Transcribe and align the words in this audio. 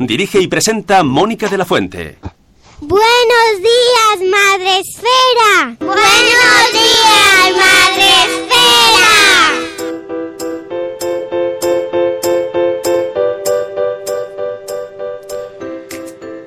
Dirige 0.00 0.40
y 0.40 0.48
presenta 0.48 1.02
Mónica 1.02 1.46
de 1.48 1.58
la 1.58 1.66
Fuente. 1.66 2.16
Buenos 2.80 3.58
días, 3.58 4.30
Madre 4.30 4.78
Esfera. 4.78 5.76
Buenos 5.78 6.72
días, 6.72 7.52
Madre 7.58 8.08
Esfera. 8.24 9.10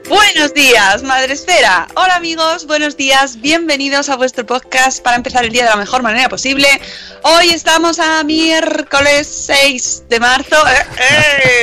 Buenos 0.09 0.54
días, 0.56 1.04
Madre 1.04 1.34
Esfera. 1.34 1.88
Hola 1.96 2.16
amigos, 2.16 2.66
buenos 2.66 2.98
días, 2.98 3.40
bienvenidos 3.40 4.09
a 4.09 4.16
vuestro 4.16 4.48
podcast 4.48 5.04
para 5.04 5.16
empezar 5.16 5.46
el 5.46 5.52
día 5.52 5.66
de 5.66 5.70
la 5.70 5.76
mejor 5.76 6.02
manera 6.02 6.28
posible. 6.28 6.68
Hoy 7.22 7.50
estamos 7.50 8.00
a 8.00 8.24
miércoles 8.24 9.28
6 9.28 10.06
de 10.09 10.20
marzo. 10.20 10.56
¡Eh, 10.68 10.86
eh! 10.98 11.62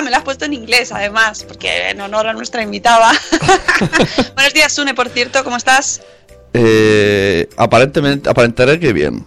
Ah, 0.00 0.02
me 0.02 0.10
lo 0.10 0.16
has 0.16 0.22
puesto 0.22 0.46
en 0.46 0.54
inglés 0.54 0.92
además, 0.92 1.44
porque 1.46 1.90
en 1.90 2.00
honor 2.00 2.26
a 2.26 2.32
nuestra 2.32 2.62
invitada. 2.62 3.12
buenos 4.34 4.54
días, 4.54 4.72
Sune, 4.72 4.94
por 4.94 5.10
cierto, 5.10 5.44
¿cómo 5.44 5.58
estás? 5.58 6.00
Eh, 6.54 7.46
aparentemente, 7.58 8.30
aparentaré 8.30 8.80
que 8.80 8.94
bien. 8.94 9.26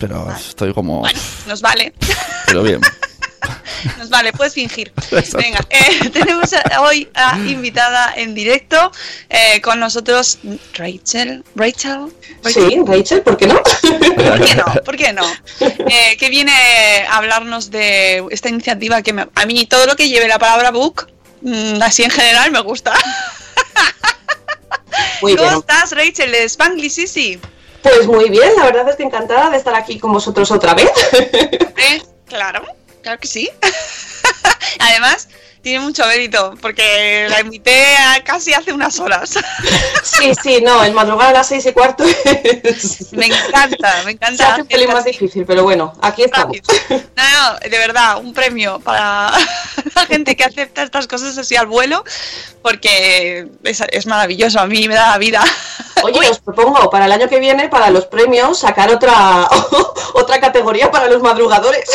Pero 0.00 0.28
estoy 0.32 0.74
como. 0.74 0.98
Bueno, 0.98 1.20
nos 1.46 1.62
vale. 1.62 1.92
Pero 2.46 2.64
bien. 2.64 2.80
Nos 3.98 4.08
vale, 4.10 4.32
puedes 4.32 4.54
fingir. 4.54 4.92
Venga, 5.36 5.60
eh, 5.70 6.08
tenemos 6.12 6.52
a- 6.52 6.80
hoy 6.82 7.08
a 7.14 7.38
invitada 7.38 8.12
en 8.16 8.34
directo 8.34 8.90
eh, 9.28 9.60
con 9.60 9.78
nosotros 9.80 10.38
Rachel. 10.74 11.44
Rachel. 11.54 12.12
Sí, 12.44 12.78
Rachel, 12.86 13.22
¿por 13.22 13.36
qué 13.36 13.46
no? 13.46 13.60
¿Por 13.62 14.44
qué 14.44 14.54
no? 14.56 14.64
¿Por 14.84 14.96
qué 14.96 15.12
no? 15.12 15.22
Eh, 15.60 16.16
que 16.18 16.28
viene 16.30 16.52
a 17.08 17.16
hablarnos 17.18 17.70
de 17.70 18.24
esta 18.30 18.48
iniciativa 18.48 19.02
que 19.02 19.12
me- 19.12 19.28
a 19.34 19.46
mí 19.46 19.66
todo 19.66 19.86
lo 19.86 19.96
que 19.96 20.08
lleve 20.08 20.26
la 20.28 20.38
palabra 20.38 20.70
book, 20.70 21.08
mm, 21.42 21.82
así 21.82 22.02
en 22.04 22.10
general, 22.10 22.50
me 22.50 22.60
gusta. 22.60 22.94
Muy 25.22 25.34
¿Cómo 25.36 25.48
bien. 25.48 25.60
estás, 25.60 25.92
Rachel? 25.92 26.30
¿De 26.32 26.44
Spanglish, 26.44 26.92
sí, 26.92 27.06
sí. 27.06 27.40
Pues 27.82 28.06
muy 28.06 28.28
bien, 28.30 28.50
la 28.56 28.64
verdad 28.64 28.88
es 28.88 28.96
que 28.96 29.04
encantada 29.04 29.48
de 29.50 29.58
estar 29.58 29.74
aquí 29.74 29.98
con 29.98 30.12
vosotros 30.12 30.50
otra 30.50 30.74
vez. 30.74 30.90
¿Eh? 31.12 32.02
Claro, 32.26 32.64
claro 33.06 33.20
que 33.20 33.28
sí. 33.28 33.48
Además, 34.80 35.28
tiene 35.66 35.80
mucho 35.80 36.06
mérito, 36.06 36.54
porque 36.62 37.26
la 37.28 37.40
invité 37.40 37.96
a 37.96 38.22
casi 38.22 38.54
hace 38.54 38.72
unas 38.72 39.00
horas. 39.00 39.30
Sí, 40.06 40.32
sí, 40.40 40.60
no, 40.62 40.82
el 40.84 40.94
madrugar 40.94 41.28
a 41.28 41.32
las 41.32 41.48
seis 41.48 41.66
y 41.66 41.72
cuarto 41.72 42.04
es- 42.64 43.12
Me 43.12 43.26
encanta, 43.26 43.96
me 43.98 44.04
se 44.04 44.10
encanta. 44.12 44.52
hace 44.52 44.62
un 44.62 44.68
pelín 44.68 44.88
más 44.92 45.04
difícil, 45.04 45.44
pero 45.44 45.64
bueno, 45.64 45.92
aquí 46.00 46.22
estamos. 46.22 46.56
No, 46.88 46.98
no, 47.52 47.58
de 47.58 47.68
verdad, 47.78 48.18
un 48.18 48.32
premio 48.32 48.78
para 48.78 49.32
la 49.94 50.06
gente 50.06 50.36
que 50.36 50.44
acepta 50.44 50.84
estas 50.84 51.06
cosas 51.08 51.36
así 51.36 51.56
al 51.56 51.66
vuelo, 51.66 52.04
porque 52.62 53.48
es, 53.64 53.82
es 53.90 54.06
maravilloso, 54.06 54.60
a 54.60 54.66
mí 54.66 54.86
me 54.88 54.94
da 54.94 55.10
la 55.10 55.18
vida. 55.18 55.44
Oye, 56.02 56.30
os 56.30 56.38
propongo 56.38 56.88
para 56.88 57.06
el 57.06 57.12
año 57.12 57.28
que 57.28 57.40
viene, 57.40 57.68
para 57.68 57.90
los 57.90 58.06
premios, 58.06 58.60
sacar 58.60 58.88
otra 58.90 59.48
otra 60.14 60.40
categoría 60.40 60.90
para 60.90 61.08
los 61.08 61.20
madrugadores. 61.20 61.90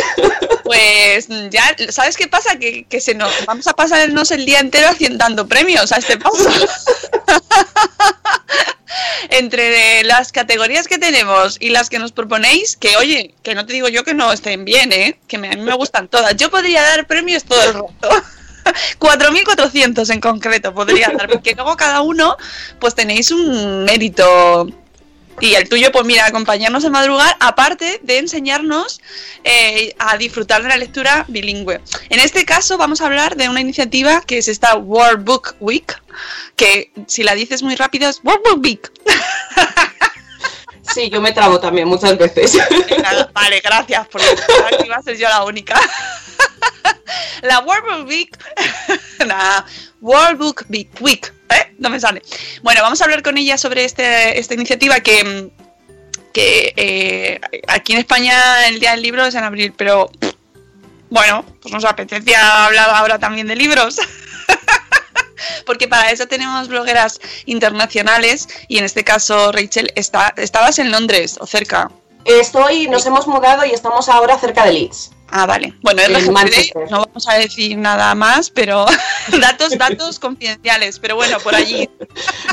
Pues 0.64 1.28
ya, 1.50 1.76
¿sabes 1.90 2.18
qué 2.18 2.28
pasa? 2.28 2.58
Que, 2.60 2.86
que 2.86 3.00
se 3.02 3.16
nos 3.16 3.32
vamos 3.62 3.68
a 3.68 3.74
pasarnos 3.76 4.32
el 4.32 4.44
día 4.44 4.60
entero 4.60 4.88
haciendo, 4.90 5.48
premios 5.48 5.92
a 5.92 5.98
este 5.98 6.18
paso. 6.18 6.50
Entre 9.30 10.04
las 10.04 10.32
categorías 10.32 10.88
que 10.88 10.98
tenemos 10.98 11.58
y 11.60 11.70
las 11.70 11.90
que 11.90 12.00
nos 12.00 12.12
proponéis, 12.12 12.76
que 12.76 12.98
oye, 12.98 13.36
que 13.44 13.54
no 13.54 13.66
te 13.66 13.74
digo 13.74 13.88
yo 13.88 14.04
que 14.04 14.16
no 14.16 14.34
estén 14.34 14.66
bien, 14.66 14.92
¿eh? 14.92 15.20
que 15.28 15.38
a 15.38 15.40
mí 15.40 15.56
me 15.58 15.76
gustan 15.76 16.08
todas. 16.08 16.36
Yo 16.38 16.50
podría 16.50 16.82
dar 16.82 17.06
premios 17.06 17.44
todo 17.44 17.62
el 17.62 17.74
rato. 17.74 18.10
4.400 19.00 20.12
en 20.12 20.22
concreto 20.22 20.74
podría 20.74 21.12
dar, 21.16 21.30
porque 21.30 21.54
luego 21.54 21.76
cada 21.78 22.02
uno 22.02 22.38
pues 22.80 22.96
tenéis 22.96 23.32
un 23.32 23.86
mérito 23.86 24.68
y 25.40 25.56
el 25.56 25.70
tuyo, 25.70 25.92
pues 25.92 26.06
mira, 26.06 26.26
acompañarnos 26.26 26.86
a 26.86 26.90
madrugar, 26.90 27.36
aparte 27.40 28.00
de 28.04 28.18
enseñarnos 28.20 29.02
eh, 29.44 29.96
a 29.98 30.18
disfrutar 30.18 30.62
de 30.62 30.70
la 30.70 30.78
lectura 30.78 31.26
bilingüe. 31.28 31.82
En 32.10 32.20
este 32.20 32.46
caso 32.46 32.78
vamos 32.78 33.02
a 33.02 33.06
hablar 33.06 33.36
de 33.36 33.50
una 33.50 33.62
iniciativa 33.62 34.22
que 34.22 34.38
es 34.38 34.48
esta 34.48 34.76
World 34.76 35.24
Book 35.26 35.56
Week, 35.60 36.00
que 36.56 36.92
si 37.08 37.24
la 37.24 37.34
dices 37.34 37.64
muy 37.64 37.76
rápido 37.76 38.10
es 38.10 38.22
World 38.24 38.44
Book 38.44 38.62
Week. 38.64 38.92
Sí, 40.94 41.10
yo 41.10 41.22
me 41.22 41.32
trabo 41.32 41.60
también 41.60 41.88
muchas 41.88 42.18
veces. 42.18 42.58
Vale, 43.34 43.62
gracias, 43.62 44.08
porque 44.12 44.28
aquí 44.74 44.90
va 44.90 44.98
a 44.98 45.02
ser 45.02 45.18
yo 45.18 45.30
la 45.30 45.44
única. 45.44 45.80
La 47.42 47.60
World 47.60 47.86
Book 47.86 48.08
Week. 48.08 48.38
Nah, 49.26 49.64
World 50.02 50.38
Book 50.38 50.66
Week. 51.00 51.34
¿eh? 51.50 51.76
No 51.78 51.90
me 51.90 52.00
sale. 52.00 52.22
Bueno, 52.64 52.82
vamos 52.82 53.02
a 53.02 53.04
hablar 53.06 53.22
con 53.22 53.38
ella 53.38 53.58
sobre 53.58 53.86
este, 53.86 54.40
esta 54.40 54.54
iniciativa 54.56 55.00
que, 55.00 55.52
que 56.34 56.74
eh, 56.76 57.40
aquí 57.68 57.94
en 57.94 58.00
España 58.00 58.68
el 58.68 58.80
Día 58.80 58.92
del 58.92 59.02
Libro 59.02 59.26
es 59.26 59.36
en 59.36 59.44
abril, 59.44 59.74
pero 59.78 60.10
bueno, 61.10 61.46
pues 61.62 61.74
nos 61.74 61.86
apetecía 61.86 62.66
hablar 62.66 62.90
ahora 62.90 63.20
también 63.20 63.48
de 63.48 63.56
libros. 63.56 63.98
Porque 65.66 65.88
para 65.88 66.12
eso 66.12 66.28
tenemos 66.28 66.68
blogueras 66.68 67.20
internacionales 67.46 68.48
y 68.68 68.78
en 68.78 68.86
este 68.86 69.04
caso, 69.04 69.52
Rachel, 69.52 69.92
está, 69.96 70.34
estabas 70.38 70.80
en 70.80 70.92
Londres 70.92 71.38
o 71.40 71.46
cerca. 71.46 71.92
Estoy, 72.26 72.88
nos 72.88 73.06
hemos 73.06 73.28
mudado 73.28 73.66
y 73.66 73.72
estamos 73.72 74.08
ahora 74.08 74.38
cerca 74.38 74.66
de 74.66 74.74
Leeds. 74.74 75.12
Ah, 75.34 75.46
vale. 75.46 75.74
Bueno, 75.82 76.02
En 76.02 76.14
RGPD, 76.14 76.90
no 76.90 77.06
vamos 77.06 77.28
a 77.28 77.36
decir 77.36 77.78
nada 77.78 78.14
más, 78.16 78.50
pero 78.50 78.86
datos, 79.40 79.78
datos 79.78 80.20
confidenciales, 80.20 81.00
pero 81.00 81.16
bueno, 81.16 81.40
por 81.40 81.56
allí. 81.56 81.90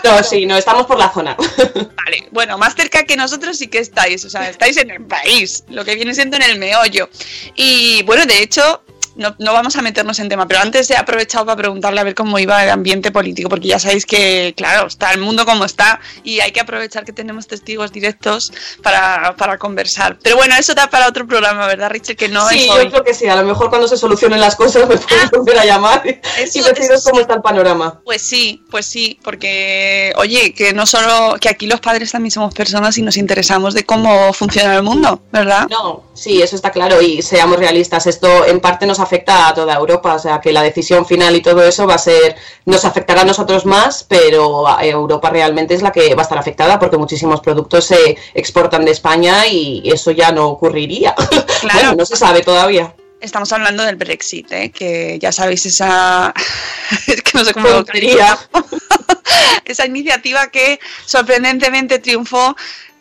No, 0.05 0.22
sí, 0.22 0.47
no, 0.47 0.56
estamos 0.56 0.87
por 0.87 0.97
la 0.97 1.12
zona. 1.12 1.37
Vale, 1.37 2.28
bueno, 2.31 2.56
más 2.56 2.76
cerca 2.76 3.03
que 3.03 3.16
nosotros 3.16 3.59
sí 3.59 3.66
que 3.66 3.78
estáis, 3.78 4.25
o 4.25 4.31
sea, 4.31 4.49
estáis 4.49 4.76
en 4.76 4.93
el 4.93 5.05
país, 5.05 5.64
lo 5.69 5.85
que 5.85 5.96
viene 5.96 6.14
siendo 6.14 6.37
en 6.37 6.44
el 6.44 6.58
meollo. 6.58 7.11
Y 7.56 8.05
bueno, 8.05 8.25
de 8.26 8.43
hecho, 8.43 8.82
no, 9.19 9.35
no 9.38 9.53
vamos 9.53 9.76
a 9.76 9.82
meternos 9.82 10.19
en 10.19 10.29
tema, 10.29 10.49
pero 10.49 10.61
antes 10.61 10.88
he 10.91 10.97
aprovechado 10.97 11.44
para 11.44 11.56
preguntarle 11.56 12.00
a 12.00 12.05
ver 12.05 12.15
cómo 12.15 12.38
iba 12.38 12.62
el 12.65 12.70
ambiente 12.70 13.11
político, 13.11 13.49
porque 13.50 13.69
ya 13.69 13.79
sabéis 13.79 14.06
que, 14.06 14.55
claro, 14.56 14.87
está 14.87 15.12
el 15.12 15.20
mundo 15.20 15.44
como 15.44 15.65
está 15.67 16.00
y 16.25 16.41
hay 16.41 16.53
que 16.53 16.61
aprovechar 16.61 17.05
que 17.05 17.12
tenemos 17.12 17.47
testigos 17.47 17.93
directos 17.93 18.53
para, 18.82 19.35
para 19.37 19.59
conversar. 19.59 20.19
Pero 20.23 20.37
bueno, 20.37 20.55
eso 20.59 20.75
da 20.75 20.88
para 20.88 21.09
otro 21.09 21.26
programa, 21.26 21.67
¿verdad, 21.67 21.91
Richard? 21.91 22.17
Que 22.17 22.29
no 22.29 22.49
sí, 22.49 22.61
es 22.61 22.67
yo 22.67 22.91
creo 22.91 23.05
que 23.05 23.12
sí, 23.12 23.26
a 23.26 23.37
lo 23.37 23.44
mejor 23.44 23.69
cuando 23.69 23.88
se 23.88 23.97
solucionen 23.97 24.41
las 24.41 24.56
cosas 24.56 24.88
me 24.88 24.97
puedes 24.97 25.31
volver 25.31 25.59
a 25.59 25.64
llamar 25.64 26.03
y 26.06 26.11
Eso- 26.41 26.62
deciros 26.62 26.91
eso 27.00 27.11
cómo 27.11 27.21
está 27.21 27.35
el 27.35 27.43
panorama. 27.43 28.00
Pues 28.05 28.23
sí, 28.23 28.64
pues 28.71 28.87
sí, 28.87 29.19
porque, 29.25 30.12
oye, 30.17 30.55
que 30.55 30.73
no 30.73 30.87
solo, 30.87 31.37
que 31.41 31.49
aquí 31.49 31.67
los 31.67 31.81
padres 31.81 32.12
también 32.12 32.31
somos 32.31 32.55
personas 32.55 32.97
y 32.99 33.03
nos 33.03 33.17
interesamos 33.17 33.75
de 33.75 33.85
cómo 33.85 34.32
funciona 34.32 34.75
el 34.76 34.82
mundo, 34.82 35.23
¿verdad? 35.32 35.67
No, 35.69 36.05
sí, 36.14 36.41
eso 36.41 36.55
está 36.56 36.71
claro 36.71 37.03
y 37.03 37.21
seamos 37.21 37.59
realistas, 37.59 38.06
esto 38.06 38.47
en 38.47 38.61
parte 38.61 38.87
nos 38.87 39.00
afecta 39.00 39.07
afecta 39.08 39.49
a 39.49 39.55
toda 39.55 39.75
Europa, 39.75 40.14
o 40.14 40.19
sea 40.19 40.40
que 40.40 40.52
la 40.52 40.62
decisión 40.62 41.06
final 41.06 41.34
y 41.34 41.40
todo 41.40 41.62
eso 41.62 41.87
va 41.87 41.94
a 41.94 41.99
ser, 41.99 42.37
nos 42.66 42.84
afectará 42.84 43.22
a 43.22 43.25
nosotros 43.25 43.64
más, 43.64 44.05
pero 44.05 44.66
Europa 44.82 45.31
realmente 45.31 45.75
es 45.75 45.82
la 45.82 45.93
que 45.93 46.14
va 46.14 46.22
a 46.22 46.26
estar 46.28 46.38
afectada 46.38 46.78
porque 46.78 46.99
muchísimos 46.99 47.40
productos 47.40 47.87
se 47.87 48.16
exportan 48.34 48.84
de 48.84 48.93
España 48.93 49.46
y 49.46 49.82
eso 49.90 50.10
ya 50.10 50.32
no 50.32 50.49
ocurriría. 50.49 51.14
Claro. 51.60 51.78
Bueno, 51.78 51.94
no 51.96 52.06
se 52.06 52.14
sabe 52.14 52.43
todavía. 52.43 52.94
Estamos 53.20 53.52
hablando 53.52 53.82
del 53.82 53.96
Brexit, 53.96 54.52
¿eh? 54.52 54.70
que 54.70 55.19
ya 55.19 55.32
sabéis 55.32 55.66
esa... 55.66 56.32
es 57.08 57.22
que 57.22 57.37
no 57.37 57.44
sé 57.44 57.52
cómo 57.52 57.69
lo 57.69 57.84
esa 59.64 59.87
iniciativa 59.87 60.46
que 60.49 60.78
sorprendentemente 61.04 61.99
triunfó. 61.99 62.56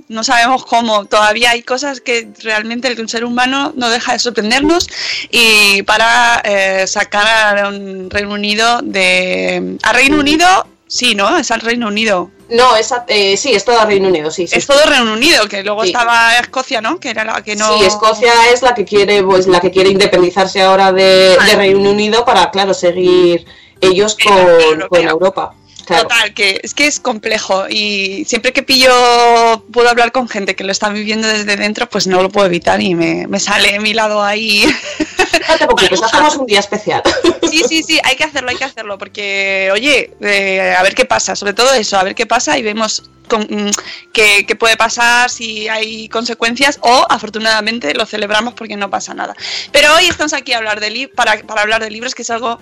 No 0.10 0.24
sabemos 0.24 0.66
cómo. 0.66 1.06
Todavía 1.06 1.52
hay 1.52 1.64
cosas 1.64 2.00
que 2.00 2.30
realmente 2.42 2.88
el 2.88 3.10
ser 3.10 3.26
humano 3.26 3.74
no 3.76 3.90
deja 3.90 4.14
de 4.14 4.20
sorprendernos. 4.20 4.88
Y 5.32 5.82
para 5.84 6.42
eh, 6.46 6.88
sacar 6.88 7.58
a 7.60 7.68
un 7.70 8.10
Reino 8.10 8.34
Unido 8.34 8.80
de. 8.84 9.78
A 9.84 9.92
Reino 9.92 10.20
Unido, 10.20 10.48
sí, 10.88 11.14
¿no? 11.14 11.38
Es 11.38 11.52
al 11.52 11.60
Reino 11.60 11.88
Unido. 11.88 12.32
No, 12.50 12.78
esa, 12.78 13.04
eh, 13.10 13.36
sí, 13.36 13.52
es 13.54 13.66
todo 13.66 13.86
Reino 13.86 14.08
Unido, 14.08 14.32
sí, 14.32 14.48
sí. 14.48 14.58
Es 14.58 14.66
todo 14.66 14.82
Reino 14.86 15.12
Unido, 15.12 15.50
que 15.50 15.62
luego 15.62 15.84
Sí. 15.84 15.90
estaba 15.90 16.38
Escocia, 16.40 16.80
¿no? 16.80 16.98
Que 16.98 17.10
era 17.10 17.26
la 17.26 17.44
que 17.44 17.58
no. 17.58 17.78
Sí, 17.78 17.84
Escocia 17.84 18.32
es 18.54 18.62
la 18.62 18.74
que 18.74 18.86
quiere, 18.86 19.22
pues 19.22 19.48
la 19.48 19.60
que 19.60 19.70
quiere 19.72 19.90
independizarse 19.90 20.62
ahora 20.62 20.94
de, 20.94 21.38
de 21.46 21.56
Reino 21.58 21.92
Unido 21.92 22.24
para, 22.24 22.50
claro, 22.52 22.74
seguir 22.74 23.46
ellos 23.82 24.16
con, 24.24 24.88
con 24.88 25.06
Europa. 25.06 25.54
Claro. 25.88 26.04
Total, 26.04 26.34
que 26.34 26.60
es 26.62 26.74
que 26.74 26.86
es 26.86 27.00
complejo 27.00 27.66
y 27.70 28.26
siempre 28.26 28.52
que 28.52 28.62
pillo, 28.62 28.92
puedo 29.72 29.90
hablar 29.90 30.12
con 30.12 30.28
gente 30.28 30.54
que 30.54 30.66
lo 30.66 30.74
está 30.74 30.90
viviendo 30.90 31.30
desde 31.30 31.56
dentro, 31.56 31.88
pues 31.90 32.08
no 32.08 32.22
lo 32.22 32.30
puedo 32.30 32.46
evitar 32.46 32.82
y 32.82 32.94
me, 32.94 33.26
me 33.28 33.40
sale 33.40 33.80
mi 33.80 33.94
lado 33.94 34.22
ahí. 34.22 34.66
No 35.48 35.58
te 35.58 35.66
preocupes, 35.66 36.04
hacemos 36.04 36.36
un 36.36 36.46
día 36.46 36.60
especial. 36.60 37.02
Sí, 37.50 37.64
sí, 37.68 37.84
sí, 37.84 38.00
hay 38.04 38.18
que 38.18 38.26
hacerlo, 38.26 38.50
hay 38.50 38.58
que 38.58 38.66
hacerlo, 38.66 38.98
porque, 38.98 39.70
oye, 39.72 40.12
eh, 40.20 40.76
a 40.78 40.84
ver 40.84 40.94
qué 40.94 41.06
pasa, 41.06 41.36
sobre 41.36 41.54
todo 41.54 41.74
eso, 41.74 41.98
a 41.98 42.04
ver 42.04 42.16
qué 42.16 42.26
pasa 42.26 42.58
y 42.58 42.64
vemos 42.64 43.10
mm, 43.30 43.70
qué, 44.12 44.46
qué 44.46 44.56
puede 44.56 44.76
pasar, 44.76 45.30
si 45.30 45.70
hay 45.70 46.10
consecuencias 46.10 46.80
o 46.82 47.06
afortunadamente 47.10 47.94
lo 47.94 48.06
celebramos 48.06 48.56
porque 48.56 48.76
no 48.76 48.90
pasa 48.90 49.14
nada. 49.14 49.36
Pero 49.72 49.94
hoy 49.96 50.08
estamos 50.08 50.34
aquí 50.34 50.52
a 50.52 50.58
hablar 50.58 50.82
de 50.82 51.10
para, 51.16 51.38
para 51.44 51.62
hablar 51.62 51.82
de 51.82 51.92
libros, 51.92 52.14
que 52.14 52.24
es 52.24 52.30
algo, 52.30 52.60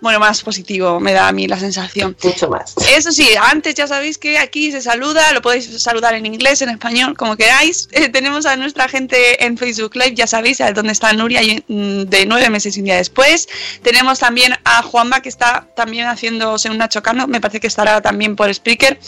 bueno, 0.00 0.20
más 0.20 0.42
positivo, 0.42 1.00
me 1.00 1.12
da 1.12 1.28
a 1.28 1.32
mí 1.32 1.46
la 1.46 1.58
sensación. 1.58 2.16
Mucho 2.22 2.48
más. 2.48 2.74
Eso 2.94 3.12
sí, 3.12 3.28
antes 3.40 3.74
ya 3.74 3.86
sabéis 3.86 4.18
que 4.18 4.38
aquí 4.38 4.70
se 4.72 4.80
saluda, 4.80 5.32
lo 5.32 5.42
podéis 5.42 5.82
saludar 5.82 6.14
en 6.14 6.26
inglés, 6.26 6.62
en 6.62 6.70
español, 6.70 7.16
como 7.16 7.36
queráis. 7.36 7.88
Eh, 7.94 8.08
tenemos 8.08 8.44
a 8.44 8.56
nuestra 8.56 8.88
gente 8.88 9.44
en 9.44 9.56
Facebook 9.56 9.94
Live, 9.94 10.14
ya 10.14 10.26
sabéis, 10.26 10.60
a 10.60 10.72
donde 10.72 10.92
está 10.92 11.12
Nuria 11.12 11.40
mm, 11.68 12.02
de 12.02 12.26
nueve 12.26 12.50
meses 12.50 12.76
y 12.76 12.80
un 12.80 12.86
día 12.86 12.96
después. 12.96 13.48
Tenemos 13.82 14.18
también 14.18 14.52
a 14.64 14.82
Juanma 14.82 15.20
que 15.20 15.28
está 15.28 15.68
también 15.76 16.08
haciéndose 16.08 16.70
una 16.70 16.88
chocano, 16.88 17.28
me 17.28 17.40
parece 17.40 17.60
que 17.60 17.68
estará 17.68 18.00
también 18.00 18.34
por 18.34 18.52
Spreaker. 18.52 18.98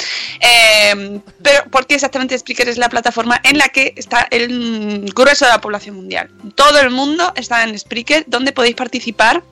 Eh, 0.40 1.20
pero 1.42 1.64
porque 1.70 1.96
exactamente 1.96 2.38
Spreaker 2.38 2.68
es 2.68 2.78
la 2.78 2.88
plataforma 2.88 3.40
en 3.42 3.58
la 3.58 3.68
que 3.68 3.92
está 3.96 4.28
el 4.30 4.50
mm, 4.50 5.06
grueso 5.06 5.44
de 5.46 5.50
la 5.50 5.60
población 5.60 5.96
mundial. 5.96 6.30
Todo 6.54 6.78
el 6.78 6.90
mundo 6.90 7.32
está 7.34 7.64
en 7.64 7.76
Spreaker, 7.76 8.24
donde 8.28 8.52
podéis 8.52 8.76
participar 8.76 9.42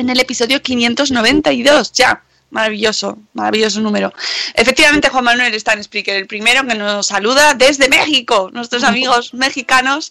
en 0.00 0.10
el 0.10 0.20
episodio 0.20 0.60
592, 0.60 1.92
ya. 1.92 2.22
Maravilloso, 2.50 3.16
maravilloso 3.32 3.80
número. 3.80 4.12
Efectivamente, 4.54 5.08
Juan 5.08 5.24
Manuel 5.24 5.54
está 5.54 5.72
en 5.74 5.84
Spreaker, 5.84 6.16
el 6.16 6.26
primero 6.26 6.66
que 6.66 6.74
nos 6.74 7.06
saluda 7.06 7.54
desde 7.54 7.88
México, 7.88 8.50
nuestros 8.52 8.82
amigos 8.82 9.34
mexicanos, 9.34 10.10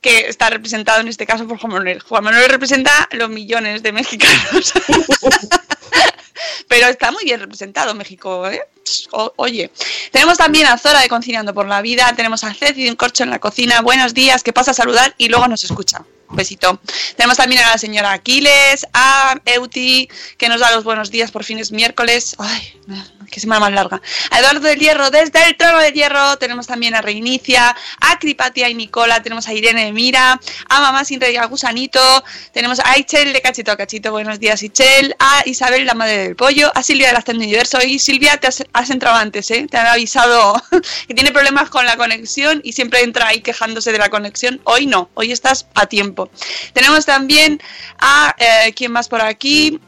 que 0.00 0.28
está 0.28 0.48
representado 0.48 1.00
en 1.00 1.08
este 1.08 1.26
caso 1.26 1.46
por 1.46 1.58
Juan 1.58 1.74
Manuel. 1.74 2.00
Juan 2.00 2.24
Manuel 2.24 2.48
representa 2.48 3.08
los 3.12 3.28
millones 3.28 3.82
de 3.82 3.92
mexicanos. 3.92 4.72
Pero 6.68 6.86
está 6.86 7.12
muy 7.12 7.24
bien 7.24 7.40
representado 7.40 7.94
México, 7.94 8.48
¿eh? 8.48 8.62
Oye, 9.36 9.70
tenemos 10.12 10.38
también 10.38 10.66
a 10.66 10.78
Zora 10.78 11.00
de 11.00 11.08
Cocinando 11.08 11.54
por 11.54 11.66
la 11.66 11.82
Vida, 11.82 12.12
tenemos 12.16 12.44
a 12.44 12.54
Ceci 12.54 12.84
de 12.84 12.90
un 12.90 12.96
corcho 12.96 13.24
en 13.24 13.30
la 13.30 13.38
cocina, 13.38 13.80
buenos 13.80 14.14
días, 14.14 14.42
que 14.42 14.52
pasa 14.52 14.70
a 14.70 14.74
saludar 14.74 15.14
y 15.18 15.28
luego 15.28 15.48
nos 15.48 15.64
escucha. 15.64 16.04
Besito. 16.30 16.80
Tenemos 17.16 17.36
también 17.36 17.62
a 17.62 17.70
la 17.70 17.78
señora 17.78 18.12
Aquiles, 18.12 18.86
a 18.92 19.36
Euti, 19.44 20.08
que 20.36 20.48
nos 20.48 20.60
da 20.60 20.72
los 20.72 20.84
buenos 20.84 21.10
días 21.10 21.30
por 21.30 21.44
fines 21.44 21.70
miércoles. 21.70 22.34
Ay, 22.38 22.80
qué 23.30 23.38
semana 23.38 23.60
más 23.60 23.72
larga. 23.72 24.02
A 24.30 24.40
Eduardo 24.40 24.60
del 24.60 24.78
Hierro, 24.78 25.10
desde 25.10 25.44
el 25.44 25.56
trono 25.56 25.78
del 25.78 25.94
Hierro. 25.94 26.36
Tenemos 26.38 26.66
también 26.66 26.94
a 26.94 27.02
Reinicia, 27.02 27.76
a 28.00 28.18
Cripatia 28.18 28.68
y 28.68 28.74
Nicola. 28.74 29.22
Tenemos 29.22 29.46
a 29.46 29.54
Irene 29.54 29.84
de 29.84 29.92
Mira, 29.92 30.40
a 30.68 30.80
Mamá 30.80 31.04
sin 31.04 31.20
Rey, 31.20 31.36
a 31.36 31.44
Gusanito. 31.46 32.24
Tenemos 32.52 32.80
a 32.80 32.98
Ichel 32.98 33.32
de 33.32 33.40
Cachito 33.40 33.70
a 33.70 33.76
Cachito. 33.76 34.10
Buenos 34.10 34.40
días, 34.40 34.62
Ichel. 34.62 35.14
A 35.18 35.42
Isabel, 35.46 35.86
la 35.86 35.94
madre 35.94 36.18
del 36.18 36.36
pollo. 36.36 36.72
A 36.74 36.82
Silvia 36.82 37.08
del 37.08 37.16
Ascend 37.16 37.38
Universo. 37.38 37.78
Y 37.86 37.98
Silvia, 38.00 38.36
te 38.38 38.48
has 38.76 38.90
entrado 38.90 39.16
antes, 39.16 39.50
¿eh? 39.50 39.66
Te 39.70 39.78
han 39.78 39.86
avisado 39.86 40.54
que 41.08 41.14
tiene 41.14 41.32
problemas 41.32 41.70
con 41.70 41.86
la 41.86 41.96
conexión 41.96 42.60
y 42.62 42.72
siempre 42.72 43.02
entra 43.02 43.28
ahí 43.28 43.40
quejándose 43.40 43.90
de 43.90 43.98
la 43.98 44.10
conexión. 44.10 44.60
Hoy 44.64 44.86
no, 44.86 45.08
hoy 45.14 45.32
estás 45.32 45.66
a 45.74 45.86
tiempo. 45.86 46.28
Tenemos 46.74 47.06
también 47.06 47.60
a, 47.98 48.34
eh, 48.38 48.74
¿quién 48.74 48.92
más 48.92 49.08
por 49.08 49.22
aquí? 49.22 49.80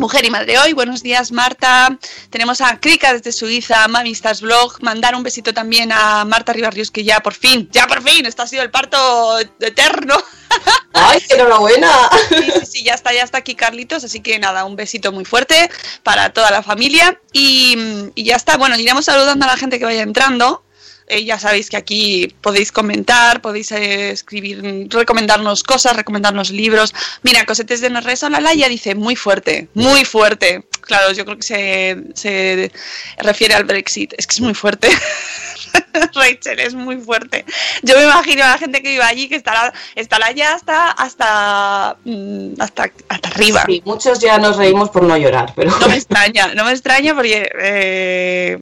Mujer 0.00 0.24
y 0.24 0.30
Madre 0.30 0.58
Hoy, 0.58 0.72
buenos 0.72 1.02
días 1.02 1.30
Marta. 1.30 1.98
Tenemos 2.30 2.62
a 2.62 2.80
Krika 2.80 3.12
desde 3.12 3.32
Suiza, 3.32 3.86
Mamistas 3.86 4.40
Blog. 4.40 4.82
Mandar 4.82 5.14
un 5.14 5.22
besito 5.22 5.52
también 5.52 5.92
a 5.92 6.24
Marta 6.24 6.54
Ribarrios, 6.54 6.90
que 6.90 7.04
ya 7.04 7.20
por 7.20 7.34
fin, 7.34 7.68
ya 7.70 7.86
por 7.86 8.02
fin, 8.02 8.24
esto 8.24 8.42
ha 8.42 8.46
sido 8.46 8.62
el 8.62 8.70
parto 8.70 9.38
eterno. 9.60 10.16
¡Ay, 10.94 11.22
qué 11.28 11.34
enhorabuena! 11.34 12.08
Sí, 12.30 12.50
sí, 12.50 12.66
sí, 12.66 12.82
ya 12.82 12.94
está, 12.94 13.12
ya 13.12 13.24
está 13.24 13.38
aquí 13.38 13.54
Carlitos, 13.54 14.02
así 14.02 14.20
que 14.20 14.38
nada, 14.38 14.64
un 14.64 14.74
besito 14.74 15.12
muy 15.12 15.26
fuerte 15.26 15.70
para 16.02 16.32
toda 16.32 16.50
la 16.50 16.62
familia. 16.62 17.20
Y, 17.34 17.76
y 18.14 18.24
ya 18.24 18.36
está, 18.36 18.56
bueno, 18.56 18.78
iremos 18.78 19.04
saludando 19.04 19.44
a 19.44 19.48
la 19.48 19.58
gente 19.58 19.78
que 19.78 19.84
vaya 19.84 20.00
entrando. 20.00 20.64
Eh, 21.10 21.24
ya 21.24 21.40
sabéis 21.40 21.68
que 21.68 21.76
aquí 21.76 22.32
podéis 22.40 22.70
comentar, 22.70 23.42
podéis 23.42 23.72
eh, 23.72 24.10
escribir, 24.12 24.86
recomendarnos 24.88 25.64
cosas, 25.64 25.96
recomendarnos 25.96 26.50
libros. 26.50 26.94
Mira, 27.22 27.44
Cosetes 27.44 27.80
de 27.80 27.90
Norresa 27.90 28.30
la 28.30 28.54
ya 28.54 28.68
dice 28.68 28.94
muy 28.94 29.16
fuerte, 29.16 29.68
muy 29.74 30.04
fuerte. 30.04 30.64
Claro, 30.82 31.12
yo 31.12 31.24
creo 31.24 31.36
que 31.36 31.42
se, 31.42 32.02
se 32.14 32.70
refiere 33.18 33.54
al 33.54 33.64
Brexit. 33.64 34.14
Es 34.16 34.28
que 34.28 34.34
es 34.34 34.40
muy 34.40 34.54
fuerte. 34.54 34.88
Rachel, 36.14 36.60
es 36.60 36.74
muy 36.74 36.98
fuerte. 36.98 37.44
Yo 37.82 37.96
me 37.96 38.04
imagino 38.04 38.44
a 38.44 38.50
la 38.50 38.58
gente 38.58 38.80
que 38.80 38.90
vive 38.90 39.02
allí 39.02 39.28
que 39.28 39.36
estará, 39.36 39.72
estará 39.96 40.30
ya 40.30 40.54
hasta, 40.54 40.90
hasta, 40.90 41.96
mm, 42.04 42.52
hasta, 42.60 42.90
hasta 43.08 43.28
arriba. 43.28 43.64
Sí, 43.66 43.82
muchos 43.84 44.20
ya 44.20 44.38
nos 44.38 44.56
reímos 44.56 44.90
por 44.90 45.02
no 45.02 45.16
llorar, 45.16 45.52
pero 45.56 45.70
No 45.76 45.88
me 45.88 45.96
extraña, 45.96 46.54
no 46.54 46.64
me 46.64 46.70
extraña 46.70 47.14
porque 47.14 47.50
eh, 47.60 48.58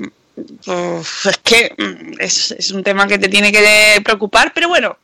uf, 0.66 1.26
es 1.26 1.38
que 1.38 1.74
mm, 1.76 2.20
es, 2.20 2.50
es 2.52 2.70
un 2.70 2.82
tema 2.82 3.06
que 3.06 3.18
te 3.18 3.28
tiene 3.28 3.52
que 3.52 4.00
preocupar, 4.04 4.52
pero 4.54 4.68
bueno, 4.68 4.96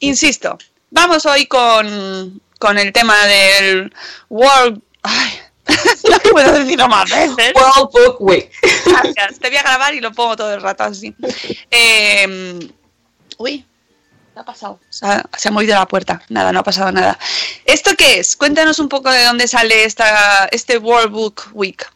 insisto, 0.00 0.58
vamos 0.90 1.26
hoy 1.26 1.46
con, 1.46 2.40
con 2.58 2.78
el 2.78 2.92
tema 2.92 3.26
del 3.26 3.92
World... 4.28 4.80
Ay, 5.02 5.32
no 6.10 6.18
puedo 6.30 6.52
decirlo 6.52 6.88
más 6.88 7.10
veces. 7.10 7.52
World 7.54 7.90
Book 7.92 8.16
Week. 8.20 8.50
Gracias, 8.84 9.38
te 9.38 9.48
voy 9.48 9.56
a 9.58 9.62
grabar 9.62 9.94
y 9.94 10.00
lo 10.00 10.12
pongo 10.12 10.36
todo 10.36 10.52
el 10.54 10.60
rato 10.60 10.84
así. 10.84 11.14
Eh, 11.70 12.70
uy, 13.38 13.64
¿qué 14.34 14.40
ha 14.40 14.44
pasado? 14.44 14.80
Se 14.90 15.06
ha, 15.06 15.24
se 15.36 15.48
ha 15.48 15.52
movido 15.52 15.74
la 15.74 15.86
puerta. 15.86 16.22
Nada, 16.28 16.52
no 16.52 16.60
ha 16.60 16.64
pasado 16.64 16.90
nada. 16.92 17.18
¿Esto 17.64 17.92
qué 17.96 18.18
es? 18.18 18.36
Cuéntanos 18.36 18.78
un 18.78 18.88
poco 18.88 19.10
de 19.10 19.24
dónde 19.24 19.46
sale 19.46 19.84
esta, 19.84 20.46
este 20.46 20.78
World 20.78 21.12
Book 21.12 21.42
Week. 21.52 21.86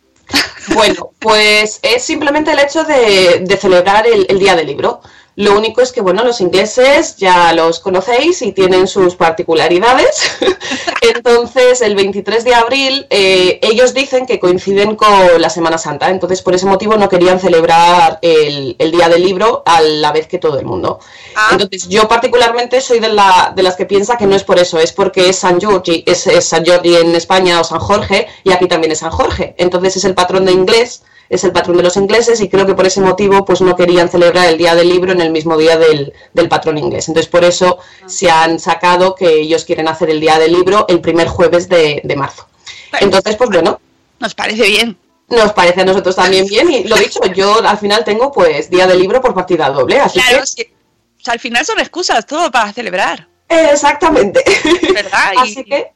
Bueno, 0.74 1.12
pues 1.18 1.78
es 1.82 2.02
simplemente 2.02 2.52
el 2.52 2.58
hecho 2.58 2.84
de, 2.84 3.40
de 3.40 3.56
celebrar 3.56 4.06
el, 4.06 4.26
el 4.28 4.38
Día 4.38 4.56
del 4.56 4.66
Libro. 4.66 5.00
Lo 5.36 5.54
único 5.54 5.82
es 5.82 5.92
que, 5.92 6.00
bueno, 6.00 6.24
los 6.24 6.40
ingleses 6.40 7.16
ya 7.18 7.52
los 7.52 7.78
conocéis 7.78 8.40
y 8.40 8.52
tienen 8.52 8.88
sus 8.88 9.16
particularidades. 9.16 10.38
Entonces, 11.02 11.82
el 11.82 11.94
23 11.94 12.42
de 12.42 12.54
abril, 12.54 13.06
eh, 13.10 13.60
ellos 13.60 13.92
dicen 13.92 14.24
que 14.24 14.40
coinciden 14.40 14.96
con 14.96 15.38
la 15.38 15.50
Semana 15.50 15.76
Santa. 15.76 16.08
Entonces, 16.08 16.40
por 16.40 16.54
ese 16.54 16.64
motivo 16.64 16.96
no 16.96 17.10
querían 17.10 17.38
celebrar 17.38 18.18
el, 18.22 18.76
el 18.78 18.90
Día 18.90 19.10
del 19.10 19.22
Libro 19.22 19.62
a 19.66 19.82
la 19.82 20.10
vez 20.10 20.26
que 20.26 20.38
todo 20.38 20.58
el 20.58 20.64
mundo. 20.64 21.00
Entonces, 21.52 21.86
yo 21.86 22.08
particularmente 22.08 22.80
soy 22.80 22.98
de, 22.98 23.10
la, 23.10 23.52
de 23.54 23.62
las 23.62 23.76
que 23.76 23.84
piensa 23.84 24.16
que 24.16 24.26
no 24.26 24.36
es 24.36 24.42
por 24.42 24.58
eso, 24.58 24.78
es 24.78 24.94
porque 24.94 25.28
es 25.28 25.36
San 25.36 25.60
Jordi, 25.60 26.02
es, 26.06 26.26
es 26.28 26.46
San 26.46 26.64
Jordi 26.64 26.96
en 26.96 27.14
España 27.14 27.60
o 27.60 27.64
San 27.64 27.80
Jorge, 27.80 28.26
y 28.42 28.52
aquí 28.52 28.68
también 28.68 28.92
es 28.92 29.00
San 29.00 29.10
Jorge. 29.10 29.54
Entonces, 29.58 29.98
es 29.98 30.04
el 30.06 30.14
patrón 30.14 30.46
de 30.46 30.52
inglés 30.52 31.02
es 31.28 31.44
el 31.44 31.52
patrón 31.52 31.76
de 31.76 31.82
los 31.82 31.96
ingleses 31.96 32.40
y 32.40 32.48
creo 32.48 32.66
que 32.66 32.74
por 32.74 32.86
ese 32.86 33.00
motivo 33.00 33.44
pues 33.44 33.60
no 33.60 33.74
querían 33.76 34.08
celebrar 34.08 34.46
el 34.48 34.58
Día 34.58 34.74
del 34.74 34.88
Libro 34.88 35.12
en 35.12 35.20
el 35.20 35.30
mismo 35.30 35.56
día 35.56 35.76
del, 35.76 36.12
del 36.32 36.48
patrón 36.48 36.78
inglés. 36.78 37.08
Entonces 37.08 37.30
por 37.30 37.44
eso 37.44 37.78
se 38.06 38.30
han 38.30 38.58
sacado 38.60 39.14
que 39.14 39.40
ellos 39.40 39.64
quieren 39.64 39.88
hacer 39.88 40.10
el 40.10 40.20
Día 40.20 40.38
del 40.38 40.52
Libro 40.52 40.86
el 40.88 41.00
primer 41.00 41.28
jueves 41.28 41.68
de, 41.68 42.00
de 42.04 42.16
marzo. 42.16 42.46
Entonces 43.00 43.36
pues 43.36 43.50
bueno. 43.50 43.80
Nos 44.20 44.34
parece 44.34 44.66
bien. 44.68 44.96
Nos 45.28 45.52
parece 45.52 45.80
a 45.80 45.84
nosotros 45.84 46.14
también 46.14 46.46
bien 46.48 46.70
y 46.70 46.84
lo 46.84 46.96
dicho, 46.96 47.20
yo 47.34 47.60
al 47.66 47.78
final 47.78 48.04
tengo 48.04 48.30
pues 48.30 48.70
Día 48.70 48.86
del 48.86 48.98
Libro 49.00 49.20
por 49.20 49.34
partida 49.34 49.68
doble, 49.70 49.98
así 50.00 50.20
Claro, 50.20 50.44
que... 50.56 50.72
O 51.20 51.24
sea, 51.26 51.34
al 51.34 51.40
final 51.40 51.64
son 51.66 51.80
excusas, 51.80 52.24
todo 52.24 52.50
para 52.52 52.72
celebrar. 52.72 53.26
Exactamente. 53.48 54.42
¿Verdad? 54.94 55.32
Y- 55.34 55.38
Así 55.52 55.64
que 55.64 55.92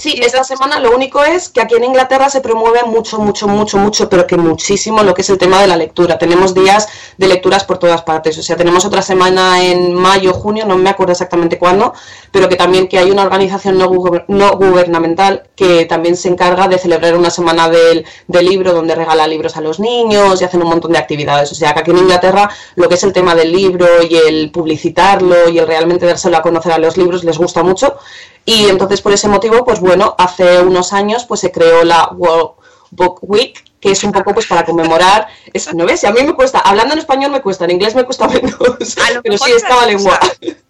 Sí, 0.00 0.18
esta 0.24 0.42
semana 0.44 0.80
lo 0.80 0.94
único 0.94 1.22
es 1.22 1.50
que 1.50 1.60
aquí 1.60 1.74
en 1.74 1.84
Inglaterra 1.84 2.30
se 2.30 2.40
promueve 2.40 2.84
mucho, 2.86 3.18
mucho, 3.18 3.46
mucho, 3.46 3.76
mucho, 3.76 4.08
pero 4.08 4.26
que 4.26 4.38
muchísimo 4.38 5.02
lo 5.02 5.12
que 5.12 5.20
es 5.20 5.28
el 5.28 5.36
tema 5.36 5.60
de 5.60 5.66
la 5.66 5.76
lectura. 5.76 6.16
Tenemos 6.16 6.54
días 6.54 6.88
de 7.18 7.28
lecturas 7.28 7.64
por 7.64 7.76
todas 7.76 8.00
partes. 8.00 8.38
O 8.38 8.42
sea, 8.42 8.56
tenemos 8.56 8.86
otra 8.86 9.02
semana 9.02 9.62
en 9.62 9.92
mayo, 9.92 10.32
junio, 10.32 10.64
no 10.64 10.78
me 10.78 10.88
acuerdo 10.88 11.12
exactamente 11.12 11.58
cuándo, 11.58 11.92
pero 12.32 12.48
que 12.48 12.56
también 12.56 12.88
que 12.88 12.96
hay 12.98 13.10
una 13.10 13.24
organización 13.24 13.76
no, 13.76 13.90
guber- 13.90 14.24
no 14.28 14.56
gubernamental 14.56 15.42
que 15.54 15.84
también 15.84 16.16
se 16.16 16.28
encarga 16.28 16.66
de 16.66 16.78
celebrar 16.78 17.14
una 17.14 17.28
semana 17.28 17.68
del, 17.68 18.06
del 18.26 18.46
libro 18.46 18.72
donde 18.72 18.94
regala 18.94 19.26
libros 19.26 19.58
a 19.58 19.60
los 19.60 19.80
niños 19.80 20.40
y 20.40 20.44
hacen 20.44 20.62
un 20.62 20.70
montón 20.70 20.92
de 20.92 20.98
actividades. 20.98 21.52
O 21.52 21.54
sea, 21.54 21.74
que 21.74 21.80
aquí 21.80 21.90
en 21.90 21.98
Inglaterra 21.98 22.48
lo 22.74 22.88
que 22.88 22.94
es 22.94 23.02
el 23.02 23.12
tema 23.12 23.34
del 23.34 23.52
libro 23.52 23.86
y 24.08 24.16
el 24.16 24.50
publicitarlo 24.50 25.50
y 25.50 25.58
el 25.58 25.66
realmente 25.66 26.06
dárselo 26.06 26.38
a 26.38 26.42
conocer 26.42 26.72
a 26.72 26.78
los 26.78 26.96
libros 26.96 27.22
les 27.22 27.36
gusta 27.36 27.62
mucho. 27.62 27.98
Y 28.46 28.70
entonces 28.70 29.02
por 29.02 29.12
ese 29.12 29.28
motivo, 29.28 29.66
pues 29.66 29.80
bueno, 29.80 29.89
hace 30.18 30.60
unos 30.60 30.92
años 30.92 31.24
pues 31.24 31.40
se 31.40 31.52
creó 31.52 31.84
la 31.84 32.08
World 32.08 32.52
Book 32.90 33.18
Week, 33.22 33.64
que 33.80 33.92
es 33.92 34.04
un 34.04 34.12
poco 34.12 34.34
pues 34.34 34.46
para 34.46 34.64
conmemorar, 34.64 35.28
es, 35.52 35.72
¿no 35.74 35.86
ves? 35.86 36.02
Y 36.02 36.06
a 36.06 36.12
mí 36.12 36.22
me 36.22 36.34
cuesta, 36.34 36.58
hablando 36.58 36.92
en 36.92 36.98
español 36.98 37.30
me 37.30 37.40
cuesta, 37.40 37.64
en 37.64 37.72
inglés 37.72 37.94
me 37.94 38.04
cuesta 38.04 38.28
menos, 38.28 38.54
pero 38.58 39.22
mejor 39.24 39.48
sí 39.48 39.52
es 39.52 39.62
estaba 39.62 39.86
lengua. 39.86 40.18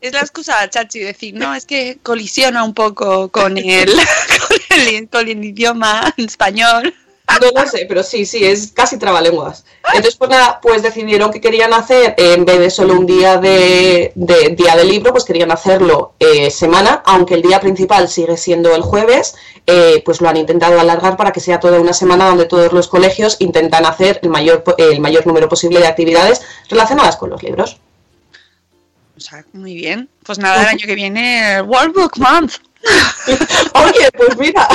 Es 0.01 0.13
la 0.13 0.21
excusa, 0.21 0.69
Chachi, 0.69 1.01
decir, 1.01 1.35
no, 1.35 1.55
es 1.55 1.67
que 1.67 1.99
colisiona 2.03 2.63
un 2.63 2.75
poco 2.75 3.29
con 3.31 3.59
el, 3.59 3.93
con 4.49 4.79
el, 4.79 5.09
con 5.09 5.29
el 5.29 5.45
idioma 5.45 6.15
español. 6.17 6.95
No 7.39 7.63
lo 7.63 7.69
sé, 7.69 7.87
pero 7.89 8.03
sí, 8.03 8.27
sí, 8.27 8.45
es 8.45 8.73
casi 8.73 8.99
trabalenguas. 8.99 9.65
Entonces, 9.87 10.17
pues 10.17 10.31
nada, 10.31 10.59
pues 10.61 10.83
decidieron 10.83 11.31
que 11.31 11.41
querían 11.41 11.73
hacer, 11.73 12.15
eh, 12.17 12.35
en 12.35 12.45
vez 12.45 12.59
de 12.59 12.71
solo 12.71 12.95
un 12.95 13.07
día 13.07 13.39
de, 13.39 14.13
día 14.15 14.77
del 14.77 14.89
libro, 14.89 15.13
pues 15.13 15.25
querían 15.25 15.51
hacerlo 15.51 16.15
eh, 16.19 16.51
semana, 16.51 17.03
aunque 17.05 17.35
el 17.35 17.43
día 17.43 17.61
principal 17.61 18.09
sigue 18.09 18.37
siendo 18.37 18.75
el 18.75 18.83
jueves, 18.83 19.37
eh, 19.67 20.03
pues 20.05 20.21
lo 20.21 20.29
han 20.29 20.37
intentado 20.37 20.81
alargar 20.81 21.17
para 21.17 21.33
que 21.33 21.41
sea 21.41 21.61
toda 21.61 21.81
una 21.81 21.93
semana 21.93 22.27
donde 22.29 22.47
todos 22.47 22.73
los 22.73 22.89
colegios 22.89 23.37
intentan 23.41 23.87
hacer 23.87 24.21
el 24.23 24.31
mayor, 24.31 24.65
el 24.79 25.01
mayor 25.01 25.27
número 25.27 25.49
posible 25.49 25.81
de 25.81 25.87
actividades 25.87 26.43
relacionadas 26.69 27.17
con 27.17 27.31
los 27.31 27.43
libros. 27.43 27.79
O 29.17 29.21
sea, 29.21 29.45
muy 29.53 29.75
bien. 29.75 30.09
Pues 30.25 30.39
nada, 30.39 30.63
el 30.63 30.69
año 30.69 30.87
que 30.87 30.95
viene, 30.95 31.61
World 31.63 31.95
Book 31.95 32.19
Month. 32.19 32.55
Oye, 33.75 34.11
pues 34.17 34.37
mira, 34.39 34.67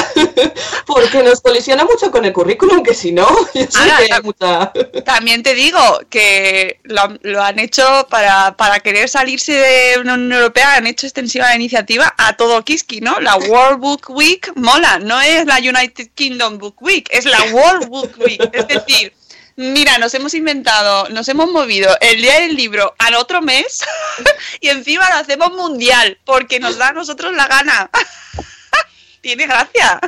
porque 0.86 1.24
nos 1.24 1.42
colisiona 1.42 1.84
mucho 1.86 2.12
con 2.12 2.24
el 2.26 2.34
currículum, 2.34 2.84
que 2.84 2.94
si 2.94 3.12
no, 3.12 3.28
yo 3.54 3.64
sé 3.64 3.80
Ahora, 3.80 3.98
que 3.98 4.14
hay 4.14 4.22
mucha... 4.22 4.72
También 5.04 5.42
te 5.42 5.56
digo 5.56 5.80
que 6.10 6.80
lo, 6.84 7.02
lo 7.22 7.42
han 7.42 7.60
hecho 7.60 8.08
para, 8.10 8.56
para 8.58 8.80
querer 8.80 9.10
salirse 9.10 9.54
de 9.54 9.96
la 9.96 10.02
Unión 10.02 10.32
Europea, 10.32 10.76
han 10.76 10.88
hecho 10.88 11.08
extensiva 11.08 11.46
la 11.46 11.56
iniciativa 11.56 12.14
a 12.18 12.38
todo 12.38 12.64
Kiski, 12.64 13.02
¿no? 13.02 13.20
La 13.20 13.38
World 13.38 13.80
Book 13.80 14.10
Week 14.10 14.52
mola, 14.56 15.00
no 15.00 15.20
es 15.22 15.46
la 15.46 15.58
United 15.58 16.10
Kingdom 16.14 16.60
Book 16.60 16.82
Week, 16.82 17.08
es 17.12 17.26
la 17.26 17.42
World 17.52 17.88
Book 17.88 18.12
Week. 18.20 18.42
Es 18.54 18.68
decir, 18.68 19.14
mira, 19.56 19.98
nos 19.98 20.14
hemos 20.14 20.34
inventado, 20.34 21.10
nos 21.10 21.28
hemos 21.30 21.52
movido 21.52 21.96
el 22.02 22.22
día 22.22 22.40
del 22.42 22.56
libro 22.56 22.94
al 23.00 23.16
otro 23.16 23.42
mes 23.42 23.82
y 24.60 24.70
encima 24.70 25.10
lo 25.10 25.16
hacemos 25.16 25.52
mundial 25.54 26.20
porque 26.26 26.60
nos 26.60 26.78
da 26.78 26.90
a 26.90 26.94
nosotros 26.94 27.34
la 27.34 27.48
gana. 27.48 27.90
Tiene 29.22 29.48
gracia. 29.48 30.00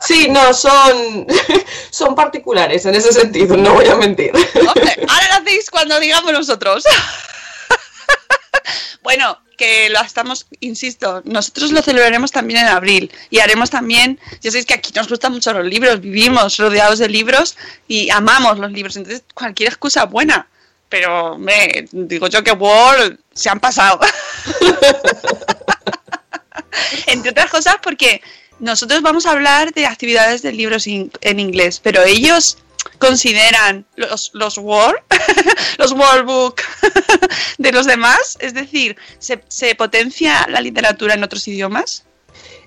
Sí, 0.00 0.28
no, 0.30 0.54
son, 0.54 1.26
son 1.90 2.14
particulares 2.14 2.86
en 2.86 2.94
ese 2.94 3.12
sentido, 3.12 3.58
no 3.58 3.74
voy 3.74 3.86
a 3.86 3.96
mentir. 3.96 4.32
Hombre, 4.34 4.96
ahora 5.06 5.28
lo 5.32 5.42
hacéis 5.42 5.68
cuando 5.70 6.00
digamos 6.00 6.32
nosotros. 6.32 6.84
bueno, 9.02 9.38
que 9.58 9.90
lo 9.90 10.00
estamos, 10.00 10.46
insisto, 10.60 11.20
nosotros 11.26 11.72
lo 11.72 11.82
celebraremos 11.82 12.32
también 12.32 12.60
en 12.60 12.68
abril 12.68 13.12
y 13.28 13.40
haremos 13.40 13.68
también, 13.68 14.18
ya 14.40 14.50
sabéis 14.50 14.64
que 14.64 14.72
aquí 14.74 14.90
nos 14.94 15.08
gustan 15.08 15.32
mucho 15.32 15.52
los 15.52 15.66
libros, 15.66 16.00
vivimos 16.00 16.56
rodeados 16.56 16.98
de 16.98 17.08
libros 17.10 17.58
y 17.86 18.08
amamos 18.08 18.58
los 18.58 18.72
libros, 18.72 18.96
entonces 18.96 19.24
cualquier 19.34 19.68
excusa 19.68 20.06
buena. 20.06 20.48
Pero 20.88 21.36
me 21.36 21.86
digo 21.92 22.28
yo 22.28 22.42
que 22.42 22.52
Word 22.52 23.18
se 23.34 23.50
han 23.50 23.60
pasado. 23.60 24.00
Entre 27.06 27.30
otras 27.30 27.50
cosas 27.50 27.76
porque 27.82 28.22
nosotros 28.58 29.02
vamos 29.02 29.26
a 29.26 29.32
hablar 29.32 29.72
de 29.74 29.84
actividades 29.86 30.40
de 30.42 30.52
libros 30.52 30.86
in- 30.86 31.12
en 31.20 31.40
inglés, 31.40 31.78
pero 31.82 32.02
ellos 32.04 32.56
consideran 32.98 33.86
los, 33.96 34.30
los 34.34 34.56
los 35.78 35.92
World 35.92 36.24
Book 36.24 36.56
de 37.58 37.72
los 37.72 37.86
demás, 37.86 38.36
es 38.40 38.54
decir, 38.54 38.96
¿se, 39.18 39.42
se 39.48 39.74
potencia 39.74 40.46
la 40.48 40.60
literatura 40.60 41.14
en 41.14 41.24
otros 41.24 41.46
idiomas? 41.48 42.04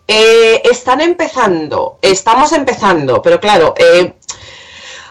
Eh, 0.07 0.61
están 0.65 0.99
empezando, 0.99 1.99
estamos 2.01 2.51
empezando, 2.51 3.21
pero 3.21 3.39
claro, 3.39 3.73
eh, 3.77 4.13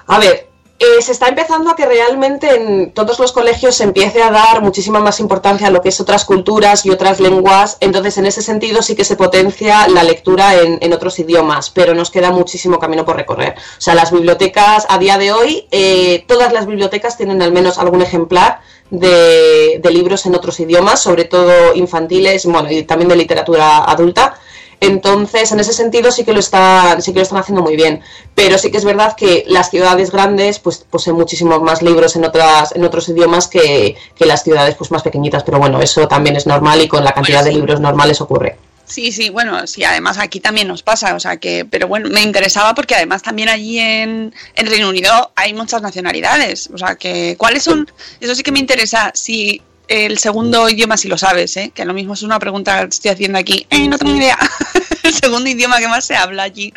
a 0.08 0.18
ver, 0.18 0.50
eh, 0.80 1.02
se 1.02 1.12
está 1.12 1.28
empezando 1.28 1.70
a 1.70 1.76
que 1.76 1.84
realmente 1.84 2.54
en 2.54 2.92
todos 2.92 3.18
los 3.18 3.32
colegios 3.32 3.76
se 3.76 3.84
empiece 3.84 4.22
a 4.22 4.30
dar 4.30 4.62
muchísima 4.62 4.99
más 4.99 5.20
importancia 5.20 5.66
a 5.66 5.70
lo 5.70 5.82
que 5.82 5.90
es 5.90 6.00
otras 6.00 6.25
culturas 6.25 6.87
y 6.87 6.90
otras 6.90 7.20
lenguas, 7.20 7.76
entonces 7.80 8.16
en 8.16 8.25
ese 8.25 8.40
sentido 8.40 8.80
sí 8.80 8.96
que 8.96 9.04
se 9.04 9.14
potencia 9.14 9.87
la 9.88 10.02
lectura 10.02 10.54
en, 10.54 10.78
en 10.80 10.92
otros 10.94 11.18
idiomas, 11.18 11.68
pero 11.68 11.94
nos 11.94 12.10
queda 12.10 12.30
muchísimo 12.30 12.78
camino 12.78 13.04
por 13.04 13.16
recorrer. 13.16 13.56
O 13.58 13.80
sea, 13.80 13.94
las 13.94 14.10
bibliotecas 14.10 14.87
a 14.88 14.96
día 14.96 15.18
de 15.18 15.32
hoy, 15.32 15.68
eh, 15.70 16.25
todas 16.26 16.50
las 16.54 16.64
bibliotecas 16.64 17.18
tienen 17.18 17.42
al 17.42 17.52
menos 17.52 17.78
algún 17.78 18.00
ejemplar 18.00 18.62
de, 18.88 19.80
de 19.82 19.90
libros 19.90 20.25
en 20.25 20.34
otros 20.34 20.58
idiomas, 20.60 21.02
sobre 21.02 21.25
todo 21.25 21.75
infantiles, 21.75 22.46
bueno, 22.46 22.70
y 22.70 22.84
también 22.84 23.10
de 23.10 23.16
literatura 23.16 23.84
adulta. 23.84 24.40
Entonces, 24.80 25.52
en 25.52 25.60
ese 25.60 25.75
sentido 25.75 26.10
sí 26.10 26.25
que 26.25 26.32
lo 26.32 26.40
están, 26.40 27.02
sí 27.02 27.12
que 27.12 27.18
lo 27.18 27.22
están 27.22 27.38
haciendo 27.38 27.62
muy 27.62 27.76
bien. 27.76 28.00
Pero 28.34 28.56
sí 28.58 28.70
que 28.70 28.78
es 28.78 28.84
verdad 28.84 29.14
que 29.14 29.44
las 29.46 29.70
ciudades 29.70 30.10
grandes 30.10 30.58
pues 30.58 30.78
poseen 30.78 31.16
muchísimos 31.16 31.60
más 31.62 31.82
libros 31.82 32.16
en 32.16 32.25
otras, 32.25 32.75
en 32.75 32.84
otros 32.84 33.08
idiomas 33.08 33.46
que, 33.46 33.96
que 34.14 34.26
las 34.26 34.42
ciudades 34.42 34.75
pues 34.76 34.90
más 34.90 35.02
pequeñitas. 35.02 35.44
Pero 35.44 35.58
bueno, 35.58 35.80
eso 35.80 36.08
también 36.08 36.37
es 36.37 36.46
normal 36.46 36.80
y 36.80 36.88
con 36.88 37.04
la 37.04 37.12
cantidad 37.12 37.44
de 37.44 37.52
libros 37.52 37.80
normales 37.80 38.20
ocurre. 38.20 38.56
Sí, 38.90 39.12
sí, 39.12 39.30
bueno, 39.30 39.68
sí, 39.68 39.84
además 39.84 40.18
aquí 40.18 40.40
también 40.40 40.66
nos 40.66 40.82
pasa, 40.82 41.14
o 41.14 41.20
sea 41.20 41.37
que, 41.37 41.64
pero 41.64 41.87
bueno, 41.87 42.08
me 42.10 42.22
interesaba 42.22 42.75
porque 42.75 42.96
además 42.96 43.22
también 43.22 43.49
allí 43.49 43.78
en, 43.78 44.34
en 44.56 44.66
Reino 44.66 44.88
Unido 44.88 45.30
hay 45.37 45.54
muchas 45.54 45.80
nacionalidades, 45.80 46.68
o 46.75 46.76
sea 46.76 46.96
que, 46.96 47.37
¿cuáles 47.38 47.62
son? 47.62 47.88
Eso 48.18 48.34
sí 48.34 48.42
que 48.42 48.50
me 48.50 48.58
interesa, 48.58 49.12
si 49.14 49.62
el 49.90 50.18
segundo 50.18 50.68
idioma 50.68 50.97
si 50.97 51.09
lo 51.09 51.18
sabes, 51.18 51.56
¿eh? 51.56 51.73
que 51.75 51.85
lo 51.85 51.92
mismo 51.92 52.14
es 52.14 52.23
una 52.23 52.38
pregunta 52.38 52.80
que 52.82 52.90
estoy 52.90 53.11
haciendo 53.11 53.38
aquí, 53.38 53.66
eh, 53.70 53.88
no 53.88 53.99
tengo 53.99 54.12
ni 54.12 54.18
idea, 54.20 54.38
el 55.02 55.12
segundo 55.12 55.50
idioma 55.50 55.78
que 55.78 55.88
más 55.88 56.04
se 56.04 56.14
habla 56.14 56.44
allí. 56.44 56.73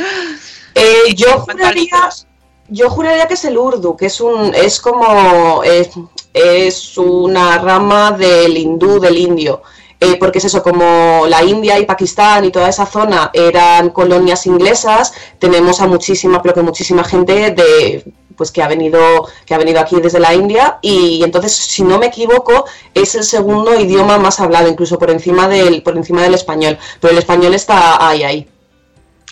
Eh, 0.74 1.16
juraría, 1.46 2.10
yo 2.70 2.90
juraría 2.90 3.28
que 3.28 3.36
es 3.36 3.46
el 3.46 3.56
urdu, 3.56 3.96
que 3.96 4.08
es 4.08 4.20
un, 4.20 4.56
es 4.56 4.82
como, 4.82 5.64
es, 5.64 5.90
es 6.34 6.98
una 6.98 7.60
rama 7.60 8.12
del 8.12 8.58
hindú, 8.58 9.00
del 9.00 9.18
indio. 9.18 9.62
Eh, 10.00 10.18
porque 10.20 10.40
es 10.40 10.46
eso, 10.46 10.62
como 10.62 11.26
la 11.30 11.44
India 11.44 11.80
y 11.80 11.86
Pakistán 11.86 12.44
y 12.44 12.52
toda 12.52 12.68
esa 12.68 12.86
zona 12.86 13.30
eran 13.32 13.92
colonias 13.92 14.46
inglesas, 14.48 15.14
tenemos 15.40 15.80
a 15.80 15.88
muchísima, 15.88 16.42
pero 16.42 16.56
que 16.56 16.62
muchísima 16.62 17.06
gente 17.06 17.52
de 17.52 18.04
pues 18.36 18.52
que 18.52 18.62
ha 18.62 18.68
venido 18.68 19.28
que 19.46 19.54
ha 19.54 19.58
venido 19.58 19.80
aquí 19.80 20.00
desde 20.02 20.20
la 20.20 20.34
India 20.34 20.80
y 20.82 21.24
entonces 21.24 21.56
si 21.56 21.84
no 21.84 22.00
me 22.00 22.08
equivoco 22.08 22.66
es 22.94 23.16
el 23.16 23.24
segundo 23.24 23.80
idioma 23.80 24.18
más 24.18 24.40
hablado 24.40 24.68
incluso 24.70 25.00
por 25.00 25.10
encima 25.12 25.48
del 25.48 25.84
por 25.84 25.96
encima 25.98 26.22
del 26.22 26.34
español 26.34 26.78
pero 27.00 27.12
el 27.12 27.20
español 27.20 27.54
está 27.54 28.08
ahí 28.08 28.24
ahí 28.24 28.50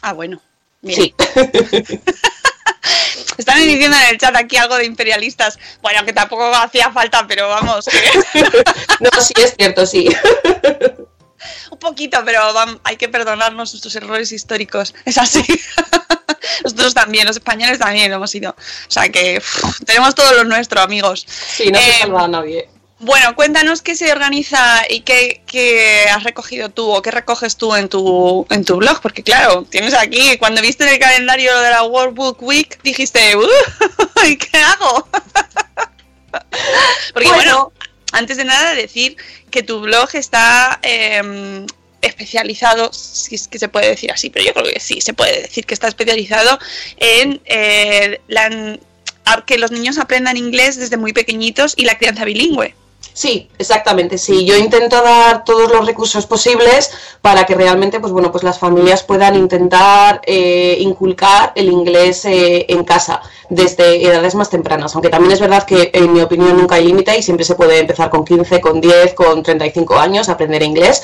Ah, 0.01 0.13
bueno. 0.13 0.41
Mira. 0.81 1.03
sí 1.03 1.13
Están 3.38 3.60
diciendo 3.60 3.96
en 3.98 4.10
el 4.10 4.17
chat 4.17 4.36
aquí 4.36 4.58
algo 4.58 4.75
de 4.75 4.86
imperialistas. 4.86 5.58
Bueno, 5.81 6.03
que 6.05 6.13
tampoco 6.13 6.53
hacía 6.53 6.91
falta, 6.91 7.25
pero 7.27 7.48
vamos, 7.48 7.88
no 9.00 9.22
sí 9.22 9.34
es 9.38 9.55
cierto 9.58 9.86
sí 9.86 10.10
un 11.72 11.79
poquito, 11.79 12.22
pero 12.25 12.41
hay 12.84 12.98
que 12.98 13.10
perdonarnos 13.10 13.74
nuestros 13.74 13.96
errores 13.96 14.31
históricos. 14.31 14.93
Es 15.05 15.17
así. 15.17 15.43
Nosotros 16.64 16.94
también, 16.94 17.28
los 17.28 17.38
españoles 17.38 17.80
también 17.80 18.10
lo 18.10 18.18
hemos 18.18 18.32
sido. 18.32 18.52
O 18.52 18.92
sea 18.92 19.10
que 19.10 19.42
tenemos 19.86 20.16
todo 20.16 20.32
lo 20.34 20.44
nuestro, 20.46 20.82
amigos. 20.82 21.26
sí 21.28 21.72
no 21.72 21.80
se 21.80 21.90
Eh, 21.90 21.94
salva 22.02 22.26
a 22.26 22.28
nadie 22.28 22.70
Bueno, 23.00 23.36
cuéntanos 23.36 23.82
qué 23.82 23.96
se 23.96 24.12
organiza 24.12 24.84
y 24.88 25.02
qué, 25.02 25.42
qué 25.48 26.06
has 26.12 26.24
recogido 26.24 26.70
tú 26.70 26.88
o 26.92 27.02
qué 27.02 27.10
recoges 27.10 27.58
tú 27.58 27.74
en 27.76 27.90
tu, 27.90 28.46
en 28.52 28.64
tu 28.64 28.76
blog, 28.78 29.02
porque 29.02 29.24
claro, 29.24 29.64
tienes 29.64 29.96
aquí, 29.96 30.38
cuando 30.38 30.62
viste 30.62 30.84
en 30.84 30.92
el 30.92 31.00
calendario 31.00 31.58
de 31.62 31.72
la 31.72 31.84
World 31.84 32.16
Book 32.16 32.38
Week, 32.44 32.80
dijiste, 32.84 33.36
"Uh, 33.36 33.48
¿y 34.28 34.38
qué 34.38 34.58
hago? 34.60 35.08
porque 37.14 37.28
bueno, 37.30 37.72
antes 38.12 38.38
de 38.38 38.46
nada 38.46 38.76
decir 38.76 39.18
que 39.50 39.64
tu 39.64 39.80
blog 39.82 40.10
está 40.14 40.78
em, 40.84 41.66
especializado, 42.01 42.91
si 42.93 43.36
es 43.36 43.48
que 43.48 43.60
se 43.60 43.70
puede 43.70 43.89
decir 43.89 44.12
así, 44.12 44.29
pero 44.29 44.46
yo 44.46 44.53
creo 44.53 44.65
que 44.74 44.79
sí, 44.79 45.01
se 45.01 45.13
puede 45.13 45.41
decir 45.41 45.65
que 45.65 45.74
está 45.74 45.88
especializado 45.88 46.60
en 46.98 47.41
eh, 47.46 48.20
que 49.46 49.58
los 49.58 49.72
niños 49.72 49.98
aprendan 49.98 50.38
inglés 50.38 50.77
desde 50.77 50.98
muy 50.98 51.13
pequeñitos 51.13 51.74
y 51.77 51.86
la 51.86 51.98
crianza 51.98 52.25
bilingüe. 52.25 52.75
Sí, 53.13 53.50
exactamente. 53.58 54.17
Sí, 54.17 54.46
yo 54.46 54.55
intento 54.55 55.01
dar 55.01 55.43
todos 55.43 55.70
los 55.70 55.86
recursos 55.86 56.25
posibles 56.25 56.91
para 57.22 57.46
que 57.46 57.55
realmente, 57.55 58.00
pues 58.00 58.13
bueno, 58.13 58.31
pues 58.31 58.43
las 58.43 58.58
familias 58.58 59.03
puedan 59.03 59.36
intentar 59.36 60.22
eh, 60.25 60.77
inculcar 60.79 61.51
el 61.55 61.67
inglés 61.67 62.24
eh, 62.25 62.65
en 62.70 62.84
casa 62.86 63.22
desde 63.50 64.05
edades 64.05 64.36
más 64.36 64.50
tempranas. 64.50 64.96
Aunque 64.96 65.10
también 65.10 65.34
es 65.34 65.41
verdad 65.41 65.65
que, 65.65 65.91
en 65.93 66.13
mi 66.13 66.22
opinión, 66.22 66.58
nunca 66.58 66.75
hay 66.75 66.86
límite 66.86 67.17
y 67.17 67.22
siempre 67.22 67.46
se 67.46 67.55
puede 67.55 67.79
empezar 67.79 68.10
con 68.10 68.24
15, 68.24 68.62
con 68.62 68.79
10, 68.79 69.13
con 69.13 69.43
35 69.43 69.98
años 69.98 70.29
a 70.29 70.34
aprender 70.34 70.63
inglés. 70.63 71.03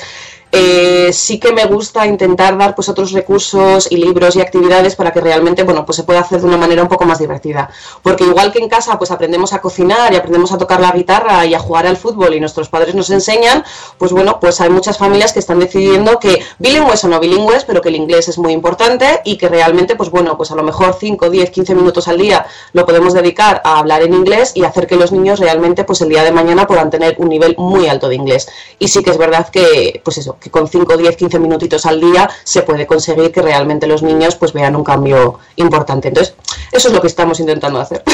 Eh, 0.50 1.10
sí 1.12 1.38
que 1.38 1.52
me 1.52 1.66
gusta 1.66 2.06
intentar 2.06 2.56
dar 2.56 2.74
pues 2.74 2.88
otros 2.88 3.12
recursos 3.12 3.86
y 3.90 3.96
libros 3.96 4.34
y 4.36 4.40
actividades 4.40 4.96
para 4.96 5.12
que 5.12 5.20
realmente 5.20 5.62
bueno 5.62 5.84
pues 5.84 5.96
se 5.96 6.04
pueda 6.04 6.20
hacer 6.20 6.40
de 6.40 6.46
una 6.46 6.56
manera 6.56 6.82
un 6.82 6.88
poco 6.88 7.04
más 7.04 7.18
divertida. 7.18 7.70
Porque 8.02 8.24
igual 8.24 8.52
que 8.52 8.58
en 8.58 8.68
casa 8.68 8.98
pues 8.98 9.10
aprendemos 9.10 9.52
a 9.52 9.60
cocinar 9.60 10.12
y 10.12 10.16
aprendemos 10.16 10.52
a 10.52 10.58
tocar 10.58 10.80
la 10.80 10.92
guitarra 10.92 11.44
y 11.44 11.54
a 11.54 11.58
jugar 11.58 11.86
al 11.86 11.96
fútbol 11.96 12.34
y 12.34 12.40
nuestros 12.40 12.68
padres 12.68 12.94
nos 12.94 13.10
enseñan 13.10 13.62
pues 13.98 14.12
bueno 14.12 14.40
pues 14.40 14.60
hay 14.60 14.70
muchas 14.70 14.96
familias 14.96 15.32
que 15.32 15.38
están 15.38 15.60
decidiendo 15.60 16.18
que 16.18 16.42
bilingües 16.58 17.04
o 17.04 17.08
no 17.08 17.20
bilingües 17.20 17.64
pero 17.64 17.82
que 17.82 17.90
el 17.90 17.96
inglés 17.96 18.28
es 18.28 18.38
muy 18.38 18.52
importante 18.52 19.20
y 19.24 19.36
que 19.36 19.48
realmente 19.48 19.96
pues 19.96 20.10
bueno 20.10 20.36
pues 20.36 20.50
a 20.50 20.54
lo 20.54 20.62
mejor 20.62 20.96
5, 20.98 21.28
10, 21.28 21.50
15 21.50 21.74
minutos 21.74 22.08
al 22.08 22.16
día 22.16 22.46
lo 22.72 22.86
podemos 22.86 23.12
dedicar 23.12 23.60
a 23.64 23.78
hablar 23.78 24.02
en 24.02 24.14
inglés 24.14 24.52
y 24.54 24.64
hacer 24.64 24.86
que 24.86 24.96
los 24.96 25.12
niños 25.12 25.40
realmente 25.40 25.84
pues 25.84 26.00
el 26.00 26.08
día 26.08 26.24
de 26.24 26.32
mañana 26.32 26.66
puedan 26.66 26.90
tener 26.90 27.16
un 27.18 27.28
nivel 27.28 27.54
muy 27.58 27.86
alto 27.88 28.08
de 28.08 28.14
inglés. 28.14 28.48
Y 28.78 28.88
sí 28.88 29.02
que 29.02 29.10
es 29.10 29.18
verdad 29.18 29.48
que 29.48 30.00
pues 30.04 30.18
eso 30.18 30.37
que 30.40 30.50
con 30.50 30.68
5, 30.68 30.96
10, 30.96 31.16
15 31.16 31.38
minutitos 31.38 31.86
al 31.86 32.00
día 32.00 32.28
se 32.44 32.62
puede 32.62 32.86
conseguir 32.86 33.32
que 33.32 33.42
realmente 33.42 33.86
los 33.86 34.02
niños 34.02 34.36
pues 34.36 34.52
vean 34.52 34.76
un 34.76 34.84
cambio 34.84 35.38
importante. 35.56 36.08
Entonces, 36.08 36.34
eso 36.72 36.88
es 36.88 36.94
lo 36.94 37.00
que 37.00 37.06
estamos 37.08 37.40
intentando 37.40 37.80
hacer. 37.80 38.02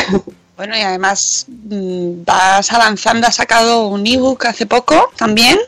Bueno, 0.57 0.77
y 0.77 0.83
además 0.83 1.47
mm, 1.49 2.23
vas 2.25 2.71
avanzando, 2.71 3.27
has 3.27 3.35
sacado 3.35 3.89
un 3.89 4.07
ebook 4.07 4.47
hace 4.47 4.67
poco 4.67 5.11
también. 5.17 5.59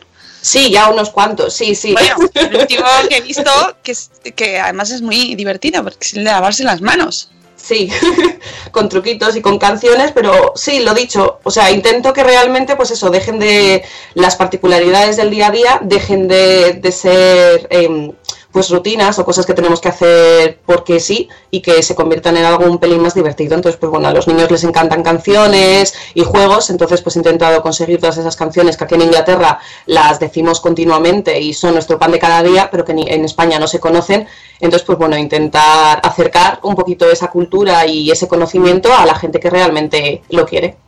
Sí, 0.40 0.70
ya 0.70 0.88
unos 0.90 1.10
cuantos, 1.10 1.54
sí, 1.54 1.74
sí. 1.74 1.92
Bueno, 1.92 2.14
el 2.34 2.54
último 2.56 2.84
que 3.08 3.16
he 3.16 3.20
visto, 3.20 3.50
que, 3.82 3.90
es- 3.90 4.12
que 4.36 4.60
además 4.60 4.92
es 4.92 5.02
muy 5.02 5.34
divertido, 5.34 5.82
porque 5.82 5.98
es 6.06 6.14
el 6.14 6.22
de 6.22 6.30
lavarse 6.30 6.62
las 6.62 6.82
manos. 6.82 7.30
Sí, 7.66 7.90
con 8.70 8.88
truquitos 8.88 9.34
y 9.34 9.42
con 9.42 9.58
canciones, 9.58 10.12
pero 10.12 10.52
sí, 10.54 10.84
lo 10.84 10.94
dicho, 10.94 11.40
o 11.42 11.50
sea, 11.50 11.72
intento 11.72 12.12
que 12.12 12.22
realmente, 12.22 12.76
pues 12.76 12.92
eso, 12.92 13.10
dejen 13.10 13.40
de 13.40 13.84
las 14.14 14.36
particularidades 14.36 15.16
del 15.16 15.30
día 15.30 15.48
a 15.48 15.50
día, 15.50 15.80
dejen 15.82 16.28
de, 16.28 16.74
de 16.74 16.92
ser 16.92 17.66
em, 17.70 18.12
pues 18.56 18.70
rutinas 18.70 19.18
o 19.18 19.24
cosas 19.26 19.44
que 19.44 19.52
tenemos 19.52 19.82
que 19.82 19.88
hacer 19.90 20.60
porque 20.64 20.98
sí 20.98 21.28
y 21.50 21.60
que 21.60 21.82
se 21.82 21.94
conviertan 21.94 22.38
en 22.38 22.46
algo 22.46 22.64
un 22.64 22.78
pelín 22.78 23.02
más 23.02 23.12
divertido. 23.12 23.54
Entonces, 23.54 23.78
pues 23.78 23.90
bueno, 23.90 24.08
a 24.08 24.12
los 24.12 24.26
niños 24.28 24.50
les 24.50 24.64
encantan 24.64 25.02
canciones 25.02 25.92
y 26.14 26.22
juegos, 26.22 26.70
entonces 26.70 27.02
pues 27.02 27.16
he 27.16 27.18
intentado 27.18 27.60
conseguir 27.60 28.00
todas 28.00 28.16
esas 28.16 28.34
canciones 28.34 28.78
que 28.78 28.84
aquí 28.84 28.94
en 28.94 29.02
Inglaterra 29.02 29.58
las 29.84 30.18
decimos 30.20 30.60
continuamente 30.62 31.38
y 31.38 31.52
son 31.52 31.74
nuestro 31.74 31.98
pan 31.98 32.12
de 32.12 32.18
cada 32.18 32.42
día, 32.42 32.70
pero 32.70 32.82
que 32.86 32.94
ni- 32.94 33.06
en 33.10 33.26
España 33.26 33.58
no 33.58 33.68
se 33.68 33.78
conocen. 33.78 34.26
Entonces, 34.58 34.86
pues 34.86 34.96
bueno, 34.96 35.18
intentar 35.18 36.00
acercar 36.02 36.60
un 36.62 36.74
poquito 36.74 37.10
esa 37.10 37.28
cultura 37.30 37.86
y 37.86 38.10
ese 38.10 38.26
conocimiento 38.26 38.90
a 38.96 39.04
la 39.04 39.16
gente 39.16 39.38
que 39.38 39.50
realmente 39.50 40.22
lo 40.30 40.46
quiere. 40.46 40.78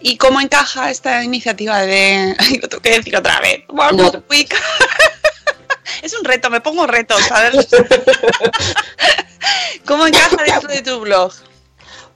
¿Y 0.00 0.16
cómo 0.16 0.40
encaja 0.40 0.90
esta 0.90 1.22
iniciativa 1.22 1.78
de... 1.82 2.34
Ay, 2.38 2.58
lo 2.60 2.68
tengo 2.68 2.82
que 2.82 2.90
decir 2.90 3.16
otra 3.16 3.38
vez. 3.38 3.60
World 3.68 4.00
No. 4.00 4.10
Es 6.02 6.14
un 6.14 6.24
reto, 6.24 6.50
me 6.50 6.60
pongo 6.60 6.86
retos, 6.86 7.20
¿sabes? 7.22 7.68
¿Cómo 9.86 10.06
encaja 10.06 10.42
dentro 10.44 10.68
de 10.68 10.82
tu 10.82 11.00
blog? 11.00 11.32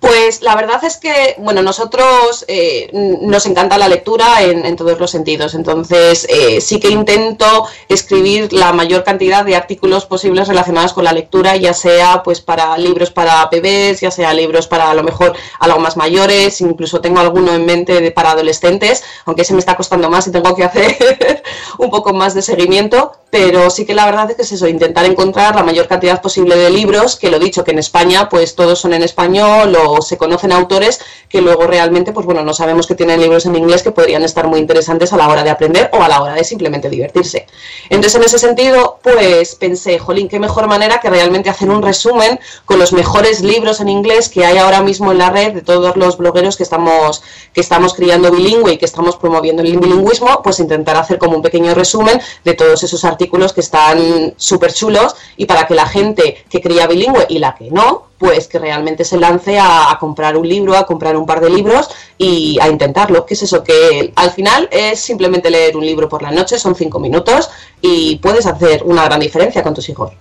Pues 0.01 0.41
la 0.41 0.57
verdad 0.57 0.83
es 0.83 0.97
que, 0.97 1.35
bueno, 1.39 1.63
nosotros 1.63 2.47
eh, 2.49 2.89
nos 3.21 3.45
encanta 3.45 3.77
la 3.77 3.87
lectura 3.87 4.43
en, 4.43 4.65
en 4.65 4.75
todos 4.75 4.99
los 4.99 5.11
sentidos, 5.11 5.53
entonces 5.55 6.27
eh, 6.31 6.63
sí 6.63 6.81
que 6.81 6.89
intento 6.89 7.67
escribir 7.87 8.51
la 8.55 8.73
mayor 8.73 9.05
cantidad 9.05 9.45
de 9.45 9.57
artículos 9.57 10.07
posibles 10.07 10.49
relacionados 10.49 10.95
con 10.95 11.05
la 11.05 11.13
lectura, 11.13 11.57
ya 11.57 11.75
sea 11.75 12.23
pues 12.23 12.41
para 12.41 12.79
libros 12.79 13.11
para 13.11 13.47
bebés, 13.53 14.01
ya 14.01 14.11
sea 14.11 14.33
libros 14.33 14.67
para 14.67 14.91
a 14.91 14.95
lo 14.95 15.03
mejor 15.03 15.35
algo 15.59 15.79
más 15.81 15.99
mayores, 15.99 16.63
incluso 16.63 17.03
tengo 17.03 17.21
alguno 17.21 17.53
en 17.53 17.67
mente 17.67 18.01
de- 18.01 18.11
para 18.11 18.31
adolescentes, 18.31 19.05
aunque 19.27 19.45
se 19.45 19.53
me 19.53 19.59
está 19.59 19.77
costando 19.77 20.09
más 20.09 20.27
y 20.27 20.33
tengo 20.33 20.57
que 20.57 20.65
hacer 20.65 21.43
un 21.79 21.91
poco 21.91 22.15
más 22.15 22.33
de 22.33 22.41
seguimiento, 22.41 23.13
pero 23.29 23.69
sí 23.69 23.85
que 23.85 23.95
la 23.95 24.07
verdad 24.07 24.31
es 24.31 24.37
que 24.37 24.43
es 24.43 24.53
eso, 24.53 24.67
intentar 24.67 25.05
encontrar 25.05 25.55
la 25.55 25.63
mayor 25.63 25.87
cantidad 25.89 26.23
posible 26.23 26.57
de 26.57 26.71
libros, 26.71 27.17
que 27.17 27.31
lo 27.31 27.39
dicho, 27.39 27.65
que 27.65 27.73
en 27.73 27.79
España 27.79 28.29
pues 28.31 28.55
todos 28.57 28.79
son 28.81 28.95
en 28.95 29.03
español 29.03 29.77
o 29.77 29.90
se 30.01 30.17
conocen 30.17 30.53
autores 30.53 31.01
que 31.29 31.41
luego 31.41 31.67
realmente 31.67 32.13
pues 32.13 32.27
bueno, 32.27 32.43
no 32.43 32.55
sabemos 32.55 32.87
que 32.87 32.95
tienen 32.95 33.21
libros 33.21 33.47
en 33.47 33.57
inglés 33.57 33.83
que 33.83 33.91
podrían 33.91 34.23
estar 34.23 34.47
muy 34.47 34.59
interesantes 34.61 35.13
a 35.13 35.17
la 35.17 35.29
hora 35.29 35.43
de 35.43 35.51
aprender 35.51 35.91
o 35.93 36.03
a 36.03 36.09
la 36.09 36.23
hora 36.23 36.35
de 36.35 36.45
simplemente 36.45 36.89
divertirse. 36.89 37.47
Entonces 37.89 38.15
en 38.15 38.25
ese 38.25 38.39
sentido 38.39 38.99
pues 39.03 39.55
pensé, 39.55 39.99
jolín, 39.99 40.29
qué 40.29 40.39
mejor 40.39 40.67
manera 40.67 41.01
que 41.01 41.11
realmente 41.11 41.51
hacer 41.51 41.69
un 41.71 41.83
resumen 41.83 42.41
con 42.65 42.79
los 42.79 42.93
mejores 42.93 43.43
libros 43.43 43.81
en 43.81 43.89
inglés 43.89 44.29
que 44.29 44.45
hay 44.45 44.59
ahora 44.59 44.83
mismo 44.83 45.13
en 45.13 45.19
la 45.19 45.31
red 45.31 45.53
de 45.53 45.63
todos 45.63 45.97
los 45.97 46.17
blogueros 46.17 46.57
que 46.57 46.63
estamos, 46.63 47.23
que 47.53 47.61
estamos 47.61 47.95
criando 47.95 48.31
bilingüe 48.31 48.75
y 48.75 48.79
que 48.79 48.85
estamos 48.85 49.17
promoviendo 49.17 49.63
el 49.63 49.79
bilingüismo, 49.79 50.43
pues 50.43 50.61
intentar 50.61 50.97
hacer 50.97 51.19
como 51.19 51.37
un 51.37 51.43
pequeño 51.43 51.75
resumen 51.75 52.21
de 52.45 52.55
todos 52.55 52.83
esos 52.83 53.05
artículos 53.05 53.53
que 53.53 53.61
están 53.61 54.35
súper 54.37 54.73
chulos 54.73 55.15
y 55.37 55.47
para 55.47 55.67
que 55.67 55.75
la 55.75 55.87
gente 55.87 56.45
que 56.49 56.61
cría 56.61 56.87
bilingüe 56.87 57.27
y 57.29 57.39
la 57.39 57.55
que 57.55 57.71
no, 57.71 58.10
pues 58.21 58.49
que 58.49 58.59
realmente 58.59 59.03
se 59.03 59.17
lance 59.17 59.59
a, 59.59 59.97
comprar 59.99 60.37
un 60.37 60.47
libro, 60.47 60.77
a 60.77 60.85
comprar 60.85 61.17
un 61.17 61.25
par 61.25 61.41
de 61.41 61.49
libros 61.49 61.89
y 62.19 62.59
a 62.61 62.69
intentarlo. 62.69 63.25
¿Qué 63.25 63.33
es 63.33 63.43
eso? 63.45 63.65
Que 63.65 64.13
al 64.15 64.31
final 64.31 64.69
es 64.71 65.01
simplemente 65.01 65.51
leer 65.51 65.75
un 65.75 65.87
libro 65.87 66.07
por 66.07 66.21
la 66.21 66.31
noche, 66.31 66.59
son 66.59 66.75
cinco 66.75 67.01
minutos 67.01 67.49
y 67.81 68.17
puedes 68.17 68.45
hacer 68.45 68.83
una 68.85 69.07
gran 69.07 69.21
diferencia 69.21 69.63
con 69.63 69.73
tus 69.73 69.89
hijos. 69.89 70.13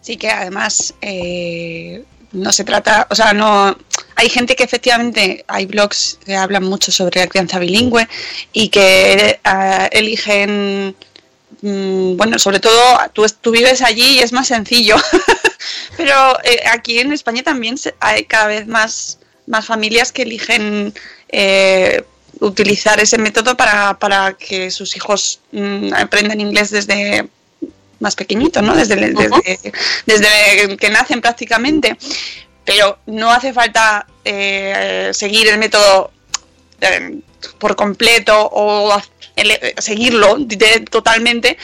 Sí, 0.00 0.16
que 0.16 0.28
además 0.28 0.94
eh, 1.00 2.02
no 2.32 2.52
se 2.52 2.64
trata, 2.64 3.06
o 3.08 3.14
sea, 3.14 3.32
no. 3.32 3.76
Hay 4.16 4.28
gente 4.28 4.56
que 4.56 4.64
efectivamente, 4.64 5.44
hay 5.46 5.66
blogs 5.66 6.18
que 6.24 6.34
hablan 6.34 6.64
mucho 6.64 6.90
sobre 6.90 7.20
la 7.20 7.28
crianza 7.28 7.60
bilingüe 7.60 8.08
y 8.52 8.68
que 8.68 9.38
eh, 9.44 9.88
eligen, 9.92 10.96
mm, 11.62 12.16
bueno, 12.16 12.36
sobre 12.40 12.58
todo 12.58 12.98
tú, 13.12 13.24
tú 13.40 13.52
vives 13.52 13.80
allí 13.80 14.16
y 14.16 14.18
es 14.18 14.32
más 14.32 14.48
sencillo, 14.48 14.96
pero 15.98 16.38
eh, 16.44 16.62
aquí 16.72 16.98
en 17.00 17.12
España 17.12 17.42
también 17.42 17.76
se- 17.76 17.94
hay 18.00 18.24
cada 18.24 18.46
vez 18.46 18.66
más, 18.66 19.18
más 19.46 19.66
familias 19.66 20.12
que 20.12 20.22
eligen 20.22 20.94
eh, 21.28 22.02
utilizar 22.40 22.98
ese 23.00 23.18
método 23.18 23.56
para, 23.56 23.98
para 23.98 24.32
que 24.34 24.70
sus 24.70 24.96
hijos 24.96 25.40
mm, 25.52 25.92
aprendan 25.92 26.40
inglés 26.40 26.70
desde 26.70 27.28
más 28.00 28.14
pequeñitos, 28.14 28.62
¿no? 28.62 28.74
Desde, 28.76 28.94
desde, 29.12 29.72
desde 30.06 30.76
que 30.76 30.88
nacen 30.90 31.20
prácticamente. 31.20 31.96
Pero 32.64 32.98
no 33.06 33.30
hace 33.32 33.52
falta 33.52 34.06
eh, 34.24 35.10
seguir 35.12 35.48
el 35.48 35.58
método 35.58 36.12
por 37.58 37.74
completo 37.74 38.48
o 38.52 39.00
seguirlo 39.78 40.36
de- 40.38 40.80
totalmente 40.90 41.56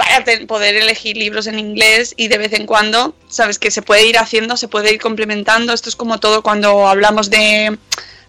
para 0.00 0.24
poder 0.46 0.76
elegir 0.76 1.14
libros 1.18 1.46
en 1.46 1.58
inglés 1.58 2.14
y 2.16 2.28
de 2.28 2.38
vez 2.38 2.54
en 2.54 2.64
cuando, 2.64 3.14
sabes 3.28 3.58
que 3.58 3.70
se 3.70 3.82
puede 3.82 4.06
ir 4.06 4.16
haciendo, 4.16 4.56
se 4.56 4.66
puede 4.66 4.94
ir 4.94 5.00
complementando. 5.00 5.74
Esto 5.74 5.90
es 5.90 5.96
como 5.96 6.18
todo 6.18 6.42
cuando 6.42 6.88
hablamos 6.88 7.28
de 7.28 7.76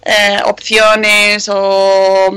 eh, 0.03 0.39
opciones 0.43 1.47
o 1.49 2.29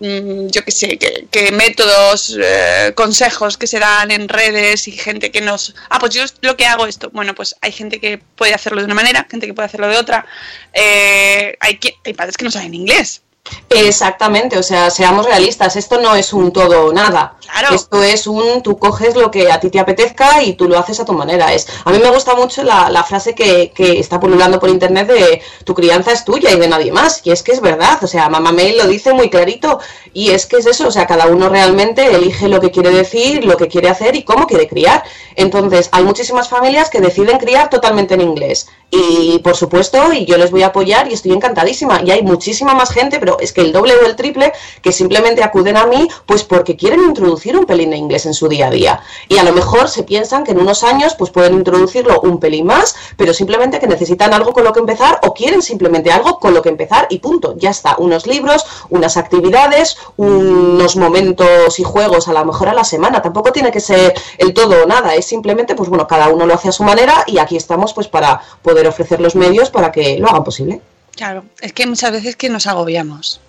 mm, 0.00 0.48
yo 0.48 0.62
qué 0.62 0.70
sé, 0.70 0.98
que, 0.98 1.52
métodos, 1.52 2.36
eh, 2.38 2.92
consejos 2.94 3.56
que 3.56 3.66
se 3.66 3.78
dan 3.78 4.10
en 4.10 4.28
redes 4.28 4.88
y 4.88 4.92
gente 4.92 5.30
que 5.30 5.40
nos... 5.40 5.74
Ah, 5.88 5.98
pues 5.98 6.14
yo 6.14 6.22
lo 6.42 6.54
que 6.58 6.66
hago 6.66 6.86
esto. 6.86 7.08
Bueno, 7.14 7.34
pues 7.34 7.56
hay 7.62 7.72
gente 7.72 7.98
que 7.98 8.18
puede 8.18 8.52
hacerlo 8.52 8.80
de 8.80 8.84
una 8.84 8.94
manera, 8.94 9.26
gente 9.30 9.46
que 9.46 9.54
puede 9.54 9.68
hacerlo 9.68 9.88
de 9.88 9.96
otra. 9.96 10.26
Eh, 10.74 11.56
hay, 11.60 11.78
que, 11.78 11.94
hay 12.04 12.12
padres 12.12 12.36
que 12.36 12.44
no 12.44 12.50
saben 12.50 12.74
inglés. 12.74 13.22
Exactamente, 13.68 14.58
o 14.58 14.62
sea, 14.62 14.90
seamos 14.90 15.26
realistas, 15.26 15.76
esto 15.76 16.00
no 16.00 16.14
es 16.14 16.32
un 16.32 16.52
todo 16.52 16.86
o 16.86 16.92
nada. 16.92 17.36
Claro. 17.40 17.74
Esto 17.74 18.02
es 18.02 18.26
un, 18.26 18.62
tú 18.62 18.78
coges 18.78 19.16
lo 19.16 19.30
que 19.30 19.50
a 19.50 19.60
ti 19.60 19.70
te 19.70 19.80
apetezca 19.80 20.42
y 20.42 20.54
tú 20.54 20.68
lo 20.68 20.78
haces 20.78 21.00
a 21.00 21.04
tu 21.04 21.12
manera. 21.12 21.52
Es, 21.52 21.66
a 21.84 21.90
mí 21.90 21.98
me 21.98 22.10
gusta 22.10 22.34
mucho 22.34 22.62
la, 22.62 22.90
la 22.90 23.02
frase 23.02 23.34
que, 23.34 23.72
que 23.74 23.98
está 23.98 24.20
pululando 24.20 24.58
por 24.58 24.68
internet 24.68 25.08
de 25.08 25.42
tu 25.64 25.74
crianza 25.74 26.12
es 26.12 26.24
tuya 26.24 26.50
y 26.52 26.58
de 26.58 26.68
nadie 26.68 26.92
más. 26.92 27.20
Y 27.24 27.30
es 27.30 27.42
que 27.42 27.52
es 27.52 27.60
verdad, 27.60 28.02
o 28.02 28.06
sea, 28.06 28.28
Mamá 28.28 28.52
Mail 28.52 28.78
lo 28.78 28.86
dice 28.86 29.12
muy 29.12 29.30
clarito. 29.30 29.80
Y 30.12 30.30
es 30.30 30.46
que 30.46 30.56
es 30.56 30.66
eso, 30.66 30.88
o 30.88 30.90
sea, 30.90 31.06
cada 31.06 31.26
uno 31.26 31.48
realmente 31.48 32.14
elige 32.14 32.48
lo 32.48 32.60
que 32.60 32.70
quiere 32.70 32.90
decir, 32.90 33.44
lo 33.44 33.56
que 33.56 33.68
quiere 33.68 33.88
hacer 33.88 34.16
y 34.16 34.22
cómo 34.22 34.46
quiere 34.46 34.68
criar. 34.68 35.02
Entonces, 35.34 35.88
hay 35.92 36.04
muchísimas 36.04 36.48
familias 36.48 36.88
que 36.88 37.00
deciden 37.00 37.38
criar 37.38 37.68
totalmente 37.68 38.14
en 38.14 38.22
inglés. 38.22 38.68
Y 38.90 39.40
por 39.40 39.56
supuesto, 39.56 40.12
y 40.12 40.24
yo 40.24 40.38
les 40.38 40.50
voy 40.50 40.62
a 40.62 40.68
apoyar 40.68 41.10
y 41.10 41.14
estoy 41.14 41.32
encantadísima. 41.32 42.00
Y 42.04 42.10
hay 42.10 42.22
muchísima 42.22 42.74
más 42.74 42.92
gente, 42.92 43.18
pero 43.18 43.35
es 43.40 43.52
que 43.52 43.60
el 43.60 43.72
doble 43.72 43.94
o 43.94 44.06
el 44.06 44.16
triple 44.16 44.52
que 44.82 44.92
simplemente 44.92 45.42
acuden 45.42 45.76
a 45.76 45.86
mí 45.86 46.08
pues 46.26 46.44
porque 46.44 46.76
quieren 46.76 47.02
introducir 47.02 47.56
un 47.56 47.66
pelín 47.66 47.90
de 47.90 47.96
inglés 47.96 48.26
en 48.26 48.34
su 48.34 48.48
día 48.48 48.68
a 48.68 48.70
día. 48.70 49.00
Y 49.28 49.38
a 49.38 49.44
lo 49.44 49.52
mejor 49.52 49.88
se 49.88 50.02
piensan 50.02 50.44
que 50.44 50.52
en 50.52 50.60
unos 50.60 50.84
años 50.84 51.14
pues 51.14 51.30
pueden 51.30 51.54
introducirlo 51.54 52.20
un 52.20 52.38
pelín 52.40 52.66
más, 52.66 52.94
pero 53.16 53.32
simplemente 53.32 53.78
que 53.78 53.86
necesitan 53.86 54.32
algo 54.34 54.52
con 54.52 54.64
lo 54.64 54.72
que 54.72 54.80
empezar 54.80 55.20
o 55.22 55.34
quieren 55.34 55.62
simplemente 55.62 56.10
algo 56.10 56.38
con 56.38 56.54
lo 56.54 56.62
que 56.62 56.68
empezar 56.68 57.06
y 57.10 57.18
punto, 57.18 57.54
ya 57.56 57.70
está, 57.70 57.96
unos 57.98 58.26
libros, 58.26 58.64
unas 58.90 59.16
actividades, 59.16 59.96
unos 60.16 60.96
momentos 60.96 61.78
y 61.78 61.82
juegos 61.84 62.28
a 62.28 62.32
lo 62.32 62.44
mejor 62.44 62.68
a 62.68 62.74
la 62.74 62.84
semana, 62.84 63.22
tampoco 63.22 63.52
tiene 63.52 63.70
que 63.70 63.80
ser 63.80 64.14
el 64.38 64.54
todo 64.54 64.82
o 64.82 64.86
nada, 64.86 65.14
es 65.14 65.26
simplemente 65.26 65.74
pues 65.74 65.88
bueno, 65.88 66.06
cada 66.06 66.28
uno 66.28 66.46
lo 66.46 66.54
hace 66.54 66.68
a 66.68 66.72
su 66.72 66.82
manera 66.82 67.24
y 67.26 67.38
aquí 67.38 67.56
estamos 67.56 67.92
pues 67.92 68.08
para 68.08 68.40
poder 68.62 68.86
ofrecer 68.86 69.20
los 69.20 69.34
medios 69.34 69.70
para 69.70 69.92
que 69.92 70.18
lo 70.18 70.28
hagan 70.28 70.44
posible. 70.44 70.80
Claro, 71.16 71.44
es 71.60 71.72
que 71.72 71.86
muchas 71.86 72.12
veces 72.12 72.36
que 72.36 72.48
nos 72.48 72.66
agobiamos. 72.66 73.40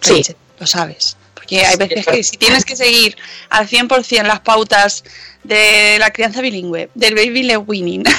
Sí. 0.00 0.22
Lo 0.58 0.66
sabes. 0.66 1.16
Porque 1.34 1.64
hay 1.64 1.76
veces 1.76 2.06
que 2.06 2.22
si 2.22 2.36
tienes 2.36 2.64
que 2.64 2.74
seguir 2.76 3.16
al 3.50 3.68
100% 3.68 4.22
las 4.24 4.40
pautas 4.40 5.04
de 5.44 5.96
la 5.98 6.10
crianza 6.10 6.40
bilingüe, 6.40 6.88
del 6.94 7.14
baby 7.14 7.42
led 7.44 7.58
winning, 7.66 8.04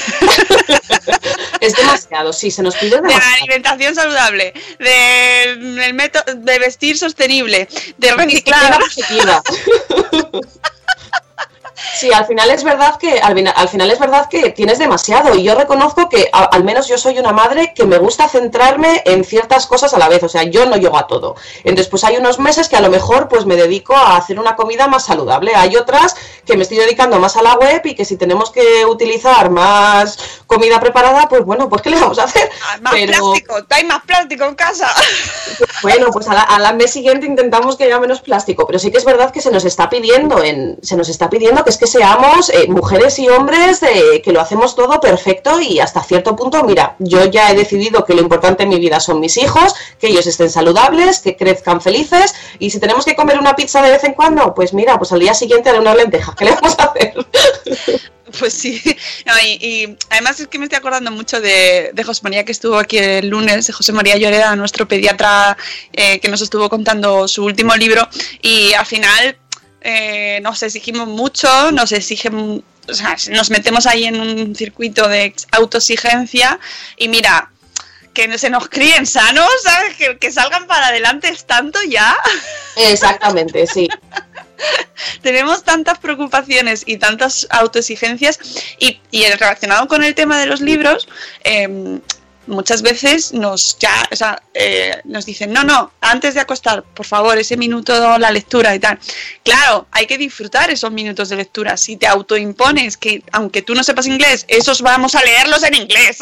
Es 1.60 1.74
demasiado, 1.74 2.32
sí, 2.34 2.52
se 2.52 2.62
nos 2.62 2.76
pide 2.76 2.92
de 2.92 2.96
la 2.98 3.08
demasiado. 3.08 3.36
alimentación 3.42 3.96
saludable, 3.96 4.54
de, 4.80 5.56
del 5.58 5.94
método, 5.96 6.36
de 6.36 6.60
vestir 6.60 6.98
sostenible, 6.98 7.68
de 7.98 8.14
reciclar. 8.14 8.78
Sí, 11.96 12.12
al 12.12 12.26
final 12.26 12.50
es 12.50 12.64
verdad 12.64 12.98
que 12.98 13.20
al, 13.20 13.70
final 13.70 13.92
es 13.92 14.00
verdad 14.00 14.28
que 14.30 14.50
tienes 14.50 14.80
demasiado 14.80 15.36
y 15.36 15.44
yo 15.44 15.54
reconozco 15.56 16.10
que 16.10 16.30
a- 16.34 16.46
al 16.46 16.64
menos 16.64 16.88
yo 16.88 16.98
soy 16.98 17.20
una 17.20 17.32
madre 17.34 17.74
que 17.76 17.86
me 17.86 17.98
gusta 18.00 18.28
centrarme 18.28 19.04
en 19.06 19.24
ciertas 19.24 19.68
cosas 19.68 19.94
a 19.94 20.00
la 20.00 20.10
vez, 20.10 20.24
o 20.24 20.30
sea, 20.30 20.44
yo 20.44 20.66
no 20.66 20.76
llego 20.78 20.98
a 20.98 21.06
todo. 21.08 21.36
Entonces, 21.64 21.88
pues 21.88 22.04
hay 22.04 22.18
unos 22.18 22.40
meses 22.40 22.68
que 22.68 22.76
a 22.78 22.82
lo 22.82 22.90
mejor 22.90 23.28
pues 23.28 23.46
me 23.46 23.56
dedico 23.56 23.96
a 23.96 24.18
hacer 24.18 24.40
una 24.40 24.56
comida 24.56 24.88
más 24.88 25.06
saludable, 25.06 25.54
hay 25.56 25.76
otras 25.76 26.16
que 26.46 26.56
me 26.58 26.64
estoy 26.64 26.78
dedicando 26.78 27.20
más 27.20 27.38
a 27.38 27.42
la 27.44 27.56
web 27.56 27.82
y 27.86 27.94
que 27.96 28.06
si 28.06 28.18
tenemos 28.18 28.50
que 28.52 28.86
utilizar 28.86 29.50
más 29.52 30.18
comida 30.48 30.80
preparada, 30.80 31.28
pues 31.30 31.44
bueno, 31.46 31.70
pues 31.70 31.82
qué 31.82 31.90
le 31.92 32.00
vamos 32.00 32.18
a 32.20 32.24
hacer. 32.24 32.50
Ah, 32.70 32.78
Más 32.82 32.94
plástico, 33.32 33.56
hay 33.70 33.84
más 33.86 34.04
plástico 34.04 34.46
en 34.46 34.56
casa. 34.56 34.90
Bueno, 35.84 36.08
pues 36.12 36.28
a 36.28 36.34
la, 36.34 36.42
a 36.42 36.60
la 36.60 36.74
mes 36.74 36.92
siguiente 36.92 37.26
intentamos 37.28 37.76
que 37.78 37.84
haya 37.84 38.00
menos 38.00 38.22
plástico, 38.22 38.66
pero 38.66 38.80
sí 38.80 38.92
que 38.92 38.98
es 38.98 39.06
verdad 39.06 39.32
que 39.32 39.42
se 39.42 39.52
nos 39.52 39.64
está 39.64 39.90
pidiendo, 39.90 40.44
en, 40.44 40.78
se 40.82 40.96
nos 40.98 41.08
está 41.10 41.30
pidiendo 41.30 41.64
es 41.70 41.78
que 41.78 41.88
seamos 41.88 42.50
eh, 42.50 42.68
mujeres 42.68 43.20
y 43.20 43.28
hombres 43.30 43.80
de 43.80 44.22
que 44.24 44.32
lo 44.32 44.42
hacemos 44.42 44.76
todo 44.76 45.00
perfecto 45.00 45.60
y 45.60 45.80
hasta 45.80 46.04
cierto 46.04 46.36
punto, 46.36 46.64
mira, 46.64 46.96
yo 47.00 47.26
ya 47.26 47.52
he 47.52 47.56
decidido 47.56 48.06
que 48.06 48.14
lo 48.14 48.22
importante 48.22 48.64
en 48.64 48.70
mi 48.70 48.80
vida 48.80 49.00
son 49.00 49.20
mis 49.20 49.38
hijos, 49.38 49.74
que 50.00 50.08
ellos 50.08 50.28
estén 50.28 50.50
saludables, 50.50 51.20
que 51.20 51.36
crezcan 51.36 51.82
felices 51.82 52.34
y 52.60 52.70
si 52.70 52.80
tenemos 52.80 53.06
que 53.06 53.16
comer 53.16 53.40
una 53.40 53.56
pizza 53.56 53.82
de 53.82 53.92
vez 53.92 54.04
en 54.04 54.14
cuando, 54.14 54.54
pues 54.54 54.74
mira, 54.74 54.98
pues 54.98 55.12
al 55.12 55.20
día 55.20 55.34
siguiente 55.34 55.70
haré 55.70 55.80
unas 55.80 55.96
lentejas, 55.96 56.36
¿qué 56.36 56.46
le 56.46 56.52
vamos 56.52 56.76
a 56.80 56.84
hacer? 56.84 57.14
Pues 58.40 58.54
sí, 58.54 58.82
y 59.62 59.96
además 60.10 60.40
es 60.40 60.48
que 60.48 60.60
me 60.60 60.66
estoy 60.66 60.78
acordando 60.78 61.12
mucho 61.12 61.40
de, 61.40 61.92
de 61.94 62.04
José 62.04 62.22
María 62.24 62.44
que 62.44 62.52
estuvo 62.52 62.78
aquí 62.78 62.98
el 62.98 63.30
lunes, 63.30 63.68
de 63.68 63.74
José 63.74 63.94
María 63.94 64.18
Lloreda, 64.18 64.54
nuestro 64.58 64.86
pediatra 64.86 65.58
eh, 65.94 66.20
que 66.20 66.28
nos 66.28 66.42
estuvo 66.42 66.70
contando 66.70 67.28
su 67.30 67.46
último 67.46 67.74
libro 67.76 68.08
y 68.42 68.74
al 68.74 68.86
final 68.86 69.38
eh, 69.82 70.40
nos 70.42 70.62
exigimos 70.64 71.08
mucho, 71.08 71.72
nos 71.72 71.92
exigen, 71.92 72.64
o 72.90 72.94
sea, 72.94 73.16
nos 73.30 73.50
metemos 73.50 73.86
ahí 73.86 74.06
en 74.06 74.20
un 74.20 74.56
circuito 74.56 75.08
de 75.08 75.26
ex- 75.26 75.48
autoexigencia 75.52 76.60
y 76.98 77.08
mira, 77.08 77.52
que 78.14 78.38
se 78.40 78.50
nos 78.50 78.68
críen 78.68 79.06
sanos, 79.06 79.48
¿sabes? 79.64 79.96
Que, 79.96 80.18
que 80.18 80.32
salgan 80.32 80.66
para 80.66 80.88
adelante 80.88 81.30
es 81.30 81.46
tanto 81.46 81.78
ya. 81.88 82.18
Exactamente, 82.76 83.68
sí. 83.68 83.88
tenemos 85.22 85.64
tantas 85.64 86.00
preocupaciones 86.00 86.84
y 86.86 86.98
tantas 86.98 87.46
autoexigencias 87.52 88.40
y, 88.80 89.00
y 89.12 89.24
el 89.24 89.38
relacionado 89.38 89.88
con 89.88 90.04
el 90.04 90.16
tema 90.16 90.40
de 90.40 90.48
los 90.48 90.62
libros 90.62 91.08
eh, 91.44 92.00
muchas 92.48 92.82
veces 92.82 93.34
nos 93.34 93.78
ya 93.80 94.08
o 94.12 94.16
sea, 94.16 94.42
eh, 94.54 95.02
nos 95.06 95.26
dicen 95.26 95.52
no 95.54 95.64
no 95.64 95.92
antes 96.02 96.34
de 96.34 96.40
acostar 96.40 96.84
por 96.84 97.06
favor 97.06 97.38
ese 97.38 97.58
minuto 97.58 98.18
la 98.18 98.32
lectura 98.32 98.74
y 98.76 98.80
tal 98.80 99.00
claro 99.44 99.88
hay 99.92 100.08
que 100.08 100.18
disfrutar 100.18 100.70
esos 100.70 100.92
minutos 100.92 101.30
de 101.30 101.36
lectura. 101.36 101.78
Si 101.78 101.98
te 101.98 102.08
autoimpones 102.08 102.98
que 102.98 103.24
aunque 103.32 103.62
tú 103.62 103.74
no 103.76 103.84
sepas 103.84 104.08
inglés 104.08 104.46
esos 104.48 104.82
vamos 104.82 105.16
a 105.16 105.24
leerlos 105.24 105.64
en 105.64 105.76
inglés 105.76 106.20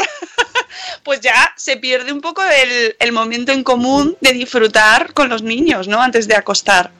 pues 1.04 1.22
ya 1.22 1.54
se 1.56 1.78
pierde 1.78 2.12
un 2.12 2.22
poco 2.22 2.44
el, 2.44 2.96
el 3.00 3.12
momento 3.12 3.52
en 3.52 3.64
común 3.64 4.18
de 4.22 4.34
disfrutar 4.34 5.14
con 5.14 5.30
los 5.30 5.42
niños 5.42 5.88
no 5.88 6.02
antes 6.02 6.28
de 6.28 6.36
acostar 6.36 6.92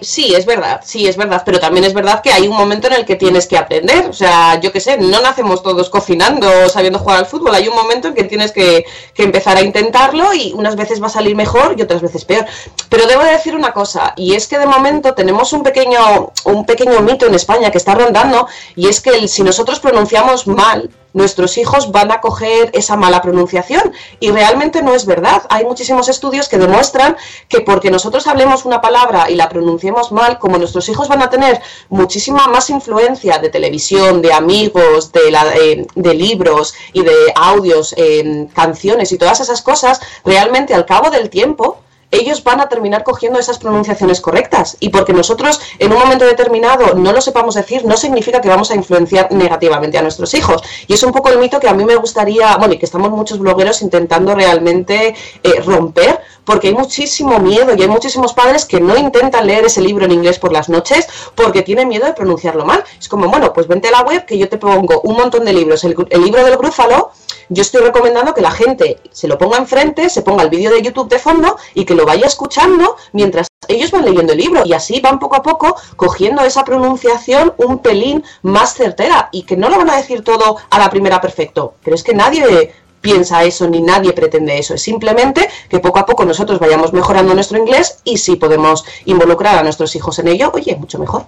Sí, 0.00 0.34
es 0.34 0.44
verdad, 0.44 0.80
sí, 0.84 1.06
es 1.06 1.16
verdad, 1.16 1.42
pero 1.46 1.60
también 1.60 1.84
es 1.84 1.94
verdad 1.94 2.20
que 2.20 2.32
hay 2.32 2.48
un 2.48 2.56
momento 2.56 2.88
en 2.88 2.94
el 2.94 3.04
que 3.04 3.14
tienes 3.14 3.46
que 3.46 3.56
aprender, 3.56 4.06
o 4.08 4.12
sea, 4.12 4.58
yo 4.60 4.72
qué 4.72 4.80
sé, 4.80 4.98
no 4.98 5.20
nacemos 5.20 5.62
todos 5.62 5.88
cocinando 5.88 6.48
o 6.66 6.68
sabiendo 6.68 6.98
jugar 6.98 7.18
al 7.18 7.26
fútbol, 7.26 7.54
hay 7.54 7.68
un 7.68 7.76
momento 7.76 8.08
en 8.08 8.14
que 8.14 8.24
tienes 8.24 8.50
que, 8.50 8.84
que 9.14 9.22
empezar 9.22 9.56
a 9.56 9.62
intentarlo 9.62 10.34
y 10.34 10.52
unas 10.54 10.74
veces 10.74 11.00
va 11.00 11.06
a 11.06 11.10
salir 11.10 11.36
mejor 11.36 11.76
y 11.78 11.82
otras 11.82 12.02
veces 12.02 12.24
peor. 12.24 12.44
Pero 12.88 13.06
debo 13.06 13.22
de 13.22 13.32
decir 13.32 13.54
una 13.54 13.72
cosa, 13.72 14.14
y 14.16 14.34
es 14.34 14.48
que 14.48 14.58
de 14.58 14.66
momento 14.66 15.14
tenemos 15.14 15.52
un 15.52 15.62
pequeño, 15.62 16.32
un 16.44 16.66
pequeño 16.66 17.00
mito 17.00 17.26
en 17.26 17.34
España 17.34 17.70
que 17.70 17.78
está 17.78 17.94
rondando, 17.94 18.48
y 18.74 18.88
es 18.88 19.00
que 19.00 19.10
el- 19.10 19.28
si 19.28 19.42
nosotros 19.44 19.78
pronunciamos 19.78 20.46
mal, 20.48 20.90
nuestros 21.12 21.58
hijos 21.58 21.92
van 21.92 22.10
a 22.12 22.20
coger 22.20 22.70
esa 22.72 22.96
mala 22.96 23.20
pronunciación 23.22 23.92
y 24.20 24.30
realmente 24.30 24.82
no 24.82 24.94
es 24.94 25.06
verdad. 25.06 25.42
Hay 25.50 25.64
muchísimos 25.64 26.08
estudios 26.08 26.48
que 26.48 26.58
demuestran 26.58 27.16
que 27.48 27.60
porque 27.60 27.90
nosotros 27.90 28.26
hablemos 28.26 28.64
una 28.64 28.80
palabra 28.80 29.30
y 29.30 29.34
la 29.36 29.48
pronunciemos 29.48 30.12
mal, 30.12 30.38
como 30.38 30.58
nuestros 30.58 30.88
hijos 30.88 31.08
van 31.08 31.22
a 31.22 31.30
tener 31.30 31.60
muchísima 31.88 32.46
más 32.48 32.70
influencia 32.70 33.38
de 33.38 33.48
televisión, 33.48 34.22
de 34.22 34.32
amigos, 34.32 35.12
de, 35.12 35.30
la- 35.30 35.54
eh, 35.56 35.86
de 35.94 36.14
libros 36.14 36.74
y 36.92 37.02
de 37.02 37.14
audios, 37.34 37.94
eh, 37.96 38.48
canciones 38.54 39.12
y 39.12 39.18
todas 39.18 39.40
esas 39.40 39.62
cosas, 39.62 40.00
realmente 40.24 40.74
al 40.74 40.86
cabo 40.86 41.10
del 41.10 41.28
tiempo 41.30 41.78
ellos 42.12 42.44
van 42.44 42.60
a 42.60 42.68
terminar 42.68 43.02
cogiendo 43.02 43.40
esas 43.40 43.58
pronunciaciones 43.58 44.20
correctas. 44.20 44.76
Y 44.78 44.90
porque 44.90 45.12
nosotros 45.12 45.60
en 45.78 45.92
un 45.92 45.98
momento 45.98 46.24
determinado 46.24 46.94
no 46.94 47.12
lo 47.12 47.20
sepamos 47.20 47.56
decir, 47.56 47.84
no 47.84 47.96
significa 47.96 48.40
que 48.40 48.48
vamos 48.48 48.70
a 48.70 48.76
influenciar 48.76 49.32
negativamente 49.32 49.98
a 49.98 50.02
nuestros 50.02 50.34
hijos. 50.34 50.62
Y 50.86 50.92
es 50.92 51.02
un 51.02 51.12
poco 51.12 51.30
el 51.30 51.38
mito 51.38 51.58
que 51.58 51.68
a 51.68 51.74
mí 51.74 51.84
me 51.84 51.96
gustaría, 51.96 52.56
bueno, 52.58 52.74
y 52.74 52.78
que 52.78 52.84
estamos 52.84 53.10
muchos 53.10 53.38
blogueros 53.38 53.82
intentando 53.82 54.34
realmente 54.34 55.14
eh, 55.42 55.60
romper, 55.64 56.20
porque 56.44 56.68
hay 56.68 56.74
muchísimo 56.74 57.38
miedo 57.38 57.74
y 57.74 57.82
hay 57.82 57.88
muchísimos 57.88 58.32
padres 58.32 58.64
que 58.64 58.80
no 58.80 58.96
intentan 58.96 59.46
leer 59.46 59.64
ese 59.64 59.80
libro 59.80 60.04
en 60.04 60.12
inglés 60.12 60.38
por 60.38 60.52
las 60.52 60.68
noches 60.68 61.08
porque 61.34 61.62
tienen 61.62 61.88
miedo 61.88 62.06
de 62.06 62.12
pronunciarlo 62.12 62.64
mal. 62.64 62.84
Es 62.98 63.08
como, 63.08 63.28
bueno, 63.28 63.52
pues 63.52 63.68
vente 63.68 63.88
a 63.88 63.92
la 63.92 64.02
web 64.02 64.24
que 64.26 64.38
yo 64.38 64.48
te 64.48 64.58
pongo 64.58 65.00
un 65.02 65.16
montón 65.16 65.44
de 65.44 65.52
libros. 65.52 65.84
El, 65.84 65.96
libro 66.22 66.44
del 66.44 66.56
grúfalo 66.56 67.12
yo 67.48 67.62
estoy 67.62 67.82
recomendando 67.82 68.32
que 68.32 68.40
la 68.40 68.50
gente 68.50 68.98
se 69.10 69.28
lo 69.28 69.36
ponga 69.36 69.58
enfrente, 69.58 70.08
se 70.08 70.22
ponga 70.22 70.42
el 70.42 70.48
vídeo 70.48 70.70
de 70.70 70.80
YouTube 70.80 71.08
de 71.08 71.18
fondo 71.18 71.56
y 71.74 71.84
que 71.84 71.94
lo 71.94 72.06
vaya 72.06 72.26
escuchando 72.26 72.96
mientras 73.12 73.48
ellos 73.68 73.90
van 73.90 74.04
leyendo 74.04 74.32
el 74.32 74.38
libro 74.38 74.62
y 74.64 74.72
así 74.72 75.00
van 75.00 75.18
poco 75.18 75.36
a 75.36 75.42
poco 75.42 75.76
cogiendo 75.96 76.42
esa 76.42 76.64
pronunciación 76.64 77.52
un 77.58 77.78
pelín 77.78 78.24
más 78.42 78.74
certera 78.74 79.28
y 79.32 79.42
que 79.42 79.56
no 79.56 79.68
lo 79.68 79.76
van 79.76 79.90
a 79.90 79.96
decir 79.96 80.24
todo 80.24 80.56
a 80.70 80.78
la 80.78 80.90
primera 80.90 81.20
perfecto, 81.20 81.74
pero 81.84 81.94
es 81.94 82.02
que 82.02 82.14
nadie 82.14 82.72
piensa 83.02 83.44
eso 83.44 83.68
ni 83.68 83.82
nadie 83.82 84.14
pretende 84.14 84.58
eso, 84.58 84.72
es 84.74 84.82
simplemente 84.82 85.46
que 85.68 85.80
poco 85.80 85.98
a 85.98 86.06
poco 86.06 86.24
nosotros 86.24 86.58
vayamos 86.58 86.94
mejorando 86.94 87.34
nuestro 87.34 87.58
inglés 87.58 87.98
y 88.04 88.16
si 88.16 88.36
podemos 88.36 88.84
involucrar 89.04 89.58
a 89.58 89.62
nuestros 89.62 89.94
hijos 89.96 90.18
en 90.20 90.28
ello, 90.28 90.50
oye, 90.54 90.74
mucho 90.76 90.98
mejor. 90.98 91.26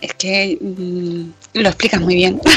Es 0.00 0.14
que 0.14 0.56
mm, 0.60 1.30
lo 1.54 1.68
explicas 1.68 2.00
muy 2.00 2.14
bien. 2.14 2.40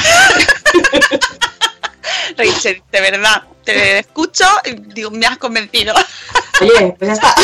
Rachel, 2.38 2.82
de 2.92 3.02
verdad, 3.02 3.44
te 3.66 4.00
escucho 4.00 4.46
y 4.66 4.76
digo, 4.94 5.12
me 5.12 5.26
has 5.26 5.38
convencido. 5.38 5.94
Oye, 6.62 6.96
pues 6.98 7.08
ya 7.08 7.14
está. 7.14 7.36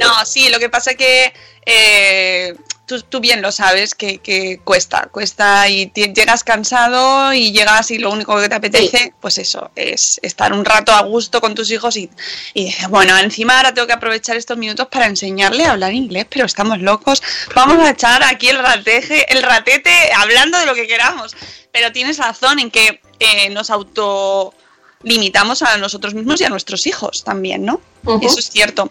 No, 0.00 0.24
sí, 0.24 0.48
lo 0.48 0.58
que 0.58 0.68
pasa 0.70 0.92
es 0.92 0.96
que 0.96 1.32
eh, 1.64 2.54
tú, 2.86 3.02
tú 3.02 3.20
bien 3.20 3.42
lo 3.42 3.52
sabes 3.52 3.94
que, 3.94 4.18
que 4.18 4.60
cuesta, 4.64 5.08
cuesta 5.10 5.68
y 5.68 5.90
llegas 5.92 6.44
cansado 6.44 7.32
y 7.32 7.52
llegas 7.52 7.90
y 7.90 7.98
lo 7.98 8.10
único 8.10 8.40
que 8.40 8.48
te 8.48 8.54
apetece, 8.54 9.12
pues 9.20 9.38
eso, 9.38 9.70
es 9.74 10.18
estar 10.22 10.52
un 10.52 10.64
rato 10.64 10.92
a 10.92 11.02
gusto 11.02 11.40
con 11.40 11.54
tus 11.54 11.70
hijos 11.70 11.96
y, 11.96 12.08
y 12.54 12.66
dices, 12.66 12.88
bueno, 12.88 13.18
encima 13.18 13.56
ahora 13.56 13.74
tengo 13.74 13.86
que 13.86 13.92
aprovechar 13.92 14.36
estos 14.36 14.56
minutos 14.56 14.86
para 14.90 15.06
enseñarle 15.06 15.64
a 15.64 15.72
hablar 15.72 15.92
inglés, 15.92 16.26
pero 16.30 16.46
estamos 16.46 16.80
locos, 16.80 17.22
vamos 17.54 17.78
a 17.78 17.90
echar 17.90 18.22
aquí 18.22 18.48
el 18.48 18.58
rateje, 18.58 19.30
el 19.32 19.42
ratete 19.42 19.90
hablando 20.16 20.58
de 20.58 20.66
lo 20.66 20.74
que 20.74 20.86
queramos. 20.86 21.36
Pero 21.72 21.92
tienes 21.92 22.16
razón 22.16 22.58
en 22.58 22.70
que 22.70 23.02
eh, 23.18 23.50
nos 23.50 23.68
auto 23.68 24.54
limitamos 25.02 25.60
a 25.60 25.76
nosotros 25.76 26.14
mismos 26.14 26.40
y 26.40 26.44
a 26.44 26.48
nuestros 26.48 26.86
hijos 26.86 27.22
también, 27.22 27.66
¿no? 27.66 27.82
Eso 28.22 28.38
es 28.38 28.48
cierto. 28.48 28.90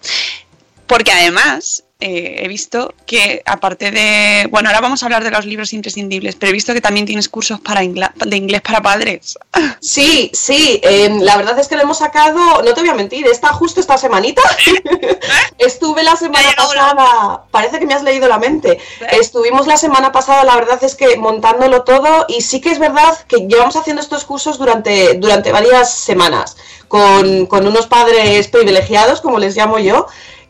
Porque 0.86 1.12
además, 1.12 1.85
eh, 2.08 2.44
he 2.44 2.48
visto 2.48 2.94
que 3.06 3.42
aparte 3.46 3.90
de, 3.92 4.48
bueno, 4.52 4.70
ahora 4.70 4.82
vamos 4.82 5.02
a 5.02 5.06
hablar 5.08 5.24
de 5.24 5.32
los 5.32 5.46
libros 5.46 5.74
imprescindibles, 5.74 6.36
pero 6.36 6.50
he 6.52 6.54
visto 6.54 6.74
que 6.74 6.82
también 6.82 7.06
tienes 7.06 7.28
cursos 7.30 7.60
para 7.60 7.84
ingla- 7.84 8.14
de 8.16 8.38
inglés 8.38 8.62
para 8.62 8.82
padres. 8.82 9.38
Sí, 9.82 10.32
sí, 10.34 10.80
eh, 10.84 11.10
la 11.22 11.38
verdad 11.38 11.58
es 11.60 11.68
que 11.68 11.76
lo 11.76 11.84
hemos 11.84 12.00
sacado, 12.00 12.62
no 12.64 12.74
te 12.74 12.82
voy 12.82 12.90
a 12.90 12.96
mentir, 12.96 13.26
está 13.28 13.50
justo 13.54 13.80
esta 13.80 13.98
semanita. 13.98 14.42
Estuve 15.58 16.04
la 16.04 16.16
semana 16.16 16.50
pasada, 16.56 17.44
parece 17.52 17.80
que 17.80 17.86
me 17.86 17.94
has 17.94 18.04
leído 18.04 18.28
la 18.28 18.38
mente. 18.38 18.80
Estuvimos 19.12 19.68
la 19.68 19.78
semana 19.78 20.12
pasada, 20.12 20.44
la 20.44 20.56
verdad 20.56 20.84
es 20.84 20.96
que 20.96 21.18
montándolo 21.18 21.84
todo 21.84 22.26
y 22.28 22.42
sí 22.42 22.62
que 22.62 22.72
es 22.72 22.80
verdad 22.80 23.18
que 23.28 23.48
llevamos 23.48 23.76
haciendo 23.76 24.02
estos 24.02 24.26
cursos 24.26 24.58
durante, 24.58 25.16
durante 25.16 25.52
varias 25.52 25.94
semanas 25.94 26.58
con, 26.88 27.46
con 27.46 27.66
unos 27.68 27.88
padres 27.88 28.48
privilegiados, 28.48 29.22
como 29.22 29.40
les 29.40 29.56
llamo 29.56 29.80
yo. 29.80 30.08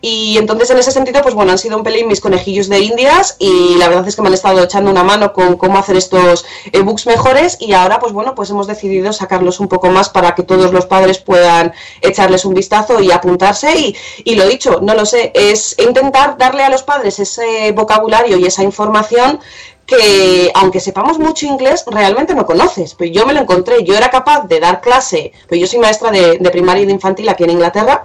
Y 0.08 0.38
entonces 0.38 0.70
en 0.70 0.78
ese 0.78 0.92
sentido, 0.92 1.24
pues 1.24 1.34
bueno, 1.34 1.52
han 1.52 1.58
sido 1.58 1.78
un 1.78 1.84
pelín 1.84 2.08
mis 2.08 2.22
conejillos 2.22 2.70
de 2.70 2.78
indias 2.78 3.38
y 3.40 3.74
la 3.80 3.88
verdad 3.88 4.08
es 4.08 4.16
que 4.16 4.22
me 4.22 4.28
han 4.28 4.36
estado 4.36 4.62
echando 4.62 4.92
una 4.92 5.04
mano 5.04 5.34
con 5.34 5.58
cómo 5.58 5.80
hacer 5.80 5.98
estos 5.98 6.46
ebooks 6.72 7.08
mejores 7.08 7.58
y 7.60 7.74
ahora 7.74 7.98
pues 8.00 8.14
bueno, 8.14 8.36
pues 8.36 8.52
hemos 8.52 8.68
decidido 8.68 9.12
sacarlos 9.14 9.60
un 9.60 9.68
poco 9.68 9.90
más 9.90 10.10
para 10.10 10.36
que 10.36 10.44
todos 10.44 10.72
los 10.72 10.86
padres 10.86 11.18
puedan 11.18 11.74
echarles 12.02 12.46
un 12.46 12.54
vistazo 12.54 13.00
y 13.00 13.12
apuntarse 13.12 13.76
y, 13.76 13.96
y 14.24 14.36
lo 14.36 14.48
dicho, 14.48 14.80
no 14.80 14.94
lo 14.94 15.08
sé, 15.08 15.32
es 15.34 15.76
intentar 15.80 16.38
darle 16.38 16.62
a 16.62 16.70
los 16.70 16.84
padres 16.84 17.18
ese 17.18 17.72
vocabulario 17.72 18.38
y 18.38 18.46
esa 18.46 18.62
información 18.62 19.40
que 19.86 20.52
aunque 20.56 20.80
sepamos 20.80 21.20
mucho 21.20 21.46
inglés, 21.46 21.84
realmente 21.88 22.34
no 22.34 22.46
conoces. 22.46 22.96
Pues 22.96 23.12
yo 23.12 23.26
me 23.26 23.34
lo 23.34 23.42
encontré, 23.42 23.84
yo 23.84 23.96
era 23.96 24.10
capaz 24.10 24.48
de 24.48 24.60
dar 24.60 24.82
clase, 24.82 25.32
pues 25.48 25.62
yo 25.62 25.68
soy 25.68 25.80
maestra 25.80 26.12
de, 26.12 26.38
primaria 26.52 26.84
y 26.84 26.86
de 26.86 26.94
infantil 26.94 27.30
aquí 27.30 27.44
en 27.44 27.52
Inglaterra, 27.52 28.04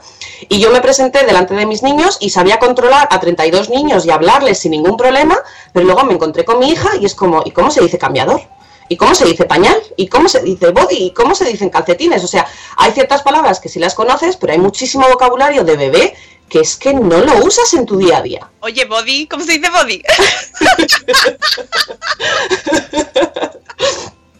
y 0.48 0.58
yo 0.58 0.70
me 0.70 0.80
presenté 0.80 1.24
delante 1.24 1.54
de 1.54 1.66
mis 1.66 1.82
niños 1.82 2.18
y 2.20 2.30
sabía 2.30 2.58
controlar 2.58 3.08
a 3.10 3.20
32 3.20 3.70
niños 3.70 4.04
y 4.04 4.10
hablarles 4.10 4.58
sin 4.58 4.72
ningún 4.72 4.96
problema, 4.96 5.38
pero 5.72 5.86
luego 5.86 6.04
me 6.04 6.14
encontré 6.14 6.44
con 6.44 6.58
mi 6.58 6.70
hija 6.70 6.90
y 7.00 7.06
es 7.06 7.14
como, 7.14 7.42
¿y 7.44 7.50
cómo 7.52 7.70
se 7.70 7.80
dice 7.80 7.98
cambiador? 7.98 8.42
¿Y 8.88 8.96
cómo 8.96 9.14
se 9.14 9.24
dice 9.24 9.44
pañal? 9.44 9.80
¿Y 9.96 10.08
cómo 10.08 10.28
se 10.28 10.42
dice 10.42 10.72
body? 10.72 10.96
¿Y 10.96 11.10
cómo 11.12 11.36
se 11.36 11.44
dicen 11.44 11.70
calcetines? 11.70 12.24
O 12.24 12.26
sea, 12.26 12.44
hay 12.76 12.90
ciertas 12.90 13.22
palabras 13.22 13.60
que 13.60 13.68
sí 13.68 13.78
las 13.78 13.94
conoces, 13.94 14.36
pero 14.36 14.52
hay 14.52 14.58
muchísimo 14.58 15.06
vocabulario 15.08 15.62
de 15.62 15.76
bebé 15.76 16.14
que 16.50 16.60
es 16.60 16.76
que 16.76 16.92
no 16.92 17.18
lo 17.20 17.36
usas 17.44 17.72
en 17.74 17.86
tu 17.86 17.96
día 17.96 18.18
a 18.18 18.22
día. 18.22 18.50
Oye, 18.60 18.84
body, 18.84 19.26
¿cómo 19.26 19.44
se 19.44 19.52
dice 19.52 19.70
body? 19.70 20.02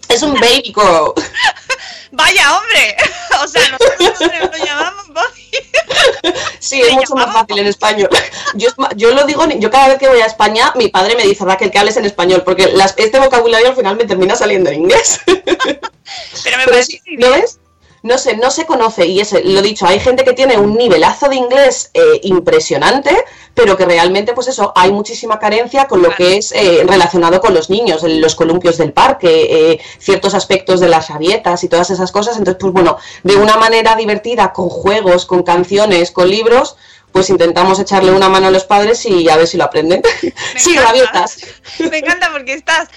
Es 0.08 0.22
un 0.22 0.34
baby 0.34 0.72
girl. 0.74 1.12
Vaya, 2.10 2.58
hombre. 2.58 2.96
O 3.42 3.46
sea, 3.46 3.62
nosotros 3.70 4.58
lo 4.58 4.64
llamamos 4.64 5.06
body. 5.08 5.50
Sí, 6.58 6.82
es 6.82 6.92
mucho 6.92 7.14
más 7.14 7.32
fácil 7.32 7.58
en 7.60 7.66
español. 7.68 8.10
Yo, 8.54 8.68
yo 8.96 9.12
lo 9.14 9.24
digo, 9.24 9.46
yo 9.48 9.70
cada 9.70 9.86
vez 9.88 9.98
que 9.98 10.08
voy 10.08 10.20
a 10.20 10.26
España, 10.26 10.72
mi 10.74 10.88
padre 10.88 11.14
me 11.14 11.22
dice, 11.22 11.44
Raquel, 11.44 11.70
que 11.70 11.78
hables 11.78 11.96
en 11.96 12.04
español, 12.06 12.42
porque 12.44 12.66
las- 12.72 12.94
este 12.98 13.20
vocabulario 13.20 13.68
al 13.68 13.76
final 13.76 13.96
me 13.96 14.04
termina 14.04 14.34
saliendo 14.34 14.68
en 14.70 14.80
inglés. 14.82 15.20
Pero 15.26 15.46
me 15.46 16.64
Pero 16.64 16.64
parece 16.66 17.00
sí, 17.04 17.16
¿lo 17.16 17.30
ves? 17.30 17.60
No 18.02 18.16
sé, 18.16 18.36
no 18.36 18.50
se 18.50 18.64
conoce, 18.64 19.06
y 19.06 19.20
es 19.20 19.32
lo 19.44 19.60
dicho, 19.60 19.86
hay 19.86 20.00
gente 20.00 20.24
que 20.24 20.32
tiene 20.32 20.56
un 20.56 20.74
nivelazo 20.74 21.28
de 21.28 21.36
inglés 21.36 21.90
eh, 21.92 22.20
impresionante, 22.22 23.14
pero 23.54 23.76
que 23.76 23.84
realmente, 23.84 24.32
pues 24.32 24.48
eso, 24.48 24.72
hay 24.74 24.90
muchísima 24.90 25.38
carencia 25.38 25.86
con 25.86 26.00
lo 26.00 26.10
que 26.14 26.38
es 26.38 26.52
eh, 26.52 26.82
relacionado 26.86 27.40
con 27.40 27.52
los 27.52 27.68
niños, 27.68 28.02
los 28.02 28.34
columpios 28.34 28.78
del 28.78 28.92
parque, 28.92 29.28
eh, 29.50 29.80
ciertos 29.98 30.34
aspectos 30.34 30.80
de 30.80 30.88
las 30.88 31.08
rabietas 31.08 31.62
y 31.62 31.68
todas 31.68 31.90
esas 31.90 32.10
cosas. 32.10 32.38
Entonces, 32.38 32.58
pues 32.58 32.72
bueno, 32.72 32.96
de 33.22 33.36
una 33.36 33.56
manera 33.56 33.96
divertida, 33.96 34.52
con 34.52 34.70
juegos, 34.70 35.26
con 35.26 35.42
canciones, 35.42 36.10
con 36.10 36.30
libros, 36.30 36.76
pues 37.12 37.28
intentamos 37.28 37.78
echarle 37.80 38.12
una 38.12 38.28
mano 38.28 38.46
a 38.46 38.50
los 38.50 38.64
padres 38.64 39.04
y 39.04 39.28
a 39.28 39.36
ver 39.36 39.46
si 39.46 39.56
lo 39.56 39.64
aprenden. 39.64 40.02
encanta. 40.22 40.82
rabietas. 40.82 41.38
Me 41.90 41.98
encanta 41.98 42.30
porque 42.32 42.54
estás. 42.54 42.88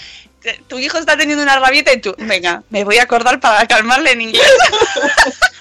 Tu 0.68 0.80
hijo 0.80 0.98
está 0.98 1.16
teniendo 1.18 1.44
una 1.44 1.60
rabieta 1.60 1.94
y 1.94 2.02
tú, 2.02 2.16
venga, 2.18 2.64
me 2.70 2.84
voy 2.84 2.98
a 2.98 3.04
acordar 3.04 3.40
para 3.40 3.66
calmarle 3.68 4.12
en 4.12 4.22
inglés. 4.22 4.44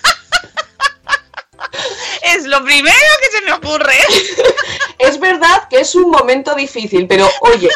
es 2.37 2.45
lo 2.47 2.63
primero 2.65 2.97
que 3.21 3.39
se 3.39 3.45
me 3.45 3.53
ocurre. 3.53 3.95
Es 4.99 5.19
verdad 5.19 5.67
que 5.69 5.81
es 5.81 5.97
un 5.97 6.11
momento 6.13 6.55
difícil, 6.55 7.09
pero 7.09 7.29
oye, 7.41 7.69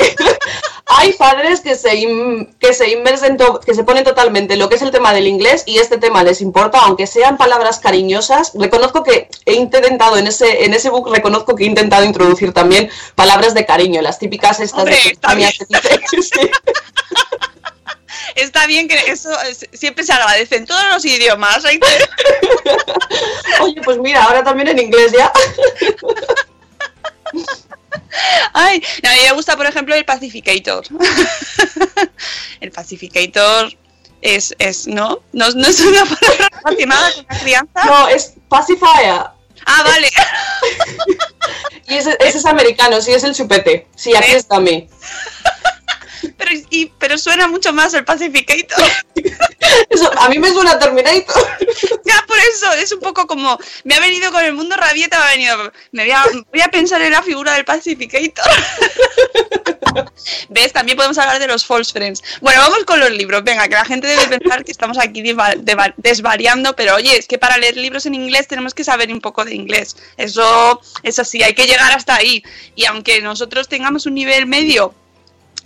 hay 0.86 1.12
padres 1.14 1.60
que 1.60 1.74
se, 1.74 1.96
in- 1.96 2.54
que 2.60 2.72
se 2.72 2.88
inmersen, 2.88 3.36
to- 3.36 3.58
que 3.58 3.74
se 3.74 3.82
ponen 3.82 4.04
totalmente 4.04 4.52
en 4.54 4.60
lo 4.60 4.68
que 4.68 4.76
es 4.76 4.82
el 4.82 4.92
tema 4.92 5.12
del 5.12 5.26
inglés 5.26 5.64
y 5.66 5.78
este 5.78 5.98
tema 5.98 6.22
les 6.22 6.40
importa, 6.40 6.78
aunque 6.82 7.08
sean 7.08 7.36
palabras 7.36 7.80
cariñosas. 7.80 8.52
Reconozco 8.54 9.02
que 9.02 9.28
he 9.44 9.54
intentado 9.54 10.18
en 10.18 10.28
ese, 10.28 10.64
en 10.64 10.72
ese 10.72 10.88
book, 10.88 11.12
reconozco 11.12 11.56
que 11.56 11.64
he 11.64 11.66
intentado 11.66 12.04
introducir 12.04 12.52
también 12.52 12.88
palabras 13.16 13.54
de 13.54 13.66
cariño, 13.66 14.00
las 14.02 14.20
típicas 14.20 14.60
estas 14.60 14.80
Hombre, 14.84 14.96
de 15.02 15.10
está 15.10 15.34
bien. 15.34 15.50
sí. 16.22 16.50
Está 18.36 18.66
bien 18.66 18.86
que 18.86 18.96
eso 19.10 19.30
es- 19.42 19.66
siempre 19.72 20.04
se 20.04 20.12
agradece 20.12 20.56
en 20.56 20.66
todos 20.66 20.84
los 20.92 21.04
idiomas. 21.04 21.64
que- 21.64 21.80
Oye, 23.62 23.80
pues 23.82 23.98
mira, 23.98 24.22
ahora 24.24 24.44
también 24.44 24.68
en 24.68 24.78
inglés 24.78 25.12
ya. 25.12 25.32
Ay, 28.52 28.82
a 29.02 29.10
mí 29.12 29.18
me 29.28 29.32
gusta, 29.32 29.56
por 29.56 29.66
ejemplo, 29.66 29.94
el 29.94 30.04
Pacificator. 30.04 30.84
el 32.60 32.70
Pacificator 32.70 33.72
es, 34.22 34.54
es 34.58 34.86
¿no? 34.86 35.20
¿no? 35.32 35.50
no 35.50 35.66
es 35.66 35.80
una 35.80 36.04
palabra 36.04 36.48
relacionada 36.64 37.12
con 37.14 37.26
la 37.28 37.38
crianza. 37.40 37.84
No, 37.84 38.08
es 38.08 38.34
pacifier. 38.48 39.22
Ah, 39.66 39.82
vale. 39.84 40.10
Y 41.88 41.94
ese, 41.94 42.16
ese 42.18 42.38
es 42.38 42.46
americano, 42.46 43.00
sí, 43.00 43.12
es 43.12 43.22
el 43.22 43.32
chupete. 43.32 43.86
Sí, 43.94 44.12
aquí 44.16 44.32
está 44.32 44.56
a 44.56 44.60
mí. 44.60 44.88
Pero, 46.36 46.50
y- 46.70 46.86
pero 46.98 47.18
suena 47.18 47.46
mucho 47.48 47.72
más 47.72 47.94
el 47.94 48.04
Pacificator. 48.04 48.84
Eso, 49.90 50.10
a 50.18 50.28
mí 50.28 50.38
me 50.38 50.50
suena 50.50 50.78
Terminator. 50.78 51.56
Ya, 52.04 52.24
por 52.26 52.38
eso, 52.38 52.72
es 52.74 52.92
un 52.92 53.00
poco 53.00 53.26
como. 53.26 53.58
Me 53.84 53.94
ha 53.94 54.00
venido 54.00 54.30
con 54.30 54.44
el 54.44 54.52
mundo 54.52 54.76
rabieta, 54.76 55.18
me 55.18 55.24
ha 55.24 55.30
venido. 55.30 55.72
Me 55.92 56.02
voy 56.04 56.12
a, 56.12 56.24
voy 56.52 56.60
a 56.60 56.68
pensar 56.68 57.00
en 57.02 57.12
la 57.12 57.22
figura 57.22 57.54
del 57.54 57.64
Pacificator. 57.64 58.44
¿Ves? 60.48 60.72
También 60.72 60.96
podemos 60.96 61.18
hablar 61.18 61.38
de 61.38 61.46
los 61.46 61.64
false 61.64 61.92
friends. 61.92 62.22
Bueno, 62.40 62.60
vamos 62.62 62.84
con 62.84 63.00
los 63.00 63.10
libros. 63.10 63.42
Venga, 63.44 63.68
que 63.68 63.74
la 63.74 63.84
gente 63.84 64.06
debe 64.06 64.38
pensar 64.38 64.64
que 64.64 64.72
estamos 64.72 64.98
aquí 64.98 65.22
desvariando, 65.96 66.76
pero 66.76 66.94
oye, 66.96 67.16
es 67.16 67.26
que 67.26 67.38
para 67.38 67.58
leer 67.58 67.76
libros 67.76 68.06
en 68.06 68.14
inglés 68.14 68.46
tenemos 68.48 68.74
que 68.74 68.84
saber 68.84 69.12
un 69.12 69.20
poco 69.20 69.44
de 69.44 69.54
inglés. 69.54 69.96
Eso 70.16 70.80
es 71.02 71.18
así, 71.18 71.42
hay 71.42 71.54
que 71.54 71.66
llegar 71.66 71.92
hasta 71.92 72.16
ahí. 72.16 72.42
Y 72.74 72.84
aunque 72.86 73.20
nosotros 73.22 73.68
tengamos 73.68 74.06
un 74.06 74.14
nivel 74.14 74.46
medio 74.46 74.94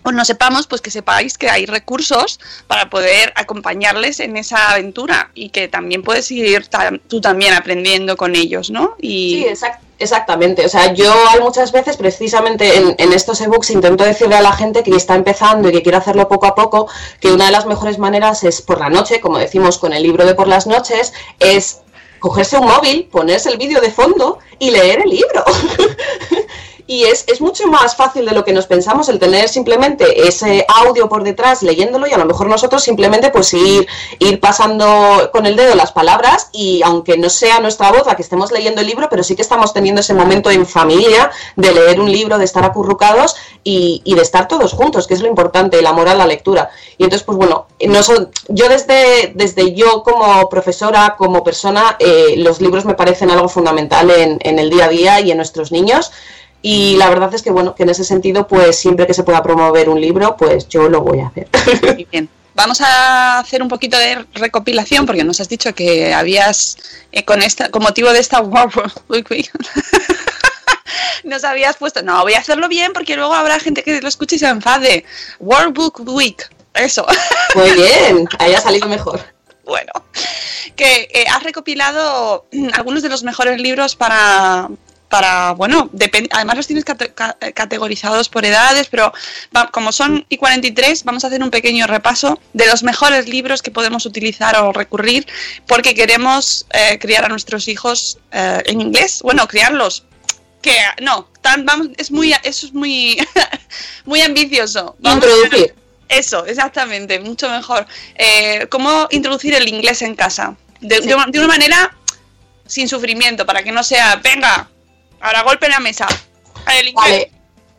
o 0.02 0.12
no 0.12 0.24
sepamos, 0.24 0.66
pues 0.66 0.80
que 0.80 0.90
sepáis 0.90 1.36
que 1.36 1.50
hay 1.50 1.66
recursos 1.66 2.40
para 2.66 2.88
poder 2.90 3.32
acompañarles 3.36 4.20
en 4.20 4.36
esa 4.36 4.70
aventura 4.70 5.30
y 5.34 5.50
que 5.50 5.68
también 5.68 6.02
puedes 6.02 6.30
ir 6.30 6.68
tú 7.08 7.20
también 7.20 7.52
aprendiendo 7.54 8.16
con 8.16 8.34
ellos, 8.34 8.70
¿no? 8.70 8.96
Y 9.00 9.34
Sí, 9.34 9.46
exact- 9.46 9.80
exactamente. 9.98 10.64
O 10.64 10.68
sea, 10.68 10.94
yo 10.94 11.14
muchas 11.42 11.70
veces, 11.72 11.96
precisamente 11.98 12.76
en, 12.78 12.94
en 12.98 13.12
estos 13.12 13.40
ebooks, 13.42 13.70
intento 13.70 14.04
decirle 14.04 14.36
a 14.36 14.40
la 14.42 14.52
gente 14.52 14.82
que 14.82 14.96
está 14.96 15.14
empezando 15.14 15.68
y 15.68 15.72
que 15.72 15.82
quiere 15.82 15.98
hacerlo 15.98 16.28
poco 16.28 16.46
a 16.46 16.54
poco, 16.54 16.88
que 17.20 17.30
una 17.32 17.46
de 17.46 17.52
las 17.52 17.66
mejores 17.66 17.98
maneras 17.98 18.42
es 18.44 18.62
por 18.62 18.80
la 18.80 18.88
noche, 18.88 19.20
como 19.20 19.38
decimos 19.38 19.78
con 19.78 19.92
el 19.92 20.02
libro 20.02 20.24
de 20.24 20.34
por 20.34 20.48
las 20.48 20.66
noches, 20.66 21.12
es 21.38 21.80
cogerse 22.20 22.56
un 22.58 22.66
móvil, 22.66 23.04
ponerse 23.10 23.48
el 23.50 23.56
vídeo 23.58 23.80
de 23.80 23.90
fondo 23.90 24.38
y 24.58 24.70
leer 24.70 25.00
el 25.04 25.10
libro. 25.10 25.42
Y 26.90 27.04
es, 27.04 27.22
es 27.28 27.40
mucho 27.40 27.68
más 27.68 27.94
fácil 27.94 28.26
de 28.26 28.32
lo 28.32 28.44
que 28.44 28.52
nos 28.52 28.66
pensamos 28.66 29.08
el 29.08 29.20
tener 29.20 29.48
simplemente 29.48 30.26
ese 30.26 30.66
audio 30.66 31.08
por 31.08 31.22
detrás 31.22 31.62
leyéndolo 31.62 32.08
y 32.08 32.12
a 32.12 32.18
lo 32.18 32.24
mejor 32.24 32.48
nosotros 32.48 32.82
simplemente 32.82 33.30
pues 33.30 33.54
ir, 33.54 33.86
ir 34.18 34.40
pasando 34.40 35.30
con 35.32 35.46
el 35.46 35.54
dedo 35.54 35.76
las 35.76 35.92
palabras 35.92 36.48
y 36.52 36.82
aunque 36.82 37.16
no 37.16 37.30
sea 37.30 37.60
nuestra 37.60 37.92
voz 37.92 38.06
la 38.08 38.16
que 38.16 38.22
estemos 38.22 38.50
leyendo 38.50 38.80
el 38.80 38.88
libro, 38.88 39.06
pero 39.08 39.22
sí 39.22 39.36
que 39.36 39.42
estamos 39.42 39.72
teniendo 39.72 40.00
ese 40.00 40.14
momento 40.14 40.50
en 40.50 40.66
familia 40.66 41.30
de 41.54 41.72
leer 41.72 42.00
un 42.00 42.10
libro, 42.10 42.38
de 42.38 42.44
estar 42.44 42.64
acurrucados 42.64 43.36
y, 43.62 44.02
de 44.04 44.22
estar 44.22 44.48
todos 44.48 44.72
juntos, 44.72 45.06
que 45.06 45.14
es 45.14 45.20
lo 45.20 45.28
importante, 45.28 45.78
el 45.78 45.86
amor 45.86 46.08
a 46.08 46.16
la 46.16 46.26
lectura. 46.26 46.70
Y 46.98 47.04
entonces 47.04 47.24
pues 47.24 47.38
bueno, 47.38 47.68
no 47.86 48.02
son- 48.02 48.32
yo 48.48 48.68
desde, 48.68 49.30
desde 49.36 49.74
yo 49.74 50.02
como 50.02 50.48
profesora, 50.48 51.14
como 51.16 51.44
persona, 51.44 51.94
eh, 52.00 52.34
los 52.38 52.60
libros 52.60 52.84
me 52.84 52.94
parecen 52.94 53.30
algo 53.30 53.48
fundamental 53.48 54.10
en, 54.10 54.38
en 54.42 54.58
el 54.58 54.70
día 54.70 54.86
a 54.86 54.88
día 54.88 55.20
y 55.20 55.30
en 55.30 55.36
nuestros 55.36 55.70
niños. 55.70 56.10
Y 56.62 56.96
la 56.96 57.08
verdad 57.08 57.32
es 57.34 57.42
que, 57.42 57.50
bueno, 57.50 57.74
que 57.74 57.84
en 57.84 57.90
ese 57.90 58.04
sentido, 58.04 58.46
pues 58.46 58.76
siempre 58.76 59.06
que 59.06 59.14
se 59.14 59.22
pueda 59.22 59.42
promover 59.42 59.88
un 59.88 60.00
libro, 60.00 60.36
pues 60.36 60.68
yo 60.68 60.88
lo 60.88 61.00
voy 61.00 61.20
a 61.20 61.28
hacer. 61.28 61.48
Muy 61.82 62.06
bien. 62.10 62.28
Vamos 62.54 62.80
a 62.80 63.38
hacer 63.38 63.62
un 63.62 63.68
poquito 63.68 63.96
de 63.96 64.26
recopilación 64.34 65.06
porque 65.06 65.24
nos 65.24 65.40
has 65.40 65.48
dicho 65.48 65.74
que 65.74 66.12
habías, 66.12 66.76
eh, 67.12 67.24
con, 67.24 67.42
esta, 67.42 67.70
con 67.70 67.82
motivo 67.82 68.12
de 68.12 68.18
esta 68.18 68.40
World 68.42 68.74
Book 69.08 69.26
Week, 69.30 69.50
nos 71.24 71.44
habías 71.44 71.76
puesto, 71.76 72.02
no, 72.02 72.20
voy 72.22 72.34
a 72.34 72.40
hacerlo 72.40 72.68
bien 72.68 72.92
porque 72.92 73.16
luego 73.16 73.34
habrá 73.34 73.60
gente 73.60 73.82
que 73.82 74.02
lo 74.02 74.08
escuche 74.08 74.36
y 74.36 74.40
se 74.40 74.48
enfade. 74.48 75.04
World 75.38 75.74
Book 75.74 76.02
Week, 76.06 76.50
eso. 76.74 77.06
Muy 77.54 77.70
bien, 77.70 78.28
haya 78.38 78.60
salido 78.60 78.88
mejor. 78.88 79.20
Bueno, 79.64 79.92
que 80.76 81.08
eh, 81.12 81.24
has 81.30 81.42
recopilado 81.44 82.46
mm, 82.52 82.70
algunos 82.74 83.02
de 83.02 83.08
los 83.08 83.22
mejores 83.22 83.60
libros 83.60 83.94
para, 83.94 84.68
para 85.10 85.50
bueno, 85.52 85.90
además 86.30 86.56
los 86.56 86.66
tienes 86.66 86.84
cate- 86.86 87.12
eh, 87.40 87.52
categorizados 87.52 88.28
por 88.28 88.44
edades, 88.46 88.86
pero 88.88 89.12
como 89.72 89.92
son 89.92 90.24
y 90.28 90.36
43, 90.38 91.04
vamos 91.04 91.24
a 91.24 91.26
hacer 91.26 91.42
un 91.42 91.50
pequeño 91.50 91.86
repaso 91.86 92.40
de 92.54 92.66
los 92.66 92.82
mejores 92.82 93.28
libros 93.28 93.60
que 93.60 93.70
podemos 93.72 94.06
utilizar 94.06 94.56
o 94.56 94.72
recurrir 94.72 95.26
porque 95.66 95.94
queremos 95.94 96.64
eh, 96.72 96.98
criar 97.00 97.24
a 97.24 97.28
nuestros 97.28 97.66
hijos 97.68 98.18
eh, 98.30 98.62
en 98.66 98.80
inglés. 98.80 99.20
Bueno, 99.22 99.46
criarlos. 99.48 100.04
Que 100.62 100.76
no, 101.02 101.28
tan, 101.40 101.64
vamos, 101.64 101.88
es 101.96 102.10
muy, 102.10 102.32
eso 102.44 102.66
es 102.66 102.72
muy, 102.74 103.16
muy 104.04 104.20
ambicioso. 104.20 104.94
Vamos 105.00 105.24
a- 105.24 105.28
Introducir. 105.28 105.74
eso, 106.08 106.44
exactamente, 106.46 107.18
mucho 107.18 107.48
mejor. 107.50 107.86
Eh, 108.14 108.66
¿Cómo 108.68 109.08
introducir 109.10 109.54
el 109.54 109.66
inglés 109.68 110.02
en 110.02 110.14
casa? 110.14 110.56
De, 110.80 111.00
de 111.00 111.14
una, 111.14 111.26
de 111.26 111.38
una 111.38 111.48
manera 111.48 111.96
sin 112.66 112.88
sufrimiento, 112.88 113.44
para 113.46 113.62
que 113.62 113.72
no 113.72 113.82
sea, 113.82 114.16
venga, 114.22 114.68
ahora 115.20 115.42
golpe 115.42 115.66
en 115.66 115.72
la 115.72 115.80
mesa. 115.80 116.06
Vale. 116.94 117.30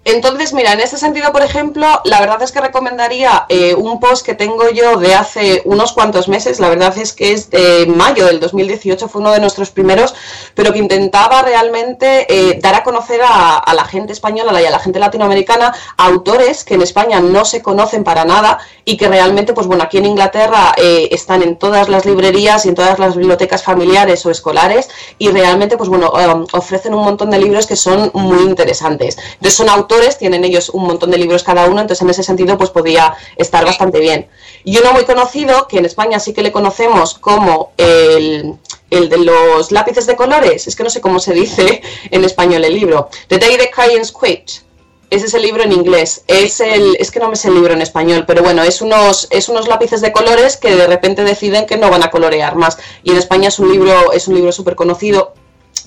Entonces, 0.03 0.51
mira, 0.53 0.73
en 0.73 0.79
ese 0.79 0.97
sentido, 0.97 1.31
por 1.31 1.43
ejemplo, 1.43 2.01
la 2.05 2.19
verdad 2.19 2.41
es 2.41 2.51
que 2.51 2.59
recomendaría 2.59 3.45
eh, 3.49 3.75
un 3.75 3.99
post 3.99 4.25
que 4.25 4.33
tengo 4.33 4.67
yo 4.71 4.97
de 4.97 5.13
hace 5.13 5.61
unos 5.63 5.93
cuantos 5.93 6.27
meses, 6.27 6.59
la 6.59 6.69
verdad 6.69 6.97
es 6.97 7.13
que 7.13 7.33
es 7.33 7.51
de 7.51 7.85
mayo 7.85 8.25
del 8.25 8.39
2018, 8.39 9.07
fue 9.07 9.21
uno 9.21 9.31
de 9.31 9.39
nuestros 9.39 9.69
primeros, 9.69 10.15
pero 10.55 10.73
que 10.73 10.79
intentaba 10.79 11.43
realmente 11.43 12.25
eh, 12.27 12.59
dar 12.59 12.73
a 12.73 12.83
conocer 12.83 13.21
a 13.23 13.73
la 13.75 13.85
gente 13.85 14.11
española 14.11 14.59
y 14.59 14.65
a 14.65 14.71
la 14.71 14.79
gente 14.79 14.97
latinoamericana 14.97 15.71
autores 15.97 16.63
que 16.63 16.73
en 16.73 16.81
España 16.81 17.19
no 17.19 17.45
se 17.45 17.61
conocen 17.61 18.03
para 18.03 18.25
nada 18.25 18.57
y 18.85 18.97
que 18.97 19.07
realmente, 19.07 19.53
pues 19.53 19.67
bueno, 19.67 19.83
aquí 19.83 19.97
en 19.97 20.05
Inglaterra 20.05 20.73
eh, 20.77 21.09
están 21.11 21.41
en 21.43 21.57
todas 21.57 21.89
las 21.89 22.05
librerías 22.05 22.65
y 22.65 22.69
en 22.69 22.75
todas 22.75 22.99
las 22.99 23.15
bibliotecas 23.15 23.63
familiares 23.63 24.25
o 24.25 24.31
escolares 24.31 24.89
y 25.17 25.29
realmente, 25.29 25.77
pues 25.77 25.89
bueno, 25.89 26.11
um, 26.11 26.45
ofrecen 26.53 26.93
un 26.93 27.03
montón 27.03 27.29
de 27.29 27.37
libros 27.37 27.67
que 27.67 27.75
son 27.75 28.11
muy 28.13 28.43
interesantes. 28.43 29.17
Entonces 29.33 29.53
son 29.53 29.69
autores, 29.69 30.17
tienen 30.17 30.43
ellos 30.43 30.69
un 30.69 30.83
montón 30.83 31.11
de 31.11 31.17
libros 31.17 31.43
cada 31.43 31.65
uno, 31.65 31.81
entonces 31.81 32.01
en 32.01 32.09
ese 32.09 32.23
sentido 32.23 32.57
pues 32.57 32.69
podría 32.69 33.15
estar 33.35 33.65
bastante 33.65 33.99
bien. 33.99 34.27
Y 34.63 34.77
uno 34.77 34.93
muy 34.93 35.05
conocido, 35.05 35.67
que 35.67 35.77
en 35.77 35.85
España 35.85 36.19
sí 36.19 36.33
que 36.33 36.41
le 36.41 36.51
conocemos 36.51 37.15
como 37.15 37.71
el, 37.77 38.55
el 38.89 39.09
de 39.09 39.17
los 39.17 39.71
lápices 39.71 40.05
de 40.05 40.15
colores, 40.15 40.67
es 40.67 40.75
que 40.75 40.83
no 40.83 40.89
sé 40.89 41.01
cómo 41.01 41.19
se 41.19 41.33
dice 41.33 41.81
en 42.11 42.23
español 42.23 42.63
el 42.63 42.73
libro, 42.73 43.09
The 43.27 43.37
Day 43.37 43.57
the 43.57 43.71
Cryans 43.71 44.11
Quit. 44.11 44.70
Ese 45.11 45.25
es 45.25 45.33
el 45.33 45.41
libro 45.41 45.61
en 45.61 45.73
inglés. 45.73 46.23
Es 46.27 46.61
el, 46.61 46.95
es 46.97 47.11
que 47.11 47.19
no 47.19 47.29
me 47.29 47.35
sé 47.35 47.49
el 47.49 47.55
libro 47.55 47.73
en 47.73 47.81
español, 47.81 48.23
pero 48.25 48.41
bueno, 48.41 48.63
es 48.63 48.81
unos, 48.81 49.27
es 49.29 49.49
unos 49.49 49.67
lápices 49.67 49.99
de 49.99 50.13
colores 50.13 50.55
que 50.55 50.73
de 50.73 50.87
repente 50.87 51.25
deciden 51.25 51.65
que 51.65 51.75
no 51.75 51.89
van 51.89 52.01
a 52.01 52.09
colorear 52.09 52.55
más. 52.55 52.77
Y 53.03 53.11
en 53.11 53.17
España 53.17 53.49
es 53.49 53.59
un 53.59 53.69
libro, 53.69 54.13
es 54.13 54.29
un 54.29 54.35
libro 54.35 54.53
súper 54.53 54.75
conocido. 54.75 55.33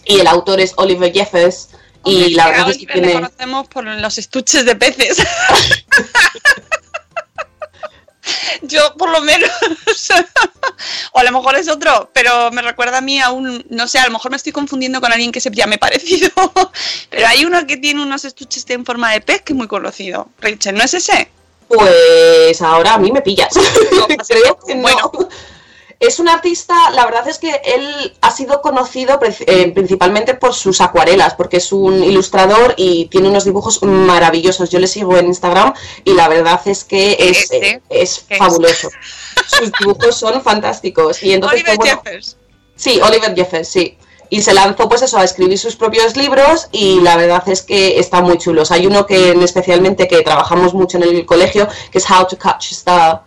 Y 0.04 0.20
el 0.20 0.26
autor 0.26 0.60
es 0.60 0.74
Oliver 0.76 1.10
Jeffers. 1.10 1.70
Y 2.04 2.34
la 2.34 2.50
verdad 2.50 2.70
es 2.70 2.76
que 2.76 2.86
tiene. 2.86 3.14
conocemos 3.14 3.66
por 3.66 3.84
los 3.84 4.18
estuches 4.18 4.66
de 4.66 4.76
peces. 4.76 5.16
Yo, 8.62 8.94
por 8.96 9.10
lo 9.10 9.20
menos, 9.20 9.50
o 11.12 11.18
a 11.18 11.24
lo 11.24 11.32
mejor 11.32 11.56
es 11.56 11.68
otro, 11.68 12.10
pero 12.12 12.50
me 12.50 12.62
recuerda 12.62 12.98
a 12.98 13.00
mí 13.00 13.20
a 13.20 13.30
un, 13.30 13.64
no 13.68 13.88
sé, 13.88 13.98
a 13.98 14.06
lo 14.06 14.12
mejor 14.12 14.30
me 14.30 14.36
estoy 14.36 14.52
confundiendo 14.52 15.00
con 15.00 15.12
alguien 15.12 15.32
que 15.32 15.40
se 15.40 15.50
llame 15.50 15.78
parecido, 15.78 16.30
pero 17.10 17.26
hay 17.26 17.44
uno 17.44 17.66
que 17.66 17.76
tiene 17.76 18.02
unos 18.02 18.24
estuches 18.24 18.64
en 18.70 18.84
forma 18.84 19.12
de 19.12 19.20
pez 19.20 19.42
que 19.42 19.52
es 19.52 19.56
muy 19.56 19.68
conocido. 19.68 20.28
Rachel, 20.40 20.74
¿no 20.74 20.84
es 20.84 20.94
ese? 20.94 21.30
Pues 21.68 22.60
ahora 22.60 22.94
a 22.94 22.98
mí 22.98 23.10
me 23.10 23.22
pillas. 23.22 23.54
Creo 24.28 24.58
que 24.58 24.74
no. 24.74 25.28
Es 26.06 26.18
un 26.18 26.28
artista, 26.28 26.74
la 26.90 27.04
verdad 27.04 27.26
es 27.28 27.38
que 27.38 27.60
él 27.64 28.16
ha 28.20 28.30
sido 28.30 28.60
conocido 28.60 29.18
eh, 29.22 29.72
principalmente 29.72 30.34
por 30.34 30.54
sus 30.54 30.80
acuarelas, 30.80 31.34
porque 31.34 31.56
es 31.58 31.72
un 31.72 32.02
ilustrador 32.04 32.74
y 32.76 33.06
tiene 33.06 33.28
unos 33.28 33.44
dibujos 33.44 33.82
maravillosos. 33.82 34.70
Yo 34.70 34.78
le 34.78 34.86
sigo 34.86 35.16
en 35.16 35.26
Instagram 35.26 35.72
y 36.04 36.12
la 36.14 36.28
verdad 36.28 36.60
es 36.66 36.84
que 36.84 37.16
es, 37.18 37.50
Este, 37.50 37.82
es 37.88 38.24
¿qué 38.28 38.34
es? 38.34 38.38
fabuloso. 38.38 38.88
Sus 39.46 39.72
dibujos 39.80 40.16
son 40.16 40.42
fantásticos. 40.42 41.22
Y 41.22 41.32
entonces, 41.32 41.60
Oliver 41.60 41.76
pues, 41.76 41.90
bueno, 41.94 42.02
Jeffers. 42.04 42.36
Sí, 42.76 43.00
Oliver 43.02 43.34
Jeffers, 43.34 43.68
sí. 43.68 43.96
Y 44.30 44.42
se 44.42 44.52
lanzó 44.54 44.88
pues 44.88 45.02
eso 45.02 45.18
a 45.18 45.24
escribir 45.24 45.58
sus 45.58 45.76
propios 45.76 46.16
libros 46.16 46.68
y 46.72 47.00
la 47.00 47.16
verdad 47.16 47.46
es 47.48 47.62
que 47.62 47.98
están 48.00 48.24
muy 48.24 48.38
chulos. 48.38 48.70
Hay 48.72 48.86
uno 48.86 49.06
que 49.06 49.30
en- 49.30 49.42
especialmente 49.42 50.08
que 50.08 50.22
trabajamos 50.22 50.74
mucho 50.74 50.96
en 50.96 51.04
el 51.04 51.26
colegio, 51.26 51.68
que 51.92 51.98
es 51.98 52.10
How 52.10 52.26
to 52.26 52.36
Catch 52.38 52.72
a 52.86 53.22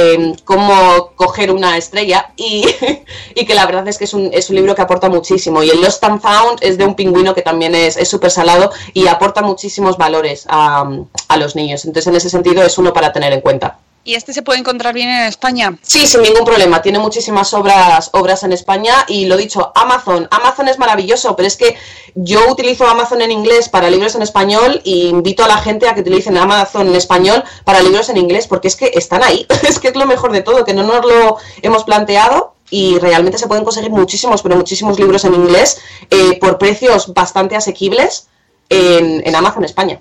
Em, 0.00 0.34
cómo 0.44 1.10
coger 1.16 1.50
una 1.50 1.76
estrella 1.76 2.30
y, 2.36 2.64
y 3.34 3.44
que 3.44 3.54
la 3.54 3.66
verdad 3.66 3.88
es 3.88 3.98
que 3.98 4.04
es 4.04 4.14
un, 4.14 4.30
es 4.32 4.48
un 4.48 4.54
libro 4.54 4.74
que 4.76 4.82
aporta 4.82 5.08
muchísimo. 5.08 5.62
Y 5.64 5.70
el 5.70 5.80
Lost 5.80 6.04
and 6.04 6.20
Found 6.20 6.58
es 6.60 6.78
de 6.78 6.84
un 6.84 6.94
pingüino 6.94 7.34
que 7.34 7.42
también 7.42 7.74
es 7.74 7.96
súper 8.08 8.30
salado 8.30 8.70
y 8.94 9.08
aporta 9.08 9.42
muchísimos 9.42 9.96
valores 9.96 10.46
a, 10.48 10.88
a 11.28 11.36
los 11.36 11.56
niños. 11.56 11.84
Entonces 11.84 12.06
en 12.06 12.16
ese 12.16 12.30
sentido 12.30 12.62
es 12.62 12.78
uno 12.78 12.92
para 12.92 13.12
tener 13.12 13.32
en 13.32 13.40
cuenta. 13.40 13.78
¿Y 14.04 14.14
este 14.14 14.32
se 14.32 14.42
puede 14.42 14.58
encontrar 14.58 14.94
bien 14.94 15.10
en 15.10 15.26
España? 15.26 15.76
Sí, 15.82 16.06
sin 16.06 16.22
ningún 16.22 16.44
problema. 16.44 16.80
Tiene 16.80 16.98
muchísimas 16.98 17.52
obras, 17.52 18.10
obras 18.14 18.42
en 18.42 18.52
España 18.52 18.94
y 19.06 19.26
lo 19.26 19.36
dicho, 19.36 19.70
Amazon. 19.74 20.26
Amazon 20.30 20.68
es 20.68 20.78
maravilloso, 20.78 21.36
pero 21.36 21.46
es 21.46 21.56
que 21.56 21.76
yo 22.14 22.50
utilizo 22.50 22.86
Amazon 22.86 23.20
en 23.20 23.30
inglés 23.30 23.68
para 23.68 23.90
libros 23.90 24.14
en 24.14 24.22
español 24.22 24.80
y 24.82 25.08
invito 25.08 25.44
a 25.44 25.48
la 25.48 25.58
gente 25.58 25.88
a 25.88 25.94
que 25.94 26.00
utilicen 26.00 26.38
Amazon 26.38 26.88
en 26.88 26.96
español 26.96 27.44
para 27.64 27.82
libros 27.82 28.08
en 28.08 28.16
inglés 28.16 28.46
porque 28.46 28.68
es 28.68 28.76
que 28.76 28.92
están 28.94 29.22
ahí. 29.22 29.46
es 29.68 29.78
que 29.78 29.88
es 29.88 29.96
lo 29.96 30.06
mejor 30.06 30.32
de 30.32 30.40
todo, 30.40 30.64
que 30.64 30.74
no 30.74 30.84
nos 30.84 31.04
lo 31.04 31.36
hemos 31.60 31.84
planteado 31.84 32.54
y 32.70 32.98
realmente 32.98 33.38
se 33.38 33.46
pueden 33.46 33.64
conseguir 33.64 33.90
muchísimos, 33.90 34.42
pero 34.42 34.56
muchísimos 34.56 34.98
libros 34.98 35.24
en 35.24 35.34
inglés 35.34 35.80
eh, 36.10 36.38
por 36.40 36.58
precios 36.58 37.12
bastante 37.12 37.56
asequibles 37.56 38.28
en, 38.68 39.26
en 39.26 39.34
Amazon 39.34 39.64
España. 39.64 40.00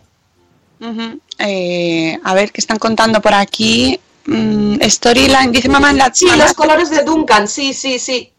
Eh, 1.39 2.17
a 2.23 2.33
ver, 2.33 2.51
¿qué 2.51 2.61
están 2.61 2.79
contando 2.79 3.21
por 3.21 3.33
aquí? 3.33 3.99
Mm, 4.25 4.81
storyline, 4.83 5.51
dice 5.51 5.69
mamá 5.69 5.91
en 5.91 5.97
la 5.97 6.11
Sí, 6.13 6.27
los 6.37 6.53
colores 6.53 6.89
de 6.89 7.03
Duncan, 7.03 7.47
sí, 7.47 7.73
sí, 7.73 7.99
sí. 7.99 8.33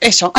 Eso. 0.00 0.32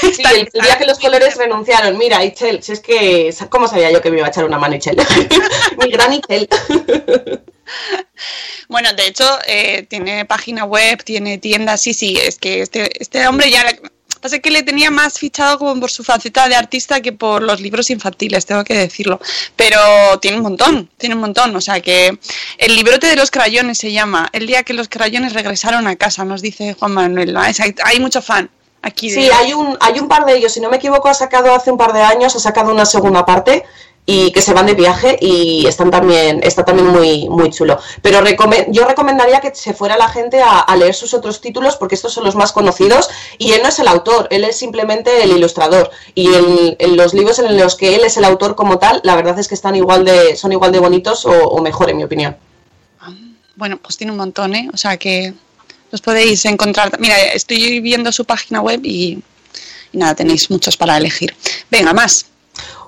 Sí, 0.00 0.22
el, 0.34 0.48
el 0.52 0.62
día 0.62 0.78
que 0.78 0.86
los 0.86 0.98
colores 0.98 1.36
renunciaron. 1.36 1.98
Mira, 1.98 2.24
Ichel, 2.24 2.62
si 2.62 2.72
es 2.72 2.80
que. 2.80 3.34
¿Cómo 3.48 3.68
sabía 3.68 3.90
yo 3.90 4.00
que 4.00 4.10
me 4.10 4.18
iba 4.18 4.26
a 4.26 4.30
echar 4.30 4.44
una 4.44 4.58
mano, 4.58 4.76
Ichel? 4.76 4.96
Mi 5.78 5.90
gran 5.90 6.12
Ichel. 6.12 6.48
Bueno, 8.68 8.92
de 8.92 9.06
hecho, 9.06 9.24
eh, 9.46 9.86
tiene 9.88 10.24
página 10.24 10.64
web, 10.64 11.02
tiene 11.04 11.38
tiendas, 11.38 11.82
sí, 11.82 11.94
sí, 11.94 12.16
es 12.16 12.38
que 12.38 12.62
este, 12.62 12.90
este 13.00 13.26
hombre 13.26 13.50
ya... 13.50 13.64
Pasa 14.22 14.38
que 14.38 14.52
le 14.52 14.62
tenía 14.62 14.92
más 14.92 15.18
fichado 15.18 15.58
como 15.58 15.80
por 15.80 15.90
su 15.90 16.04
faceta 16.04 16.48
de 16.48 16.54
artista 16.54 17.00
que 17.00 17.12
por 17.12 17.42
los 17.42 17.60
libros 17.60 17.90
infantiles, 17.90 18.46
tengo 18.46 18.62
que 18.62 18.74
decirlo. 18.74 19.20
Pero 19.56 19.80
tiene 20.20 20.36
un 20.36 20.44
montón, 20.44 20.88
tiene 20.96 21.16
un 21.16 21.20
montón. 21.20 21.56
O 21.56 21.60
sea 21.60 21.80
que 21.80 22.16
el 22.56 22.76
librote 22.76 23.08
de 23.08 23.16
los 23.16 23.32
crayones 23.32 23.78
se 23.78 23.90
llama 23.90 24.28
El 24.32 24.46
día 24.46 24.62
que 24.62 24.74
los 24.74 24.88
crayones 24.88 25.32
regresaron 25.32 25.88
a 25.88 25.96
casa, 25.96 26.24
nos 26.24 26.40
dice 26.40 26.74
Juan 26.78 26.92
Manuel. 26.92 27.32
¿no? 27.32 27.40
Hay, 27.40 27.52
hay 27.84 27.98
mucho 27.98 28.22
fan 28.22 28.48
aquí. 28.80 29.10
Sí, 29.10 29.28
hay 29.28 29.54
un, 29.54 29.76
hay 29.80 29.98
un 29.98 30.06
par 30.06 30.24
de 30.24 30.36
ellos. 30.36 30.52
Si 30.52 30.60
no 30.60 30.70
me 30.70 30.76
equivoco, 30.76 31.08
ha 31.08 31.14
sacado 31.14 31.52
hace 31.52 31.72
un 31.72 31.76
par 31.76 31.92
de 31.92 32.02
años, 32.02 32.36
ha 32.36 32.38
sacado 32.38 32.70
una 32.70 32.86
segunda 32.86 33.26
parte 33.26 33.64
y 34.04 34.32
que 34.32 34.42
se 34.42 34.52
van 34.52 34.66
de 34.66 34.74
viaje 34.74 35.16
y 35.20 35.64
están 35.66 35.90
también, 35.90 36.40
está 36.42 36.64
también 36.64 36.88
muy, 36.88 37.28
muy 37.28 37.50
chulo. 37.50 37.78
Pero 38.02 38.20
recome- 38.20 38.66
yo 38.70 38.84
recomendaría 38.84 39.40
que 39.40 39.54
se 39.54 39.74
fuera 39.74 39.96
la 39.96 40.08
gente 40.08 40.42
a, 40.42 40.74
leer 40.76 40.94
sus 40.94 41.14
otros 41.14 41.40
títulos 41.40 41.76
porque 41.76 41.94
estos 41.94 42.12
son 42.12 42.24
los 42.24 42.34
más 42.34 42.50
conocidos 42.50 43.08
y 43.38 43.52
él 43.52 43.60
no 43.62 43.68
es 43.68 43.78
el 43.78 43.86
autor, 43.86 44.26
él 44.30 44.44
es 44.44 44.56
simplemente 44.56 45.22
el 45.22 45.30
ilustrador. 45.30 45.90
Y 46.14 46.28
en, 46.34 46.96
los 46.96 47.14
libros 47.14 47.38
en 47.38 47.56
los 47.56 47.76
que 47.76 47.94
él 47.94 48.02
es 48.04 48.16
el 48.16 48.24
autor 48.24 48.56
como 48.56 48.78
tal, 48.78 49.00
la 49.04 49.14
verdad 49.14 49.38
es 49.38 49.46
que 49.46 49.54
están 49.54 49.76
igual 49.76 50.04
de, 50.04 50.36
son 50.36 50.50
igual 50.50 50.72
de 50.72 50.80
bonitos 50.80 51.24
o, 51.24 51.60
mejor 51.62 51.90
en 51.90 51.98
mi 51.98 52.04
opinión. 52.04 52.36
Bueno, 53.54 53.76
pues 53.76 53.96
tiene 53.96 54.10
un 54.10 54.18
montón, 54.18 54.54
¿eh? 54.56 54.68
O 54.72 54.76
sea 54.76 54.96
que 54.96 55.32
los 55.92 56.00
podéis 56.00 56.44
encontrar. 56.46 56.98
Mira, 56.98 57.16
estoy 57.34 57.78
viendo 57.80 58.10
su 58.10 58.24
página 58.24 58.60
web 58.60 58.80
y 58.82 59.22
nada, 59.92 60.16
tenéis 60.16 60.50
muchos 60.50 60.76
para 60.76 60.96
elegir. 60.96 61.36
Venga, 61.70 61.92
más. 61.92 62.31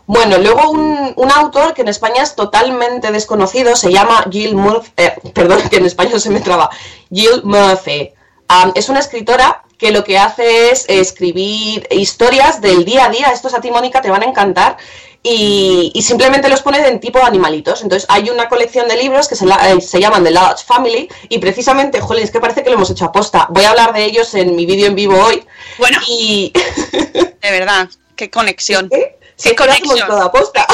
Bueno, 0.06 0.36
luego 0.38 0.70
un, 0.70 1.12
un 1.16 1.32
autor 1.32 1.72
que 1.74 1.82
en 1.82 1.88
España 1.88 2.22
es 2.22 2.34
totalmente 2.36 3.10
desconocido, 3.10 3.74
se 3.74 3.90
llama 3.90 4.24
Jill 4.30 4.54
Murphy, 4.54 4.92
eh, 4.98 5.14
perdón, 5.32 5.62
que 5.70 5.76
en 5.76 5.86
español 5.86 6.20
se 6.20 6.30
me 6.30 6.40
traba, 6.40 6.68
Jill 7.10 7.42
Murphy. 7.44 8.12
Am, 8.48 8.72
es 8.74 8.90
una 8.90 8.98
escritora 9.00 9.62
que 9.78 9.90
lo 9.90 10.04
que 10.04 10.18
hace 10.18 10.70
es 10.70 10.84
escribir 10.88 11.86
historias 11.90 12.60
del 12.60 12.84
día 12.84 13.06
a 13.06 13.08
día, 13.08 13.28
estos 13.32 13.54
a 13.54 13.60
ti, 13.62 13.70
Mónica, 13.70 14.02
te 14.02 14.10
van 14.10 14.22
a 14.22 14.26
encantar, 14.26 14.76
y, 15.22 15.90
y 15.94 16.02
simplemente 16.02 16.50
los 16.50 16.60
pone 16.60 16.86
en 16.86 17.00
tipo 17.00 17.18
animalitos. 17.24 17.80
Entonces 17.82 18.06
hay 18.10 18.28
una 18.28 18.50
colección 18.50 18.86
de 18.88 18.96
libros 18.98 19.26
que 19.26 19.36
se, 19.36 19.46
la- 19.46 19.70
eh, 19.72 19.80
se 19.80 19.98
llaman 20.00 20.22
The 20.22 20.30
Large 20.32 20.64
Family, 20.66 21.08
y 21.30 21.38
precisamente, 21.38 22.00
jolín, 22.02 22.24
es 22.24 22.30
que 22.30 22.40
parece 22.40 22.62
que 22.62 22.68
lo 22.68 22.76
hemos 22.76 22.90
hecho 22.90 23.06
aposta. 23.06 23.46
Voy 23.50 23.64
a 23.64 23.70
hablar 23.70 23.94
de 23.94 24.04
ellos 24.04 24.34
en 24.34 24.54
mi 24.54 24.66
vídeo 24.66 24.86
en 24.86 24.94
vivo 24.94 25.18
hoy. 25.18 25.42
Bueno, 25.78 25.98
y... 26.06 26.52
de 26.92 27.50
verdad, 27.50 27.88
qué 28.16 28.30
conexión. 28.30 28.90
Que 29.42 29.54
lo 29.54 29.72
hacemos 29.72 30.06
toda 30.06 30.24
aposta. 30.26 30.66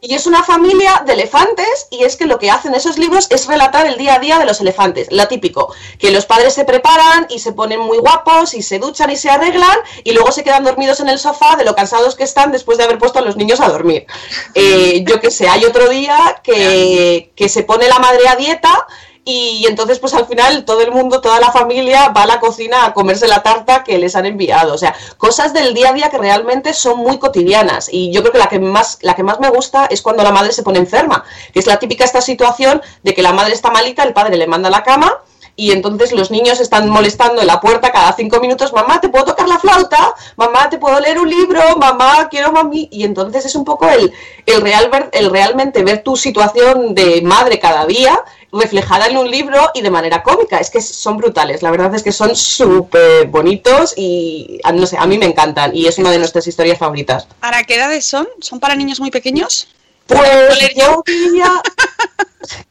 Y 0.00 0.14
es 0.14 0.26
una 0.26 0.44
familia 0.44 1.02
de 1.04 1.14
elefantes 1.14 1.88
y 1.90 2.04
es 2.04 2.16
que 2.16 2.24
lo 2.24 2.38
que 2.38 2.50
hacen 2.50 2.74
esos 2.74 2.98
libros 2.98 3.26
es 3.30 3.46
relatar 3.46 3.84
el 3.84 3.98
día 3.98 4.14
a 4.14 4.18
día 4.20 4.38
de 4.38 4.46
los 4.46 4.60
elefantes, 4.60 5.08
la 5.10 5.26
típico, 5.26 5.74
que 5.98 6.12
los 6.12 6.24
padres 6.24 6.54
se 6.54 6.64
preparan 6.64 7.26
y 7.28 7.40
se 7.40 7.52
ponen 7.52 7.80
muy 7.80 7.98
guapos 7.98 8.54
y 8.54 8.62
se 8.62 8.78
duchan 8.78 9.10
y 9.10 9.16
se 9.16 9.28
arreglan 9.28 9.76
y 10.04 10.12
luego 10.12 10.30
se 10.30 10.44
quedan 10.44 10.62
dormidos 10.64 11.00
en 11.00 11.08
el 11.08 11.18
sofá 11.18 11.56
de 11.56 11.64
lo 11.64 11.74
cansados 11.74 12.14
que 12.14 12.24
están 12.24 12.52
después 12.52 12.78
de 12.78 12.84
haber 12.84 12.98
puesto 12.98 13.18
a 13.18 13.22
los 13.22 13.36
niños 13.36 13.60
a 13.60 13.68
dormir. 13.68 14.06
Eh, 14.54 15.04
yo 15.04 15.20
que 15.20 15.30
sé, 15.30 15.48
hay 15.48 15.64
otro 15.64 15.88
día 15.88 16.40
que, 16.44 17.32
que 17.34 17.48
se 17.48 17.64
pone 17.64 17.88
la 17.88 17.98
madre 17.98 18.28
a 18.28 18.36
dieta 18.36 18.86
y 19.24 19.66
entonces 19.66 19.98
pues 19.98 20.14
al 20.14 20.26
final 20.26 20.64
todo 20.64 20.80
el 20.80 20.90
mundo, 20.90 21.20
toda 21.20 21.38
la 21.40 21.52
familia 21.52 22.08
va 22.08 22.22
a 22.22 22.26
la 22.26 22.40
cocina 22.40 22.86
a 22.86 22.94
comerse 22.94 23.28
la 23.28 23.42
tarta 23.42 23.84
que 23.84 23.98
les 23.98 24.16
han 24.16 24.26
enviado. 24.26 24.74
O 24.74 24.78
sea, 24.78 24.94
cosas 25.16 25.52
del 25.52 25.74
día 25.74 25.90
a 25.90 25.92
día 25.92 26.10
que 26.10 26.18
realmente 26.18 26.72
son 26.72 26.98
muy 26.98 27.18
cotidianas. 27.18 27.88
Y 27.92 28.10
yo 28.10 28.20
creo 28.22 28.32
que 28.32 28.38
la 28.38 28.48
que 28.48 28.58
más, 28.58 28.98
la 29.02 29.14
que 29.14 29.22
más 29.22 29.38
me 29.40 29.50
gusta 29.50 29.86
es 29.86 30.00
cuando 30.02 30.22
la 30.22 30.32
madre 30.32 30.52
se 30.52 30.62
pone 30.62 30.78
enferma, 30.78 31.24
que 31.52 31.58
es 31.60 31.66
la 31.66 31.78
típica 31.78 32.04
esta 32.04 32.20
situación 32.20 32.80
de 33.02 33.14
que 33.14 33.22
la 33.22 33.32
madre 33.32 33.52
está 33.54 33.70
malita, 33.70 34.02
el 34.02 34.12
padre 34.14 34.36
le 34.36 34.46
manda 34.46 34.68
a 34.68 34.72
la 34.72 34.82
cama 34.82 35.12
y 35.56 35.72
entonces 35.72 36.12
los 36.12 36.30
niños 36.30 36.60
están 36.60 36.88
molestando 36.88 37.40
en 37.40 37.48
la 37.48 37.60
puerta 37.60 37.90
cada 37.90 38.12
cinco 38.12 38.38
minutos, 38.38 38.72
mamá, 38.72 39.00
¿te 39.00 39.08
puedo 39.08 39.24
tocar 39.24 39.48
la 39.48 39.58
flauta? 39.58 40.14
Mamá, 40.36 40.70
¿te 40.70 40.78
puedo 40.78 41.00
leer 41.00 41.18
un 41.18 41.28
libro? 41.28 41.60
Mamá, 41.76 42.28
quiero 42.30 42.52
mami. 42.52 42.88
Y 42.92 43.02
entonces 43.02 43.44
es 43.44 43.56
un 43.56 43.64
poco 43.64 43.88
el, 43.88 44.12
el, 44.46 44.60
real, 44.60 44.88
ver- 44.88 45.10
el 45.12 45.30
realmente 45.30 45.82
ver 45.82 46.04
tu 46.04 46.16
situación 46.16 46.94
de 46.94 47.22
madre 47.22 47.58
cada 47.58 47.86
día 47.86 48.20
reflejada 48.52 49.06
en 49.06 49.16
un 49.16 49.30
libro 49.30 49.70
y 49.74 49.82
de 49.82 49.90
manera 49.90 50.22
cómica. 50.22 50.58
Es 50.58 50.70
que 50.70 50.80
son 50.80 51.16
brutales, 51.16 51.62
la 51.62 51.70
verdad 51.70 51.94
es 51.94 52.02
que 52.02 52.12
son 52.12 52.34
súper 52.34 53.26
bonitos 53.26 53.94
y 53.96 54.60
no 54.72 54.86
sé, 54.86 54.96
a 54.98 55.06
mí 55.06 55.18
me 55.18 55.26
encantan 55.26 55.74
y 55.74 55.86
es 55.86 55.98
una 55.98 56.10
de 56.10 56.18
nuestras 56.18 56.46
historias 56.46 56.78
favoritas. 56.78 57.26
¿Para 57.40 57.64
qué 57.64 57.76
edades 57.76 58.06
son? 58.06 58.28
¿Son 58.40 58.60
para 58.60 58.74
niños 58.74 59.00
muy 59.00 59.10
pequeños? 59.10 59.68
Pues 60.06 60.74
yo 60.74 61.02
diría 61.04 61.62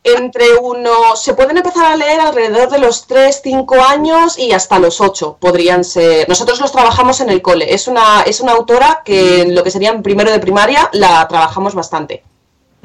entre 0.04 0.56
unos... 0.56 1.22
Se 1.22 1.36
pueden 1.36 1.58
empezar 1.58 1.86
a 1.86 1.96
leer 1.96 2.20
alrededor 2.20 2.70
de 2.70 2.80
los 2.80 3.06
3, 3.06 3.42
5 3.44 3.76
años 3.76 4.40
y 4.40 4.54
hasta 4.54 4.80
los 4.80 5.00
8 5.00 5.38
podrían 5.40 5.84
ser. 5.84 6.28
Nosotros 6.28 6.60
los 6.60 6.72
trabajamos 6.72 7.22
en 7.22 7.30
el 7.30 7.44
cole. 7.44 7.74
Es 7.74 7.88
una, 7.88 8.24
es 8.24 8.42
una 8.42 8.54
autora 8.54 9.04
que 9.06 9.42
en 9.42 9.54
lo 9.54 9.64
que 9.64 9.70
sería 9.70 9.92
en 9.92 10.02
primero 10.02 10.32
de 10.32 10.40
primaria 10.40 10.90
la 10.94 11.28
trabajamos 11.28 11.76
bastante. 11.76 12.24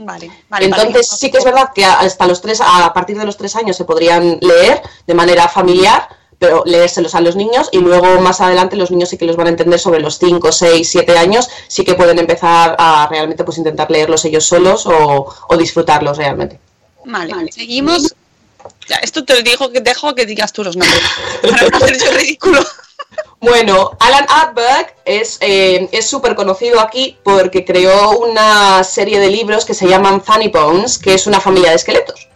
Vale, 0.05 0.31
vale. 0.49 0.67
Entonces 0.67 1.09
vale. 1.09 1.19
sí 1.19 1.31
que 1.31 1.39
es 1.39 1.45
verdad 1.45 1.71
que 1.75 1.85
hasta 1.85 2.27
los 2.27 2.41
tres, 2.41 2.61
a 2.61 2.93
partir 2.93 3.19
de 3.19 3.25
los 3.25 3.37
tres 3.37 3.57
años 3.57 3.77
se 3.77 3.85
podrían 3.85 4.39
leer 4.41 4.83
de 5.07 5.15
manera 5.15 5.49
familiar, 5.49 6.09
pero 6.39 6.65
leérselos 6.67 7.15
a 7.15 7.21
los 7.21 7.37
niños 7.37 7.69
y 7.71 7.79
luego 7.79 8.21
más 8.21 8.41
adelante 8.41 8.75
los 8.75 8.91
niños 8.91 9.11
sí 9.11 9.17
que 9.17 9.27
los 9.27 9.37
van 9.37 9.47
a 9.47 9.51
entender 9.51 9.79
sobre 9.79 10.01
los 10.01 10.19
5, 10.19 10.51
6, 10.51 10.91
7 10.91 11.17
años, 11.17 11.49
sí 11.69 11.85
que 11.85 11.95
pueden 11.95 12.19
empezar 12.19 12.75
a 12.79 13.07
realmente 13.09 13.45
pues 13.45 13.59
intentar 13.59 13.91
leerlos 13.91 14.25
ellos 14.25 14.45
solos 14.45 14.87
o, 14.87 15.33
o 15.49 15.57
disfrutarlos 15.57 16.19
realmente. 16.19 16.59
Vale, 17.05 17.53
seguimos. 17.53 18.15
Ya, 18.89 18.97
esto 18.97 19.25
te 19.25 19.35
lo 19.35 19.43
digo 19.43 19.71
que 19.71 19.81
dejo 19.81 20.15
que 20.15 20.27
digas 20.27 20.53
tú 20.53 20.65
los 20.65 20.77
nombres. 20.77 21.01
Para 21.43 21.69
no 21.69 21.77
hacer 21.77 21.99
yo 21.99 22.13
ridículo. 22.13 22.61
Bueno, 23.41 23.91
Alan 23.99 24.25
Atberg 24.29 24.95
es 25.05 25.39
eh, 25.41 25.89
súper 26.01 26.37
conocido 26.37 26.79
aquí 26.79 27.19
porque 27.25 27.65
creó 27.65 28.19
una 28.19 28.85
serie 28.85 29.19
de 29.19 29.31
libros 29.31 29.65
que 29.65 29.75
se 29.75 29.89
llaman 29.89 30.23
Funny 30.23 30.47
Bones, 30.47 30.97
que 30.97 31.15
es 31.15 31.27
una 31.27 31.41
familia 31.41 31.71
de 31.71 31.77
esqueletos. 31.77 32.29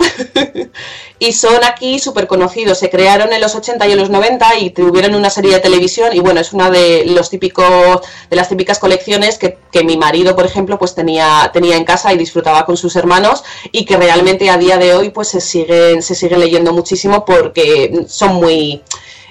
y 1.20 1.32
son 1.32 1.62
aquí 1.62 2.00
súper 2.00 2.26
conocidos. 2.26 2.78
Se 2.78 2.90
crearon 2.90 3.32
en 3.32 3.40
los 3.40 3.54
80 3.54 3.86
y 3.86 3.92
en 3.92 3.98
los 3.98 4.10
90 4.10 4.58
y 4.58 4.70
tuvieron 4.70 5.14
una 5.14 5.30
serie 5.30 5.54
de 5.54 5.60
televisión 5.60 6.10
y 6.12 6.18
bueno, 6.18 6.40
es 6.40 6.52
una 6.52 6.70
de 6.70 7.04
los 7.06 7.30
típicos 7.30 8.00
de 8.28 8.34
las 8.34 8.48
típicas 8.48 8.80
colecciones 8.80 9.38
que, 9.38 9.58
que 9.70 9.84
mi 9.84 9.96
marido, 9.96 10.34
por 10.34 10.44
ejemplo, 10.44 10.76
pues 10.76 10.96
tenía 10.96 11.50
tenía 11.52 11.76
en 11.76 11.84
casa 11.84 12.12
y 12.12 12.18
disfrutaba 12.18 12.66
con 12.66 12.76
sus 12.76 12.96
hermanos 12.96 13.44
y 13.70 13.84
que 13.84 13.96
realmente 13.96 14.50
a 14.50 14.58
día 14.58 14.76
de 14.76 14.94
hoy 14.94 15.10
pues 15.10 15.28
se 15.28 15.40
siguen 15.40 16.02
se 16.02 16.16
siguen 16.16 16.40
leyendo 16.40 16.72
muchísimo 16.72 17.24
porque 17.24 18.06
son 18.08 18.34
muy 18.34 18.82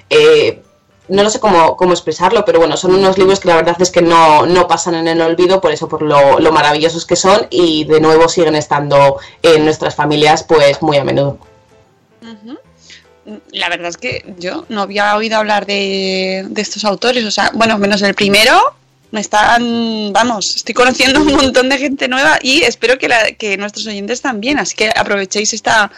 eh, 0.08 0.62
no 1.08 1.22
lo 1.22 1.30
sé 1.30 1.38
cómo, 1.40 1.76
cómo 1.76 1.92
expresarlo, 1.92 2.44
pero 2.44 2.58
bueno, 2.58 2.76
son 2.76 2.94
unos 2.94 3.16
libros 3.18 3.40
que 3.40 3.48
la 3.48 3.56
verdad 3.56 3.80
es 3.80 3.90
que 3.90 4.02
no, 4.02 4.46
no 4.46 4.66
pasan 4.66 4.94
en 4.96 5.06
el 5.08 5.20
olvido, 5.20 5.60
por 5.60 5.70
eso 5.70 5.88
por 5.88 6.02
lo, 6.02 6.40
lo 6.40 6.52
maravillosos 6.52 7.06
que 7.06 7.16
son 7.16 7.46
y 7.50 7.84
de 7.84 8.00
nuevo 8.00 8.28
siguen 8.28 8.56
estando 8.56 9.18
en 9.42 9.64
nuestras 9.64 9.94
familias 9.94 10.42
pues 10.42 10.82
muy 10.82 10.96
a 10.96 11.04
menudo. 11.04 11.38
La 13.52 13.68
verdad 13.68 13.88
es 13.88 13.96
que 13.96 14.24
yo 14.38 14.64
no 14.68 14.82
había 14.82 15.16
oído 15.16 15.36
hablar 15.36 15.66
de, 15.66 16.44
de 16.48 16.62
estos 16.62 16.84
autores, 16.84 17.24
o 17.24 17.30
sea, 17.30 17.50
bueno, 17.54 17.76
menos 17.76 18.00
el 18.02 18.14
primero, 18.14 18.56
me 19.10 19.20
están, 19.20 20.12
vamos, 20.12 20.54
estoy 20.56 20.74
conociendo 20.74 21.20
un 21.20 21.32
montón 21.32 21.68
de 21.68 21.78
gente 21.78 22.06
nueva 22.06 22.38
y 22.40 22.62
espero 22.62 22.98
que, 22.98 23.08
la- 23.08 23.32
que 23.32 23.56
nuestros 23.56 23.86
oyentes 23.86 24.20
también, 24.22 24.58
así 24.60 24.76
que 24.76 24.90
aprovechéis 24.94 25.52
esta, 25.54 25.90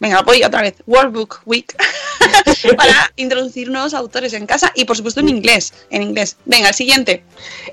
venga, 0.00 0.22
voy 0.22 0.42
otra 0.42 0.62
vez, 0.62 0.74
World 0.86 1.12
Book 1.12 1.40
Week, 1.44 1.74
para 2.76 3.12
introducir 3.16 3.70
nuevos 3.70 3.94
autores 3.94 4.32
en 4.32 4.46
casa 4.46 4.72
y 4.74 4.84
por 4.84 4.96
supuesto 4.96 5.20
en 5.20 5.28
inglés, 5.28 5.72
en 5.90 6.02
inglés. 6.02 6.36
Venga, 6.44 6.68
el 6.68 6.74
siguiente. 6.74 7.24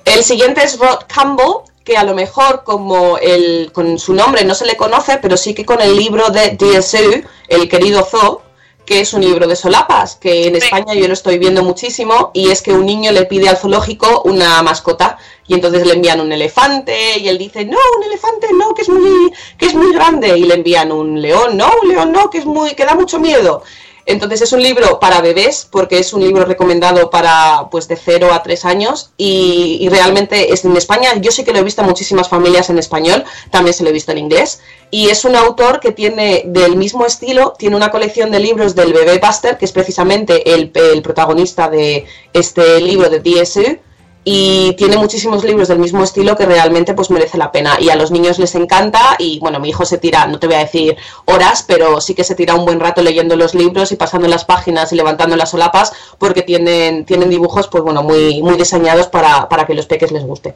El 0.06 0.24
siguiente 0.24 0.64
es 0.64 0.78
Rod 0.78 1.06
Campbell, 1.08 1.66
que 1.84 1.98
a 1.98 2.04
lo 2.04 2.14
mejor 2.14 2.64
como 2.64 3.18
el, 3.18 3.72
con 3.74 3.98
su 3.98 4.14
nombre 4.14 4.44
no 4.46 4.54
se 4.54 4.66
le 4.66 4.78
conoce, 4.78 5.18
pero 5.18 5.38
sí 5.38 5.54
que 5.54 5.66
con 5.66 5.82
el 5.82 5.96
libro 5.96 6.30
de 6.30 6.58
DSU, 6.58 7.24
El 7.48 7.70
querido 7.70 8.04
Zoo, 8.04 8.42
que 8.86 9.00
es 9.00 9.14
un 9.14 9.22
libro 9.22 9.48
de 9.48 9.56
solapas, 9.56 10.16
que 10.16 10.48
en 10.48 10.56
España 10.56 10.94
yo 10.94 11.08
lo 11.08 11.14
estoy 11.14 11.38
viendo 11.38 11.64
muchísimo, 11.64 12.32
y 12.34 12.50
es 12.50 12.62
que 12.62 12.74
un 12.74 12.86
niño 12.86 13.12
le 13.12 13.26
pide 13.26 13.50
al 13.50 13.58
zoológico 13.58 14.24
una 14.26 14.62
mascota, 14.64 15.18
y 15.48 15.54
entonces 15.54 15.86
le 15.86 15.94
envían 15.94 16.22
un 16.22 16.32
elefante, 16.32 17.20
y 17.20 17.28
él 17.28 17.38
dice, 17.38 17.66
no, 17.66 17.78
un 17.98 18.04
elefante 18.04 18.48
no, 18.54 18.74
que 18.74 18.82
es 18.82 18.90
muy, 18.90 19.34
que 19.58 19.68
es 19.68 19.76
muy 19.76 19.94
grande, 19.94 20.38
y 20.38 20.44
le 20.44 20.56
envían 20.56 20.92
un 20.92 21.22
león, 21.22 21.58
no, 21.58 21.72
un 21.82 21.90
león 21.90 22.12
no, 22.12 22.30
que 22.30 22.40
es 22.40 22.46
muy, 22.46 22.72
que 22.72 22.86
da 22.86 22.96
mucho 22.96 23.20
miedo. 23.20 23.64
Entonces 24.06 24.42
es 24.42 24.54
un 24.54 24.62
libro 24.62 25.00
para 25.00 25.22
bebés, 25.22 25.68
porque 25.70 26.00
es 26.00 26.14
un 26.14 26.22
libro 26.22 26.46
recomendado 26.46 27.10
para 27.10 27.68
pues 27.70 27.88
de 27.88 27.96
0 27.96 28.34
a 28.34 28.44
3 28.44 28.66
años 28.66 29.12
y, 29.18 29.88
realmente 29.92 30.54
es 30.54 30.64
en 30.64 30.76
España, 30.78 31.10
yo 31.20 31.32
sí 31.32 31.44
que 31.44 31.52
lo 31.52 31.60
he 31.60 31.64
visto 31.64 31.82
en 31.82 31.88
muchísimas 31.88 32.30
familias 32.30 32.70
en 32.70 32.80
español, 32.80 33.26
también 33.50 33.74
se 33.74 33.84
lo 33.84 33.90
he 33.90 33.94
visto 33.94 34.12
en 34.12 34.20
inglés, 34.20 34.62
y 34.90 35.10
es 35.10 35.26
un 35.26 35.36
autor 35.36 35.80
que 35.80 35.92
tiene 35.92 36.44
del 36.46 36.78
mismo 36.78 37.06
estilo, 37.06 37.54
tiene 37.58 37.76
una 37.76 37.92
colección 37.92 38.32
de 38.32 38.40
libros 38.40 38.74
del 38.74 38.94
bebé 38.94 39.20
Buster, 39.20 39.58
que 39.58 39.66
es 39.66 39.72
precisamente 39.72 40.54
el, 40.54 40.72
el 40.74 41.02
protagonista 41.02 41.70
de 41.70 42.06
este 42.34 42.80
libro 42.80 43.10
de 43.10 43.20
DSU, 43.20 43.80
y 44.24 44.74
tiene 44.74 44.98
muchísimos 44.98 45.44
libros 45.44 45.68
del 45.68 45.80
mismo 45.80 46.04
estilo 46.04 46.36
que 46.36 46.46
realmente 46.46 46.94
pues 46.94 47.10
merece 47.10 47.38
la 47.40 47.52
pena 47.52 47.78
y 47.80 47.90
a 47.90 47.96
los 47.96 48.12
niños 48.12 48.38
les 48.38 48.54
encanta 48.54 49.16
y 49.18 49.40
bueno 49.40 49.60
mi 49.60 49.70
hijo 49.70 49.84
se 49.84 49.98
tira 49.98 50.28
no 50.28 50.40
te 50.40 50.46
voy 50.46 50.58
a 50.58 50.60
decir 50.60 50.96
horas 51.26 51.64
pero 51.68 52.00
sí 52.02 52.14
que 52.14 52.24
se 52.24 52.36
tira 52.36 52.54
un 52.54 52.66
buen 52.66 52.80
rato 52.80 53.02
leyendo 53.02 53.36
los 53.36 53.56
libros 53.56 53.92
y 53.92 53.96
pasando 53.96 54.28
las 54.28 54.46
páginas 54.46 54.92
y 54.94 54.96
levantando 54.96 55.36
las 55.36 55.50
solapas 55.50 55.92
porque 56.20 56.44
tienen 56.44 57.06
tienen 57.06 57.30
dibujos 57.30 57.68
pues 57.68 57.84
bueno 57.84 58.04
muy 58.04 58.42
muy 58.44 58.58
diseñados 58.58 59.08
para, 59.08 59.50
para 59.50 59.66
que 59.66 59.74
los 59.74 59.88
peques 59.88 60.12
les 60.12 60.24
guste 60.24 60.54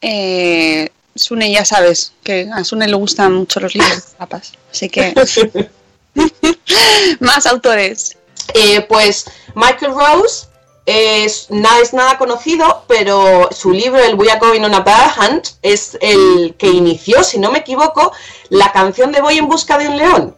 Eh, 0.00 0.88
Sune, 1.14 1.52
ya 1.52 1.64
sabes 1.64 2.12
que 2.22 2.48
a 2.50 2.64
Sune 2.64 2.88
le 2.88 2.94
gustan 2.96 3.34
mucho 3.34 3.60
los 3.60 3.74
libros 3.74 3.96
de 3.96 4.16
papas, 4.16 4.52
así 4.70 4.88
que 4.88 5.12
más 7.20 7.46
autores. 7.46 8.16
Eh, 8.54 8.80
pues 8.88 9.26
Michael 9.54 9.92
Rose 9.92 10.46
es, 10.86 11.46
na- 11.50 11.78
es 11.80 11.92
nada 11.92 12.18
conocido, 12.18 12.84
pero 12.88 13.48
su 13.52 13.70
libro, 13.70 14.02
el 14.02 14.14
We 14.14 14.30
Are 14.30 14.40
Going 14.40 14.62
on 14.64 14.74
a 14.74 14.80
Bear 14.80 15.12
Hunt, 15.18 15.48
es 15.62 15.96
el 16.00 16.54
que 16.58 16.68
inició, 16.68 17.22
si 17.24 17.38
no 17.38 17.50
me 17.50 17.58
equivoco, 17.60 18.12
la 18.48 18.72
canción 18.72 19.12
de 19.12 19.20
Voy 19.20 19.38
en 19.38 19.48
busca 19.48 19.78
de 19.78 19.88
un 19.88 19.96
león. 19.96 20.36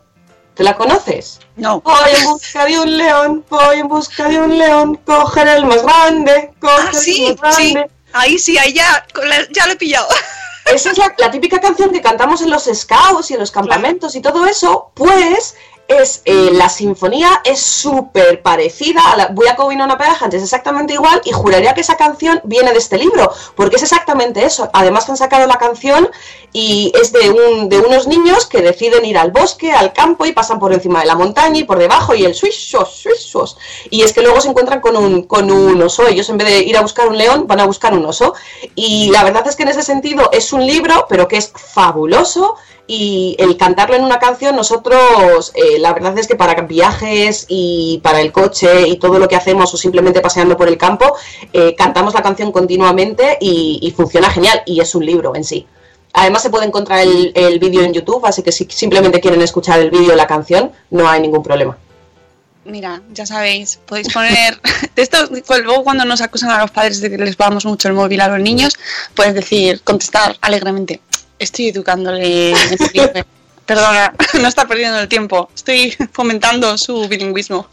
¿Te 0.55 0.63
la 0.65 0.77
conoces? 0.77 1.41
No. 1.57 1.81
Voy 1.81 2.11
en 2.15 2.25
busca 2.27 2.67
de 2.67 2.79
un 2.79 2.97
león, 2.99 3.45
voy 3.49 3.79
en 3.79 3.89
busca 3.89 4.29
de 4.29 4.39
un 4.39 4.59
león, 4.59 4.97
coger 5.07 5.49
el 5.49 5.65
más 5.65 5.83
grande, 5.83 6.53
coger 6.61 6.89
Ah, 6.93 6.93
sí, 6.93 7.27
el 7.27 7.39
más 7.39 7.57
sí. 7.57 7.73
grande. 7.73 7.91
Ahí 8.13 8.39
sí, 8.39 8.59
ahí 8.59 8.75
ya, 8.75 9.07
ya 9.51 9.67
lo 9.67 9.73
he 9.73 9.77
pillado. 9.77 10.07
Esa 10.67 10.91
es 10.91 10.99
la, 10.99 11.13
la 11.19 11.31
típica 11.31 11.59
canción 11.61 11.91
que 11.91 12.03
cantamos 12.03 12.43
en 12.43 12.51
los 12.51 12.65
scouts 12.73 13.31
y 13.31 13.35
en 13.35 13.41
los 13.41 13.51
campamentos 13.51 14.15
y 14.15 14.21
todo 14.21 14.47
eso, 14.47 14.93
pues 14.95 15.57
es 16.01 16.23
eh, 16.25 16.51
la 16.53 16.69
sinfonía 16.69 17.43
es 17.45 17.61
súper 17.61 18.43
parecida 18.43 19.13
a 19.13 19.17
la 19.17 19.27
Voy 19.29 19.47
a 19.49 19.55
Going 19.55 19.79
on 19.79 19.91
a 19.91 19.97
Bear 19.97 20.17
Hunt, 20.21 20.35
es 20.35 20.43
exactamente 20.43 20.95
igual 20.95 21.21
y 21.25 21.33
juraría 21.33 21.75
que 21.75 21.81
esa 21.81 21.97
canción 21.97 22.41
viene 22.45 22.73
de 22.73 22.79
este 22.79 22.99
libro, 22.99 23.33
porque 23.57 23.77
es 23.77 23.83
exactamente 23.83 24.45
eso. 24.45 24.69
Además 24.73 25.09
han 25.09 25.17
sacado 25.17 25.47
la 25.47 25.57
canción 25.57 26.09
y 26.53 26.93
es 27.01 27.13
de, 27.13 27.31
un, 27.31 27.69
de 27.69 27.79
unos 27.79 28.07
niños 28.07 28.47
que 28.47 28.61
deciden 28.61 29.05
ir 29.05 29.17
al 29.17 29.31
bosque, 29.31 29.73
al 29.73 29.93
campo 29.93 30.27
y 30.27 30.33
pasan 30.33 30.59
por 30.59 30.73
encima 30.73 31.01
de 31.01 31.07
la 31.07 31.15
montaña 31.15 31.61
y 31.61 31.65
por 31.65 31.79
debajo 31.79 32.15
y 32.15 32.25
el 32.25 32.35
swish-swash, 32.35 33.03
swish-swash. 33.03 33.55
Y 33.91 34.03
es 34.03 34.13
que 34.13 34.23
luego 34.23 34.41
se 34.41 34.49
encuentran 34.49 34.81
con 34.81 34.97
un, 34.97 35.23
con 35.23 35.51
un 35.51 35.81
oso. 35.83 36.07
Ellos 36.07 36.29
en 36.29 36.39
vez 36.39 36.49
de 36.49 36.63
ir 36.63 36.77
a 36.77 36.83
buscar 36.83 37.09
un 37.09 37.17
león 37.17 37.47
van 37.47 37.61
a 37.61 37.67
buscar 37.67 37.95
un 37.95 38.05
oso. 38.05 38.35
Y 38.75 39.11
la 39.11 39.25
verdad 39.25 39.47
es 39.47 39.57
que 39.57 39.63
en 39.63 39.71
ese 39.71 39.83
sentido 39.83 40.31
es 40.33 40.53
un 40.53 40.67
libro, 40.67 41.07
pero 41.09 41.29
que 41.29 41.39
es 41.39 41.53
fabuloso. 41.55 42.57
Y 42.95 43.37
el 43.39 43.57
cantarlo 43.57 43.97
en 43.97 44.05
una 44.05 44.19
canción, 44.19 44.55
nosotros, 44.55 45.51
eh, 45.55 45.79
la 45.79 45.95
verdad 45.95 46.19
es 46.19 46.27
que 46.27 46.37
para 46.37 46.61
viajes 46.61 47.47
y 47.49 48.01
para 48.03 48.21
el 48.21 48.33
coche 48.33 48.87
y 48.87 48.99
todo 48.99 49.19
lo 49.19 49.29
que 49.29 49.35
hacemos 49.35 49.73
o 49.73 49.79
simplemente 49.79 50.21
paseando 50.21 50.59
por 50.59 50.69
el 50.69 50.77
campo, 50.77 51.17
eh, 51.55 51.75
cantamos 51.75 52.13
la 52.13 52.23
canción 52.23 52.53
continuamente 52.53 53.39
y, 53.41 53.91
funciona 53.97 54.29
genial. 54.29 54.63
Y 54.67 54.83
es 54.83 54.95
un 54.95 55.07
libro 55.07 55.35
en 55.35 55.43
sí. 55.43 55.67
Además 56.13 56.43
se 56.43 56.51
puede 56.51 56.67
encontrar 56.67 56.99
el, 56.99 57.33
el 57.35 57.59
vídeo 57.59 57.83
en 57.83 57.95
YouTube, 57.95 58.27
así 58.27 58.43
que 58.43 58.53
si 58.53 58.69
simplemente 58.69 59.23
quieren 59.23 59.41
escuchar 59.41 59.81
el 59.81 59.91
vídeo 59.91 60.13
o 60.13 60.17
la 60.17 60.27
canción, 60.27 60.71
no 60.91 61.09
hay 61.09 61.23
ningún 61.23 61.43
problema. 61.43 61.79
Mira, 62.67 63.01
ya 63.11 63.25
sabéis, 63.25 63.81
podéis 63.87 64.13
poner. 64.13 64.61
De 64.95 65.01
esto, 65.01 65.17
pues, 65.47 65.65
luego 65.65 65.83
cuando 65.83 66.05
nos 66.05 66.21
acusan 66.21 66.51
a 66.51 66.61
los 66.61 66.71
padres 66.71 67.01
de 67.01 67.09
que 67.09 67.17
les 67.17 67.37
pagamos 67.37 67.65
mucho 67.65 67.89
el 67.89 67.95
móvil 67.95 68.21
a 68.21 68.29
los 68.29 68.41
niños, 68.41 68.75
puedes 69.15 69.33
decir, 69.33 69.81
contestar 69.83 70.37
alegremente: 70.43 71.01
Estoy 71.43 71.69
educándole. 71.69 72.55
bilingüe". 72.71 73.25
Perdona, 73.67 74.13
no 74.41 74.49
está 74.49 74.67
perdiendo 74.67 74.99
el 74.99 75.09
tiempo. 75.09 75.49
Estoy 75.55 75.91
fomentando 76.13 76.77
su 76.79 77.09
bilingüismo. 77.09 77.69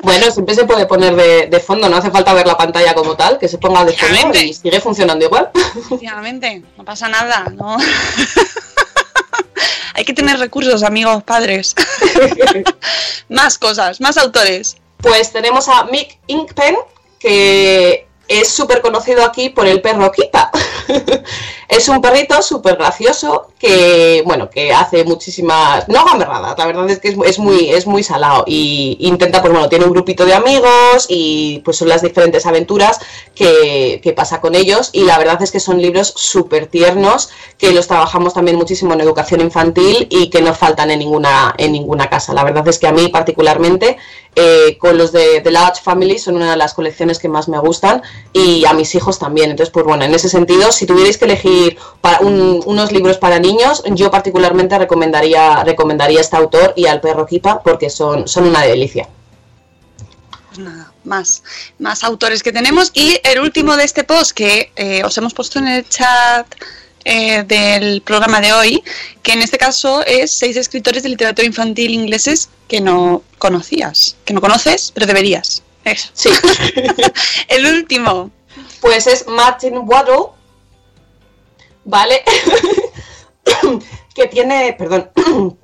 Bueno, 0.00 0.30
siempre 0.30 0.54
se 0.54 0.64
puede 0.64 0.86
poner 0.86 1.16
de, 1.16 1.46
de 1.46 1.60
fondo, 1.60 1.88
no 1.88 1.96
hace 1.96 2.10
falta 2.10 2.32
ver 2.32 2.46
la 2.46 2.56
pantalla 2.56 2.94
como 2.94 3.16
tal, 3.16 3.38
que 3.38 3.48
se 3.48 3.58
ponga 3.58 3.84
de 3.84 3.92
fondo 3.94 4.38
y 4.38 4.54
sigue 4.54 4.80
funcionando 4.80 5.24
igual. 5.24 5.50
Efectivamente, 5.76 6.62
no 6.76 6.84
pasa 6.84 7.08
nada, 7.08 7.46
¿no? 7.54 7.76
Hay 9.94 10.04
que 10.04 10.12
tener 10.12 10.38
recursos, 10.38 10.82
amigos 10.82 11.22
padres. 11.24 11.74
más 13.28 13.58
cosas, 13.58 14.00
más 14.00 14.16
autores. 14.18 14.76
Pues 14.98 15.32
tenemos 15.32 15.68
a 15.68 15.84
Mick 15.84 16.18
Inkpen, 16.26 16.76
que 17.18 18.05
es 18.28 18.48
súper 18.48 18.80
conocido 18.80 19.24
aquí 19.24 19.50
por 19.50 19.66
el 19.66 19.80
perro 19.80 20.10
Kita. 20.10 20.50
es 21.68 21.88
un 21.88 22.00
perrito 22.00 22.40
súper 22.42 22.76
gracioso 22.76 23.48
que, 23.58 24.22
bueno, 24.24 24.48
que 24.50 24.72
hace 24.72 25.04
muchísimas... 25.04 25.88
No 25.88 26.04
gamberradas, 26.04 26.56
la 26.58 26.66
verdad 26.66 26.88
es 26.90 27.00
que 27.00 27.08
es, 27.08 27.38
muy, 27.38 27.70
es 27.70 27.86
muy 27.86 28.02
salado 28.02 28.44
y 28.46 28.96
intenta, 29.00 29.40
pues 29.40 29.52
bueno, 29.52 29.68
tiene 29.68 29.84
un 29.84 29.92
grupito 29.92 30.24
de 30.24 30.34
amigos 30.34 31.06
y 31.08 31.60
pues 31.64 31.76
son 31.76 31.88
las 31.88 32.02
diferentes 32.02 32.46
aventuras 32.46 33.00
que, 33.34 34.00
que 34.02 34.12
pasa 34.12 34.40
con 34.40 34.54
ellos 34.54 34.90
y 34.92 35.04
la 35.04 35.18
verdad 35.18 35.42
es 35.42 35.50
que 35.50 35.60
son 35.60 35.80
libros 35.80 36.12
súper 36.16 36.66
tiernos 36.66 37.30
que 37.58 37.72
los 37.72 37.86
trabajamos 37.86 38.34
también 38.34 38.56
muchísimo 38.56 38.94
en 38.94 39.00
educación 39.00 39.40
infantil 39.40 40.06
y 40.10 40.30
que 40.30 40.42
no 40.42 40.54
faltan 40.54 40.90
en 40.90 40.98
ninguna, 40.98 41.54
en 41.58 41.72
ninguna 41.72 42.08
casa. 42.08 42.34
La 42.34 42.44
verdad 42.44 42.66
es 42.68 42.78
que 42.78 42.86
a 42.86 42.92
mí 42.92 43.08
particularmente 43.08 43.96
eh, 44.36 44.76
con 44.78 44.96
los 44.98 45.10
de 45.12 45.40
The 45.40 45.50
Large 45.50 45.82
Family 45.82 46.18
son 46.18 46.36
una 46.36 46.50
de 46.52 46.56
las 46.56 46.74
colecciones 46.74 47.18
que 47.18 47.28
más 47.28 47.48
me 47.48 47.58
gustan 47.58 48.02
y 48.32 48.64
a 48.66 48.72
mis 48.74 48.94
hijos 48.94 49.18
también. 49.18 49.50
Entonces, 49.50 49.72
pues 49.72 49.84
bueno, 49.84 50.04
en 50.04 50.14
ese 50.14 50.28
sentido, 50.28 50.70
si 50.72 50.86
tuvierais 50.86 51.18
que 51.18 51.24
elegir 51.24 51.78
para 52.00 52.20
un- 52.20 52.62
unos 52.66 52.92
libros 52.92 53.16
para 53.18 53.38
niños, 53.38 53.82
yo 53.86 54.10
particularmente 54.10 54.78
recomendaría, 54.78 55.64
recomendaría 55.64 56.20
este 56.20 56.36
autor 56.36 56.74
y 56.76 56.86
al 56.86 57.00
perro 57.00 57.26
Kipa 57.26 57.62
porque 57.62 57.90
son, 57.90 58.28
son 58.28 58.44
una 58.44 58.62
delicia. 58.62 59.08
Nada, 60.58 60.92
más, 61.04 61.42
más 61.78 62.02
autores 62.04 62.42
que 62.42 62.52
tenemos. 62.52 62.90
Y 62.94 63.18
el 63.24 63.40
último 63.40 63.76
de 63.76 63.84
este 63.84 64.04
post 64.04 64.30
que 64.32 64.70
eh, 64.76 65.02
os 65.04 65.16
hemos 65.18 65.34
puesto 65.34 65.58
en 65.58 65.68
el 65.68 65.88
chat 65.88 66.46
eh, 67.08 67.44
del 67.44 68.02
programa 68.02 68.40
de 68.40 68.52
hoy, 68.52 68.82
que 69.22 69.32
en 69.32 69.40
este 69.40 69.58
caso 69.58 70.04
es 70.04 70.38
seis 70.38 70.56
escritores 70.56 71.04
de 71.04 71.08
literatura 71.08 71.46
infantil 71.46 71.92
ingleses 71.92 72.48
que 72.66 72.80
no 72.80 73.22
conocías, 73.38 74.16
que 74.24 74.34
no 74.34 74.40
conoces, 74.40 74.90
pero 74.92 75.06
deberías. 75.06 75.62
Eso. 75.84 76.08
Sí. 76.14 76.30
el 77.48 77.64
último. 77.66 78.32
Pues 78.80 79.06
es 79.06 79.28
Martin 79.28 79.82
Waddle, 79.84 80.30
¿vale? 81.84 82.24
que 84.14 84.26
tiene, 84.26 84.74
perdón, 84.76 85.12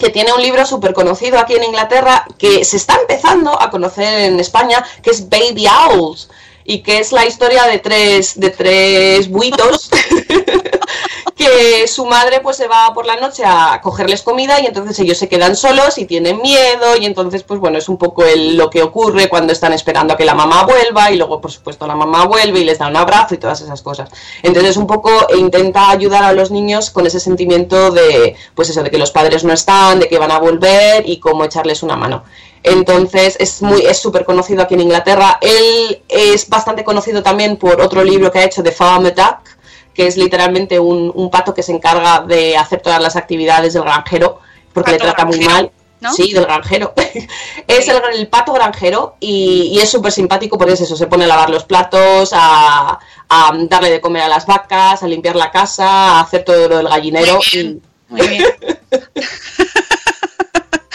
que 0.00 0.10
tiene 0.10 0.32
un 0.32 0.42
libro 0.42 0.66
súper 0.66 0.94
conocido 0.94 1.38
aquí 1.38 1.54
en 1.54 1.62
Inglaterra 1.62 2.26
que 2.38 2.64
se 2.64 2.76
está 2.76 2.96
empezando 3.00 3.62
a 3.62 3.70
conocer 3.70 4.18
en 4.22 4.40
España, 4.40 4.84
que 5.00 5.10
es 5.10 5.28
Baby 5.28 5.68
Owls, 5.68 6.28
y 6.70 6.80
que 6.82 6.98
es 6.98 7.12
la 7.12 7.24
historia 7.24 7.64
de 7.64 7.78
tres, 7.78 8.38
de 8.38 8.50
tres 8.50 9.30
buitos 9.30 9.88
que 11.34 11.86
su 11.88 12.04
madre 12.04 12.40
pues 12.40 12.56
se 12.58 12.66
va 12.68 12.92
por 12.92 13.06
la 13.06 13.16
noche 13.16 13.42
a 13.46 13.80
cogerles 13.82 14.22
comida 14.22 14.60
y 14.60 14.66
entonces 14.66 14.98
ellos 14.98 15.16
se 15.16 15.28
quedan 15.28 15.56
solos 15.56 15.96
y 15.96 16.04
tienen 16.04 16.42
miedo 16.42 16.96
y 17.00 17.06
entonces 17.06 17.42
pues 17.42 17.58
bueno 17.58 17.78
es 17.78 17.88
un 17.88 17.96
poco 17.96 18.22
el- 18.24 18.56
lo 18.58 18.68
que 18.68 18.82
ocurre 18.82 19.28
cuando 19.30 19.52
están 19.54 19.72
esperando 19.72 20.12
a 20.12 20.16
que 20.18 20.24
la 20.26 20.34
mamá 20.34 20.64
vuelva 20.64 21.10
y 21.10 21.16
luego 21.16 21.40
por 21.40 21.50
supuesto 21.52 21.86
la 21.86 21.94
mamá 21.94 22.26
vuelve 22.26 22.60
y 22.60 22.64
les 22.64 22.78
da 22.78 22.88
un 22.88 22.96
abrazo 22.96 23.34
y 23.34 23.38
todas 23.38 23.60
esas 23.62 23.80
cosas. 23.82 24.10
Entonces 24.42 24.76
un 24.76 24.86
poco 24.86 25.10
intenta 25.38 25.88
ayudar 25.90 26.24
a 26.24 26.32
los 26.32 26.50
niños 26.50 26.90
con 26.90 27.06
ese 27.06 27.18
sentimiento 27.20 27.92
de 27.92 28.36
pues 28.54 28.68
eso 28.68 28.82
de 28.82 28.90
que 28.90 28.98
los 28.98 29.10
padres 29.10 29.42
no 29.44 29.54
están 29.54 30.00
de 30.00 30.08
que 30.08 30.18
van 30.18 30.32
a 30.32 30.38
volver 30.38 31.08
y 31.08 31.18
cómo 31.18 31.44
echarles 31.44 31.82
una 31.82 31.96
mano 31.96 32.24
entonces 32.62 33.36
es 33.38 33.62
muy 33.62 33.82
es 33.82 33.98
súper 33.98 34.24
conocido 34.24 34.62
aquí 34.62 34.74
en 34.74 34.80
Inglaterra 34.80 35.38
él 35.40 36.02
es 36.08 36.48
bastante 36.48 36.84
conocido 36.84 37.22
también 37.22 37.56
por 37.56 37.80
otro 37.80 38.02
libro 38.02 38.30
que 38.30 38.40
ha 38.40 38.44
hecho 38.44 38.62
de 38.62 38.72
Farmer 38.72 39.14
Duck 39.14 39.58
que 39.98 40.06
es 40.06 40.16
literalmente 40.16 40.78
un, 40.78 41.10
un 41.12 41.28
pato 41.28 41.52
que 41.52 41.64
se 41.64 41.72
encarga 41.72 42.20
de 42.20 42.56
hacer 42.56 42.80
todas 42.80 43.02
las 43.02 43.16
actividades 43.16 43.72
del 43.72 43.82
granjero, 43.82 44.38
porque 44.72 44.92
le 44.92 44.98
trata 44.98 45.24
muy 45.24 45.40
mal. 45.40 45.72
¿no? 46.00 46.12
Sí, 46.12 46.32
del 46.32 46.44
granjero. 46.44 46.94
es 47.66 47.88
el, 47.88 48.00
el 48.14 48.28
pato 48.28 48.52
granjero 48.52 49.16
y, 49.18 49.72
y 49.72 49.80
es 49.80 49.90
súper 49.90 50.12
simpático 50.12 50.56
porque 50.56 50.74
es 50.74 50.82
eso, 50.82 50.94
se 50.94 51.08
pone 51.08 51.24
a 51.24 51.26
lavar 51.26 51.50
los 51.50 51.64
platos, 51.64 52.30
a, 52.32 52.96
a 53.28 53.52
darle 53.68 53.90
de 53.90 54.00
comer 54.00 54.22
a 54.22 54.28
las 54.28 54.46
vacas, 54.46 55.02
a 55.02 55.08
limpiar 55.08 55.34
la 55.34 55.50
casa, 55.50 55.88
a 55.88 56.20
hacer 56.20 56.44
todo 56.44 56.68
lo 56.68 56.76
del 56.76 56.88
gallinero. 56.88 57.34
Muy 57.34 57.44
bien, 57.52 57.82
muy 58.06 58.28
bien. 58.28 58.44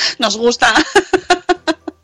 Nos 0.18 0.38
gusta. 0.38 0.74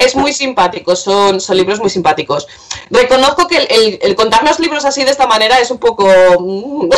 Es 0.00 0.16
muy 0.16 0.32
simpático, 0.32 0.96
son, 0.96 1.40
son 1.40 1.56
libros 1.56 1.78
muy 1.78 1.90
simpáticos. 1.90 2.48
Reconozco 2.90 3.46
que 3.46 3.58
el, 3.58 3.66
el- 3.70 3.98
el 4.02 4.14
contarnos 4.16 4.58
libros 4.58 4.84
así 4.84 5.04
de 5.04 5.10
esta 5.10 5.26
manera 5.26 5.60
es 5.60 5.70
un 5.70 5.78
poco... 5.78 6.06
mm, 6.40 6.88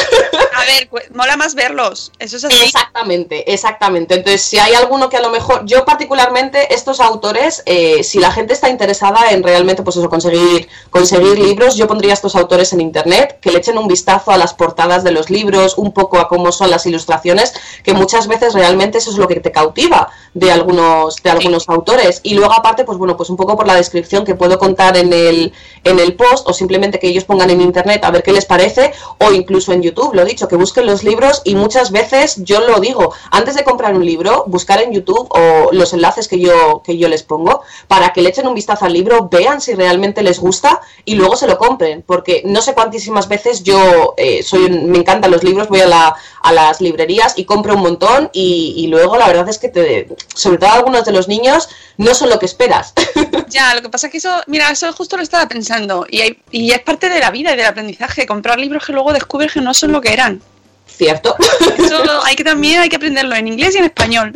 A 0.56 0.64
ver, 0.64 0.88
pues, 0.88 1.10
mola 1.12 1.36
más 1.36 1.54
verlos. 1.54 2.12
Eso 2.18 2.36
es 2.36 2.44
así. 2.44 2.56
Exactamente, 2.64 3.52
exactamente. 3.52 4.14
Entonces, 4.14 4.42
si 4.42 4.58
hay 4.58 4.74
alguno 4.74 5.08
que 5.08 5.16
a 5.16 5.20
lo 5.20 5.30
mejor, 5.30 5.66
yo 5.66 5.84
particularmente, 5.84 6.72
estos 6.74 7.00
autores, 7.00 7.62
eh, 7.66 8.04
si 8.04 8.18
la 8.20 8.30
gente 8.32 8.52
está 8.54 8.68
interesada 8.68 9.30
en 9.30 9.42
realmente, 9.42 9.82
pues 9.82 9.96
eso, 9.96 10.08
conseguir, 10.08 10.68
conseguir 10.90 11.38
libros, 11.38 11.74
yo 11.76 11.86
pondría 11.88 12.12
estos 12.14 12.36
autores 12.36 12.72
en 12.72 12.80
internet, 12.80 13.38
que 13.42 13.50
le 13.50 13.58
echen 13.58 13.78
un 13.78 13.88
vistazo 13.88 14.30
a 14.30 14.36
las 14.38 14.54
portadas 14.54 15.02
de 15.04 15.10
los 15.10 15.28
libros, 15.28 15.76
un 15.76 15.92
poco 15.92 16.18
a 16.18 16.28
cómo 16.28 16.52
son 16.52 16.70
las 16.70 16.86
ilustraciones, 16.86 17.52
que 17.82 17.94
muchas 17.94 18.28
veces 18.28 18.54
realmente 18.54 18.98
eso 18.98 19.10
es 19.10 19.16
lo 19.18 19.26
que 19.26 19.40
te 19.40 19.50
cautiva 19.50 20.08
de 20.34 20.52
algunos, 20.52 21.16
de 21.16 21.30
algunos 21.30 21.68
autores. 21.68 22.20
Y 22.22 22.34
luego 22.34 22.52
aparte, 22.52 22.84
pues 22.84 22.91
bueno, 22.98 23.16
pues 23.16 23.30
un 23.30 23.36
poco 23.36 23.56
por 23.56 23.66
la 23.66 23.74
descripción 23.74 24.24
que 24.24 24.34
puedo 24.34 24.58
contar 24.58 24.96
en 24.96 25.12
el, 25.12 25.52
en 25.84 25.98
el 25.98 26.14
post, 26.14 26.48
o 26.48 26.52
simplemente 26.52 26.98
que 26.98 27.08
ellos 27.08 27.24
pongan 27.24 27.50
en 27.50 27.60
internet 27.60 28.04
a 28.04 28.10
ver 28.10 28.22
qué 28.22 28.32
les 28.32 28.44
parece, 28.44 28.92
o 29.18 29.32
incluso 29.32 29.72
en 29.72 29.82
YouTube, 29.82 30.14
lo 30.14 30.24
dicho, 30.24 30.48
que 30.48 30.56
busquen 30.56 30.86
los 30.86 31.04
libros 31.04 31.42
y 31.44 31.54
muchas 31.54 31.90
veces 31.90 32.36
yo 32.44 32.60
lo 32.60 32.80
digo, 32.80 33.12
antes 33.30 33.54
de 33.54 33.64
comprar 33.64 33.94
un 33.94 34.04
libro, 34.04 34.44
buscar 34.46 34.80
en 34.82 34.92
YouTube 34.92 35.28
o 35.30 35.70
los 35.72 35.92
enlaces 35.92 36.28
que 36.28 36.38
yo, 36.38 36.82
que 36.84 36.96
yo 36.98 37.08
les 37.08 37.22
pongo 37.22 37.62
para 37.88 38.12
que 38.12 38.22
le 38.22 38.30
echen 38.30 38.46
un 38.46 38.54
vistazo 38.54 38.84
al 38.84 38.92
libro, 38.92 39.28
vean 39.30 39.60
si 39.60 39.74
realmente 39.74 40.22
les 40.22 40.38
gusta 40.38 40.80
y 41.04 41.14
luego 41.14 41.36
se 41.36 41.46
lo 41.46 41.58
compren, 41.58 42.02
porque 42.02 42.42
no 42.44 42.62
sé 42.62 42.74
cuantísimas 42.74 43.28
veces 43.28 43.62
yo 43.62 44.14
eh, 44.16 44.42
soy 44.42 44.70
me 44.70 44.98
encantan 44.98 45.30
los 45.30 45.42
libros, 45.42 45.68
voy 45.68 45.80
a, 45.80 45.86
la, 45.86 46.16
a 46.42 46.52
las 46.52 46.80
librerías 46.80 47.34
y 47.36 47.44
compro 47.44 47.74
un 47.74 47.82
montón 47.82 48.30
y, 48.32 48.86
luego 48.88 49.16
la 49.16 49.26
verdad 49.26 49.48
es 49.48 49.58
que 49.58 49.68
te, 49.68 50.08
sobre 50.34 50.58
todo 50.58 50.70
algunos 50.70 51.04
de 51.04 51.12
los 51.12 51.28
niños 51.28 51.68
no 51.96 52.14
son 52.14 52.28
lo 52.28 52.38
que 52.38 52.46
Ya, 53.48 53.74
lo 53.74 53.82
que 53.82 53.88
pasa 53.90 54.06
es 54.06 54.10
que 54.12 54.16
eso, 54.18 54.40
mira, 54.46 54.70
eso 54.70 54.90
justo 54.94 55.16
lo 55.18 55.22
estaba 55.22 55.46
pensando. 55.46 56.06
Y, 56.08 56.20
hay- 56.22 56.38
y 56.50 56.70
es 56.72 56.80
parte 56.80 57.08
de 57.10 57.18
la 57.20 57.30
vida 57.30 57.52
y 57.52 57.56
del 57.56 57.66
aprendizaje. 57.66 58.26
Comprar 58.26 58.58
libros 58.58 58.84
que 58.86 58.92
luego 58.94 59.12
descubres 59.12 59.52
que 59.52 59.60
no 59.60 59.74
son 59.74 59.92
lo 59.92 60.00
que 60.00 60.12
eran. 60.12 60.40
Cierto. 60.86 61.36
Eso 61.78 62.02
hay 62.24 62.34
que 62.34 62.44
también 62.44 62.80
hay 62.80 62.88
que 62.88 62.96
aprenderlo 62.96 63.34
en 63.34 63.48
inglés 63.48 63.74
y 63.74 63.78
en 63.78 63.84
español. 63.84 64.32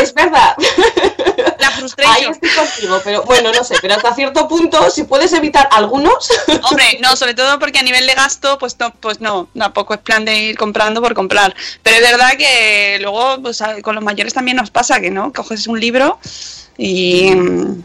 es 0.00 0.12
verdad. 0.12 0.54
Ahí 2.06 2.24
estoy 2.24 2.50
contigo, 2.50 3.00
pero 3.04 3.22
bueno, 3.22 3.52
no 3.52 3.64
sé, 3.64 3.76
pero 3.80 3.94
hasta 3.94 4.14
cierto 4.14 4.48
punto, 4.48 4.90
si 4.90 5.04
puedes 5.04 5.32
evitar 5.32 5.68
algunos, 5.72 6.28
Hombre, 6.70 6.98
no, 7.00 7.16
sobre 7.16 7.34
todo 7.34 7.58
porque 7.58 7.78
a 7.78 7.82
nivel 7.82 8.06
de 8.06 8.14
gasto, 8.14 8.58
pues 8.58 8.78
no, 8.78 8.92
pues 8.94 9.20
no, 9.20 9.48
tampoco 9.56 9.94
es 9.94 10.00
plan 10.00 10.24
de 10.24 10.36
ir 10.36 10.58
comprando 10.58 11.00
por 11.00 11.14
comprar. 11.14 11.54
Pero 11.82 11.96
es 11.96 12.02
verdad 12.02 12.32
que 12.36 12.98
luego, 13.00 13.40
pues 13.42 13.62
con 13.82 13.94
los 13.94 14.04
mayores 14.04 14.34
también 14.34 14.56
nos 14.56 14.70
pasa 14.70 15.00
que, 15.00 15.10
¿no? 15.10 15.32
Coges 15.32 15.66
un 15.66 15.80
libro 15.80 16.18
y... 16.76 17.30
mm, 17.34 17.84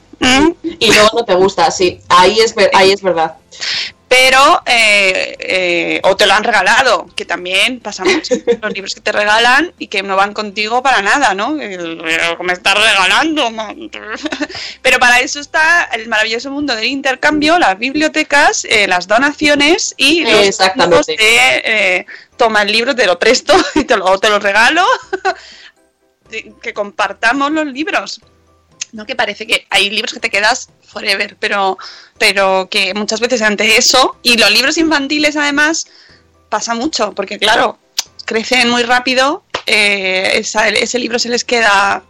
y 0.80 0.91
luego 0.91 1.10
no 1.14 1.26
te 1.26 1.34
gusta, 1.36 1.72
sí, 1.72 2.02
ahí 2.10 2.39
es, 2.39 2.54
ahí 2.74 2.91
es 2.91 3.02
verdad. 3.02 3.36
Pero 4.10 4.64
eh, 4.66 5.38
eh, 5.39 6.01
o 6.03 6.18
te 6.18 6.26
lo 6.26 6.34
han 6.34 6.43
regalado, 6.43 7.07
que 7.16 7.26
también 7.26 7.80
pasa 7.80 8.03
mucho. 8.03 8.34
Los 8.62 8.74
libros 8.74 8.95
que 8.95 9.01
te 9.01 9.12
regalan 9.12 9.72
y 9.78 9.88
que 9.88 10.01
no 10.01 10.16
van 10.16 10.34
contigo 10.34 10.82
para 10.82 11.03
nada, 11.03 11.36
¿no? 11.36 11.51
Me 11.51 12.53
estás 12.53 12.74
regalando. 12.74 13.51
Pero 14.82 14.99
para 14.99 15.20
eso 15.20 15.39
está 15.39 15.84
el 15.93 16.07
maravilloso 16.07 16.49
mundo 16.49 16.76
del 16.76 16.86
intercambio, 16.86 17.60
las 17.60 17.78
bibliotecas, 17.78 18.66
eh, 18.66 18.88
las 18.88 19.07
donaciones 19.07 19.93
y 19.95 20.24
los 20.24 20.57
fondos 20.57 21.05
de 21.05 22.05
toma 22.36 22.64
el 22.64 22.72
libro, 22.72 22.95
te 22.95 23.05
lo 23.05 23.20
presto 23.20 23.53
y 23.76 23.84
te 23.84 23.95
lo, 23.95 24.18
te 24.18 24.30
lo 24.30 24.39
regalo. 24.39 24.86
Que 26.62 26.74
compartamos 26.74 27.51
los 27.51 27.68
libros. 27.68 28.22
No 28.91 29.05
que 29.05 29.15
parece 29.15 29.45
que 29.45 29.65
hay 29.69 29.89
libros 29.89 30.13
que 30.13 30.19
te 30.19 30.29
quedas 30.29 30.69
forever, 30.87 31.37
pero, 31.39 31.77
pero 32.17 32.67
que 32.71 32.93
muchas 32.95 33.19
veces 33.19 33.41
ante 33.41 33.77
eso, 33.77 34.17
y 34.23 34.37
los 34.37 34.49
libros 34.51 34.77
infantiles 34.77 35.35
además, 35.37 35.85
pasa 36.49 36.73
mucho, 36.73 37.13
porque 37.13 37.37
claro, 37.37 37.77
crecen 38.25 38.69
muy 38.69 38.83
rápido, 38.83 39.43
eh, 39.67 40.31
esa- 40.35 40.67
ese 40.69 40.97
libro 40.97 41.19
se 41.19 41.29
les 41.29 41.43
queda 41.43 42.03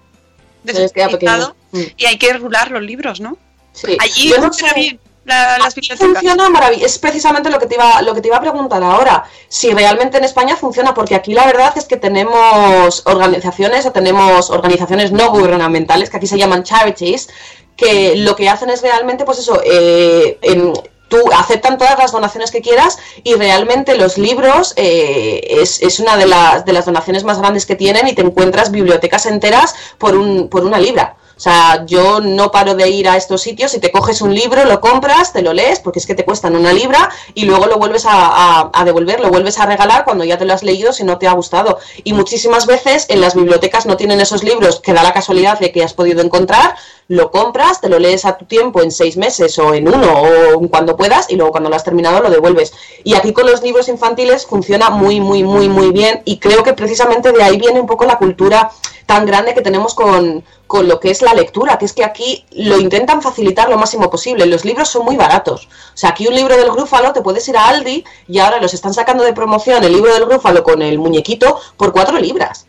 pequeño. 1.09 1.55
Mm. 1.71 1.81
y 1.97 2.05
hay 2.05 2.17
que 2.17 2.33
rular 2.33 2.71
los 2.71 2.81
libros, 2.81 3.19
¿no? 3.19 3.37
Sí. 3.73 3.95
Allí 3.99 4.29
Yo 4.29 4.37
no 4.37 4.43
funciona 4.45 4.73
sé- 4.73 4.79
bien 4.79 4.99
la- 5.29 5.57
las 5.59 5.67
Aquí 5.67 5.81
bibliotecas. 5.81 5.99
funciona 6.21 6.49
maravilloso. 6.49 6.85
Es 6.85 6.99
precisamente 6.99 7.49
lo 7.49 7.59
que 7.59 7.67
te 7.67 7.75
iba, 7.75 8.01
lo 8.01 8.13
que 8.13 8.21
te 8.21 8.27
iba 8.27 8.37
a 8.37 8.41
preguntar 8.41 8.83
ahora. 8.83 9.23
Si 9.47 9.71
realmente 9.73 10.17
en 10.17 10.25
España 10.25 10.55
funciona, 10.57 10.93
porque 10.93 11.15
aquí 11.15 11.33
la 11.33 11.45
verdad 11.45 11.71
es 11.77 11.85
que 11.85 11.97
tenemos 11.97 13.03
organizaciones 13.05 13.85
o 13.85 13.91
tenemos 13.91 14.49
organizaciones 14.49 15.11
no 15.11 15.29
gubernamentales, 15.31 16.09
que 16.09 16.17
aquí 16.17 16.27
se 16.27 16.37
llaman 16.37 16.63
charities, 16.63 17.29
que 17.77 18.15
lo 18.17 18.35
que 18.35 18.49
hacen 18.49 18.69
es 18.69 18.81
realmente, 18.81 19.23
pues 19.23 19.39
eso, 19.39 19.61
eh, 19.63 20.37
en- 20.41 20.73
tú 21.07 21.17
aceptan 21.35 21.79
todas 21.79 21.97
las 21.97 22.11
donaciones 22.11 22.51
que 22.51 22.61
quieras 22.61 22.99
y 23.23 23.33
realmente 23.33 23.95
los 23.97 24.19
libros 24.19 24.73
eh, 24.75 25.41
es, 25.61 25.81
es 25.81 25.99
una 25.99 26.17
de 26.17 26.27
las, 26.27 26.65
de 26.65 26.71
las 26.73 26.85
donaciones 26.85 27.23
más 27.23 27.39
grandes 27.39 27.65
que 27.65 27.75
tienen 27.75 28.07
y 28.07 28.13
te 28.13 28.21
encuentras 28.21 28.69
bibliotecas 28.69 29.25
enteras 29.25 29.73
por, 29.97 30.15
un, 30.15 30.49
por 30.49 30.63
una 30.65 30.77
libra. 30.77 31.15
O 31.39 31.41
sea, 31.41 31.85
yo 31.85 32.19
no 32.19 32.51
paro 32.51 32.75
de 32.75 32.89
ir 32.89 33.07
a 33.07 33.15
estos 33.15 33.41
sitios 33.41 33.73
y 33.73 33.79
te 33.79 33.93
coges 33.93 34.21
un 34.21 34.35
libro, 34.35 34.65
lo 34.65 34.81
compras, 34.81 35.31
te 35.31 35.41
lo 35.41 35.53
lees, 35.53 35.79
porque 35.79 35.99
es 35.99 36.05
que 36.05 36.13
te 36.13 36.25
cuestan 36.25 36.53
una 36.57 36.73
libra 36.73 37.09
y 37.33 37.45
luego 37.45 37.65
lo 37.67 37.77
vuelves 37.77 38.05
a, 38.05 38.69
a- 38.73 38.83
devolver, 38.83 39.21
lo 39.21 39.29
vuelves 39.29 39.57
a 39.57 39.65
regalar 39.65 40.03
cuando 40.03 40.25
ya 40.25 40.37
te 40.37 40.43
lo 40.43 40.53
has 40.53 40.63
leído 40.63 40.91
si 40.91 41.05
no 41.05 41.17
te 41.17 41.29
ha 41.29 41.31
gustado. 41.31 41.79
Y 42.03 42.11
muchísimas 42.11 42.65
veces 42.65 43.05
en 43.07 43.21
las 43.21 43.35
bibliotecas 43.35 43.85
no 43.85 43.95
tienen 43.95 44.19
esos 44.19 44.43
libros 44.43 44.81
que 44.81 44.91
da 44.91 45.01
la 45.01 45.13
casualidad 45.13 45.57
de 45.59 45.71
que 45.71 45.81
has 45.81 45.93
podido 45.93 46.21
encontrar, 46.21 46.75
lo 47.07 47.31
compras, 47.31 47.79
te 47.79 47.87
lo 47.87 47.99
lees 47.99 48.25
a 48.25 48.35
tu 48.35 48.43
tiempo 48.43 48.81
en 48.81 48.91
seis 48.91 49.15
meses 49.15 49.57
o 49.59 49.73
en 49.73 49.87
uno 49.87 50.11
o 50.55 50.67
cuando 50.67 50.97
puedas 50.97 51.29
y 51.29 51.37
luego 51.37 51.51
cuando 51.51 51.69
lo 51.69 51.77
has 51.77 51.85
terminado 51.85 52.19
lo 52.19 52.29
devuelves. 52.29 52.73
Y 53.05 53.13
aquí 53.15 53.31
con 53.31 53.45
los 53.49 53.63
libros 53.63 53.87
infantiles 53.87 54.45
funciona 54.45 54.89
muy, 54.89 55.21
muy, 55.21 55.43
muy, 55.43 55.69
muy 55.69 55.91
bien 55.91 56.21
y 56.25 56.37
creo 56.37 56.63
que 56.63 56.73
precisamente 56.73 57.31
de 57.31 57.41
ahí 57.43 57.57
viene 57.57 57.79
un 57.79 57.87
poco 57.87 58.03
la 58.03 58.17
cultura 58.17 58.71
tan 59.09 59.25
grande 59.25 59.55
que 59.55 59.63
tenemos 59.63 59.95
con, 59.95 60.43
con 60.67 60.87
lo 60.87 60.99
que 60.99 61.09
es 61.09 61.23
la 61.23 61.33
lectura, 61.33 61.79
que 61.79 61.85
es 61.85 61.93
que 61.93 62.03
aquí 62.03 62.45
lo 62.51 62.77
intentan 62.77 63.23
facilitar 63.23 63.67
lo 63.67 63.75
máximo 63.75 64.07
posible. 64.11 64.45
Los 64.45 64.65
libros 64.65 64.87
son 64.87 65.03
muy 65.03 65.17
baratos. 65.17 65.67
O 65.95 65.97
sea, 65.97 66.11
aquí 66.11 66.27
un 66.27 66.35
libro 66.35 66.55
del 66.55 66.69
Grúfalo 66.69 67.11
te 67.11 67.23
puedes 67.23 67.47
ir 67.47 67.57
a 67.57 67.69
Aldi 67.69 68.05
y 68.27 68.37
ahora 68.37 68.61
los 68.61 68.75
están 68.75 68.93
sacando 68.93 69.23
de 69.23 69.33
promoción 69.33 69.83
el 69.83 69.93
libro 69.93 70.13
del 70.13 70.27
Grúfalo 70.27 70.63
con 70.63 70.83
el 70.83 70.99
muñequito 70.99 71.59
por 71.75 71.91
cuatro 71.91 72.19
libras. 72.19 72.67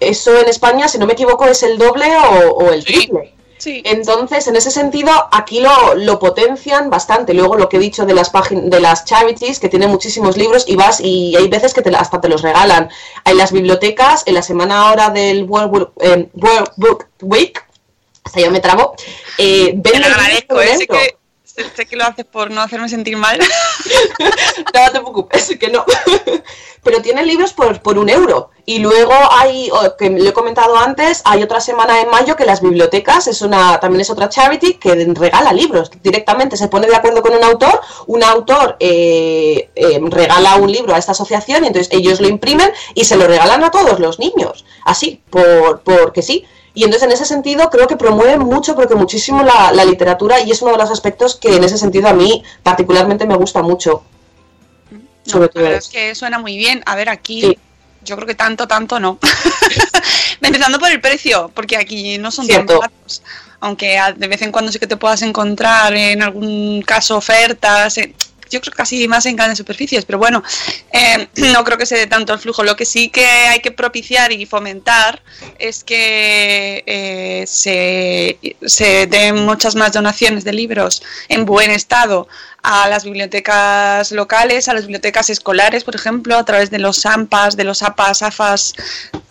Eso 0.00 0.36
en 0.36 0.48
España, 0.48 0.88
si 0.88 0.98
no 0.98 1.06
me 1.06 1.12
equivoco, 1.12 1.44
es 1.46 1.62
el 1.62 1.78
doble 1.78 2.06
o, 2.16 2.54
o 2.54 2.72
el 2.72 2.84
triple. 2.84 3.32
Entonces, 3.84 4.46
en 4.48 4.56
ese 4.56 4.70
sentido, 4.70 5.10
aquí 5.30 5.60
lo, 5.60 5.94
lo 5.94 6.18
potencian 6.18 6.90
bastante. 6.90 7.32
Luego, 7.34 7.56
lo 7.56 7.68
que 7.68 7.76
he 7.76 7.80
dicho 7.80 8.04
de 8.06 8.14
las 8.14 8.30
páginas, 8.30 8.70
de 8.70 8.80
las 8.80 9.04
charities, 9.04 9.58
que 9.60 9.68
tienen 9.68 9.90
muchísimos 9.90 10.36
libros 10.36 10.64
y 10.66 10.76
vas 10.76 11.00
y 11.00 11.36
hay 11.36 11.48
veces 11.48 11.72
que 11.74 11.82
te, 11.82 11.94
hasta 11.94 12.20
te 12.20 12.28
los 12.28 12.42
regalan. 12.42 12.90
En 13.24 13.36
las 13.36 13.52
bibliotecas, 13.52 14.24
en 14.26 14.34
la 14.34 14.42
semana 14.42 14.88
ahora 14.88 15.10
del 15.10 15.44
World, 15.44 15.70
Book- 15.70 15.92
eh, 16.00 16.28
World 16.34 16.70
Book 16.76 17.06
Week, 17.22 17.64
hasta 18.24 18.40
ya 18.40 18.50
me 18.50 18.60
trabo, 18.60 18.94
eh, 19.38 19.78
Te 19.82 19.98
lo 19.98 20.06
agradezco, 20.06 20.54
por 20.54 20.64
¿eh? 20.64 20.86
que, 20.86 21.16
sé- 21.54 21.86
que 21.86 21.96
lo 21.96 22.04
haces 22.04 22.24
por 22.24 22.50
no 22.50 22.60
hacerme 22.60 22.88
sentir 22.88 23.16
mal. 23.16 23.38
No 24.74 24.90
te 24.90 25.00
preocupes, 25.00 25.56
que 25.58 25.68
no. 25.68 25.84
Pero 26.82 27.02
tienen 27.02 27.26
libros 27.26 27.52
por, 27.52 27.80
por 27.82 27.98
un 27.98 28.08
euro. 28.08 28.50
Y 28.64 28.78
luego 28.78 29.12
hay, 29.30 29.70
que 29.98 30.08
lo 30.10 30.30
he 30.30 30.32
comentado 30.32 30.76
antes, 30.76 31.20
hay 31.24 31.42
otra 31.42 31.60
semana 31.60 32.00
en 32.00 32.08
mayo 32.08 32.36
que 32.36 32.44
las 32.44 32.60
bibliotecas, 32.60 33.26
es 33.26 33.42
una, 33.42 33.78
también 33.80 34.00
es 34.00 34.10
otra 34.10 34.28
charity 34.28 34.74
que 34.74 34.94
regala 35.14 35.52
libros 35.52 35.90
directamente. 36.02 36.56
Se 36.56 36.68
pone 36.68 36.86
de 36.86 36.96
acuerdo 36.96 37.22
con 37.22 37.34
un 37.34 37.44
autor, 37.44 37.80
un 38.06 38.22
autor 38.24 38.76
eh, 38.80 39.70
eh, 39.74 40.00
regala 40.04 40.56
un 40.56 40.70
libro 40.72 40.94
a 40.94 40.98
esta 40.98 41.12
asociación 41.12 41.64
y 41.64 41.68
entonces 41.68 41.92
ellos 41.92 42.20
lo 42.20 42.28
imprimen 42.28 42.70
y 42.94 43.04
se 43.04 43.16
lo 43.16 43.26
regalan 43.26 43.62
a 43.64 43.70
todos 43.70 43.98
los 44.00 44.18
niños. 44.18 44.64
Así, 44.84 45.22
por, 45.30 45.80
porque 45.82 46.22
sí. 46.22 46.46
Y 46.74 46.84
entonces 46.84 47.06
en 47.06 47.12
ese 47.12 47.24
sentido 47.26 47.68
creo 47.70 47.86
que 47.86 47.96
promueve 47.96 48.38
mucho, 48.38 48.74
porque 48.74 48.94
muchísimo 48.94 49.42
la, 49.42 49.72
la 49.72 49.84
literatura 49.84 50.40
y 50.40 50.50
es 50.50 50.62
uno 50.62 50.72
de 50.72 50.78
los 50.78 50.90
aspectos 50.90 51.36
que 51.36 51.56
en 51.56 51.64
ese 51.64 51.76
sentido 51.76 52.08
a 52.08 52.14
mí 52.14 52.42
particularmente 52.62 53.26
me 53.26 53.36
gusta 53.36 53.62
mucho. 53.62 54.04
Sobre 55.26 55.48
todo 55.48 55.66
es 55.66 55.88
que 55.88 56.14
suena 56.14 56.38
muy 56.38 56.56
bien. 56.56 56.82
A 56.86 56.96
ver, 56.96 57.08
aquí 57.08 57.40
Sí. 57.42 57.58
yo 58.04 58.16
creo 58.16 58.26
que 58.26 58.34
tanto, 58.34 58.66
tanto 58.66 58.98
no. 58.98 59.18
Empezando 60.40 60.78
por 60.78 60.90
el 60.90 61.00
precio, 61.00 61.50
porque 61.54 61.76
aquí 61.76 62.18
no 62.18 62.30
son 62.30 62.46
tan 62.48 62.66
baratos. 62.66 63.22
Aunque 63.60 64.00
de 64.16 64.26
vez 64.28 64.42
en 64.42 64.50
cuando 64.50 64.72
sí 64.72 64.78
que 64.80 64.88
te 64.88 64.96
puedas 64.96 65.22
encontrar 65.22 65.94
en 65.94 66.22
algún 66.22 66.82
caso 66.82 67.16
ofertas. 67.18 67.96
eh, 67.98 68.14
yo 68.52 68.60
creo 68.60 68.74
casi 68.74 69.08
más 69.08 69.26
en 69.26 69.34
grandes 69.34 69.58
superficies, 69.58 70.04
pero 70.04 70.18
bueno, 70.18 70.42
eh, 70.92 71.26
no 71.52 71.64
creo 71.64 71.78
que 71.78 71.86
se 71.86 71.96
dé 71.96 72.06
tanto 72.06 72.32
el 72.32 72.38
flujo. 72.38 72.62
Lo 72.62 72.76
que 72.76 72.84
sí 72.84 73.08
que 73.08 73.24
hay 73.24 73.60
que 73.60 73.72
propiciar 73.72 74.30
y 74.30 74.46
fomentar 74.46 75.22
es 75.58 75.82
que 75.82 76.84
eh, 76.86 77.44
se, 77.46 78.38
se 78.64 79.06
den 79.06 79.44
muchas 79.44 79.74
más 79.74 79.92
donaciones 79.92 80.44
de 80.44 80.52
libros 80.52 81.02
en 81.28 81.44
buen 81.44 81.70
estado 81.70 82.28
a 82.62 82.88
las 82.88 83.04
bibliotecas 83.04 84.12
locales, 84.12 84.68
a 84.68 84.74
las 84.74 84.82
bibliotecas 84.82 85.30
escolares, 85.30 85.82
por 85.82 85.96
ejemplo, 85.96 86.36
a 86.36 86.44
través 86.44 86.70
de 86.70 86.78
los 86.78 87.04
AMPAs, 87.04 87.56
de 87.56 87.64
los 87.64 87.82
APAS, 87.82 88.22
AFAS, 88.22 88.74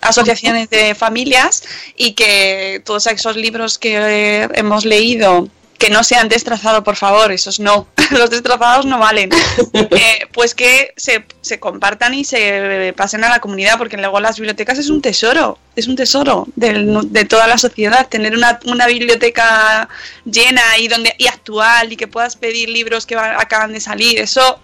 asociaciones 0.01 0.69
de 0.69 0.95
familias, 0.95 1.63
y 1.95 2.11
que 2.13 2.81
todos 2.83 3.07
esos 3.07 3.37
libros 3.37 3.77
que 3.77 4.49
hemos 4.53 4.83
leído 4.83 5.47
que 5.77 5.89
no 5.89 6.03
sean 6.03 6.29
destrozados, 6.29 6.83
por 6.83 6.95
favor, 6.95 7.31
esos 7.31 7.59
no, 7.59 7.87
los 8.17 8.29
destrozados 8.29 8.85
no 8.85 8.99
valen, 8.99 9.29
Eh, 9.73 10.27
pues 10.33 10.55
que 10.55 10.93
se, 10.97 11.25
se 11.41 11.59
compartan 11.59 12.13
y 12.13 12.23
se 12.23 12.93
pasen 12.95 13.23
a 13.23 13.29
la 13.29 13.39
comunidad, 13.39 13.77
porque 13.77 13.97
luego 13.97 14.19
las 14.19 14.37
bibliotecas 14.37 14.77
es 14.77 14.89
un 14.89 15.01
tesoro, 15.01 15.57
es 15.75 15.87
un 15.87 15.95
tesoro 15.95 16.47
del- 16.55 17.11
de 17.11 17.25
toda 17.25 17.47
la 17.47 17.57
sociedad, 17.57 18.07
tener 18.07 18.35
una, 18.35 18.59
una 18.65 18.87
biblioteca 18.87 19.89
llena 20.25 20.61
y, 20.79 20.87
donde, 20.87 21.13
y 21.17 21.27
actual 21.27 21.91
y 21.91 21.97
que 21.97 22.07
puedas 22.07 22.35
pedir 22.35 22.69
libros 22.69 23.05
que 23.05 23.15
va- 23.15 23.39
acaban 23.39 23.73
de 23.73 23.79
salir, 23.81 24.19
eso 24.19 24.59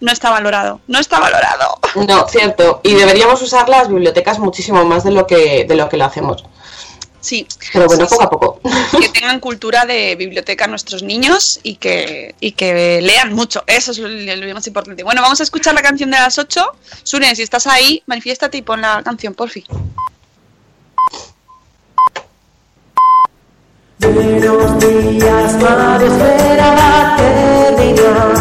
no 0.00 0.10
está 0.10 0.30
valorado, 0.30 0.80
no 0.88 0.98
está 0.98 1.20
valorado. 1.20 1.78
No, 2.08 2.26
cierto. 2.28 2.80
Y 2.82 2.94
deberíamos 2.94 3.40
usar 3.42 3.68
las 3.68 3.88
bibliotecas 3.88 4.38
muchísimo 4.40 4.84
más 4.84 5.04
de 5.04 5.12
lo 5.12 5.26
que, 5.26 5.64
de 5.64 5.74
lo, 5.76 5.88
que 5.88 5.96
lo 5.96 6.04
hacemos. 6.06 6.44
Sí, 7.22 7.46
Pero 7.72 7.86
bueno, 7.86 8.04
Sí, 8.06 8.10
poco 8.10 8.22
a 8.24 8.30
poco. 8.30 8.60
que 9.00 9.08
tengan 9.08 9.38
cultura 9.40 9.86
de 9.86 10.16
biblioteca 10.16 10.66
nuestros 10.66 11.02
niños 11.04 11.60
y 11.62 11.76
que, 11.76 12.34
y 12.40 12.52
que 12.52 13.00
lean 13.00 13.32
mucho. 13.32 13.62
Eso 13.66 13.92
es 13.92 13.98
lo, 13.98 14.08
lo 14.08 14.54
más 14.54 14.66
importante. 14.66 15.02
Bueno, 15.04 15.22
vamos 15.22 15.38
a 15.40 15.44
escuchar 15.44 15.72
la 15.72 15.82
canción 15.82 16.10
de 16.10 16.18
las 16.18 16.36
8. 16.38 16.62
Suren, 17.04 17.34
si 17.36 17.42
estás 17.42 17.66
ahí, 17.68 18.02
manifiéstate 18.06 18.58
y 18.58 18.62
pon 18.62 18.80
la 18.82 19.02
canción, 19.04 19.32
por 19.34 19.48
fin. 19.50 19.64
Buenos 24.00 24.78
días, 24.80 25.54
madre, 25.62 26.06
espera 26.06 27.14
terminar. 27.16 28.32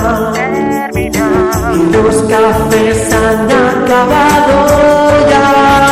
Y 1.75 1.77
los 1.93 2.15
cafés 2.23 3.13
han 3.13 3.51
acabado 3.51 5.29
ya. 5.29 5.90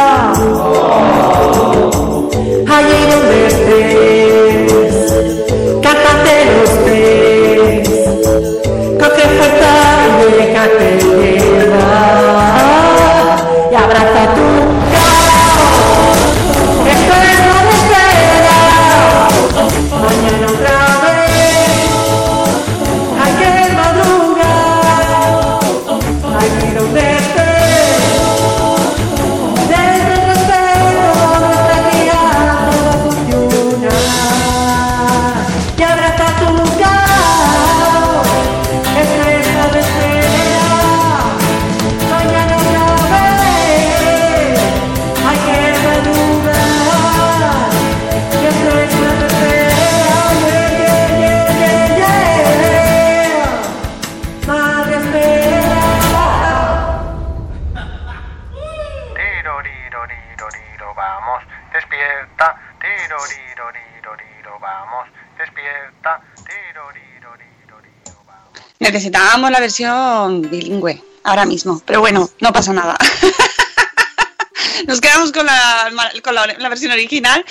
Y 10.67 10.98
Necesitábamos 69.29 69.51
la 69.51 69.59
versión 69.59 70.41
bilingüe. 70.49 71.03
ahora 71.23 71.45
mismo. 71.45 71.83
Pero 71.85 71.99
bueno, 71.99 72.31
no 72.39 72.51
pasa 72.51 72.73
nada. 72.73 72.97
Nos 74.87 74.99
quedamos 75.01 75.31
con 75.31 75.45
la, 75.45 75.91
con 76.23 76.33
la, 76.33 76.47
la 76.47 76.67
versión 76.69 76.91
original. 76.91 77.45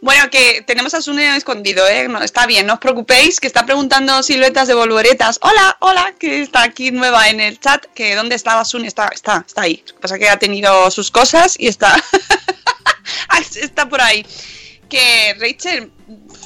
Bueno, 0.00 0.30
que 0.30 0.62
tenemos 0.68 0.94
a 0.94 1.02
Sune 1.02 1.36
escondido, 1.36 1.84
¿eh? 1.88 2.06
No, 2.06 2.22
está 2.22 2.46
bien, 2.46 2.64
no 2.66 2.74
os 2.74 2.78
preocupéis, 2.78 3.40
que 3.40 3.48
está 3.48 3.66
preguntando 3.66 4.22
siluetas 4.22 4.68
de 4.68 4.74
volveretas. 4.74 5.40
Hola, 5.42 5.76
hola, 5.80 6.14
que 6.16 6.42
está 6.42 6.62
aquí 6.62 6.92
nueva 6.92 7.28
en 7.28 7.40
el 7.40 7.58
chat, 7.58 7.86
que 7.86 8.14
¿dónde 8.14 8.36
estaba 8.36 8.64
Sune? 8.64 8.86
Está, 8.86 9.08
está, 9.08 9.42
está 9.44 9.62
ahí. 9.62 9.82
Lo 9.88 9.94
que 9.94 10.00
pasa 10.00 10.14
es 10.14 10.20
que 10.20 10.28
ha 10.28 10.38
tenido 10.38 10.88
sus 10.92 11.10
cosas 11.10 11.56
y 11.58 11.66
está, 11.66 12.00
está 13.60 13.88
por 13.88 14.00
ahí. 14.00 14.24
Que 14.88 15.34
Rachel, 15.40 15.90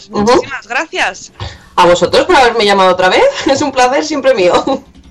muchísimas 0.08 0.66
gracias. 0.66 1.32
A 1.80 1.86
vosotros 1.86 2.26
por 2.26 2.36
haberme 2.36 2.66
llamado 2.66 2.90
otra 2.90 3.08
vez. 3.08 3.24
Es 3.46 3.62
un 3.62 3.72
placer 3.72 4.04
siempre 4.04 4.34
mío. 4.34 4.52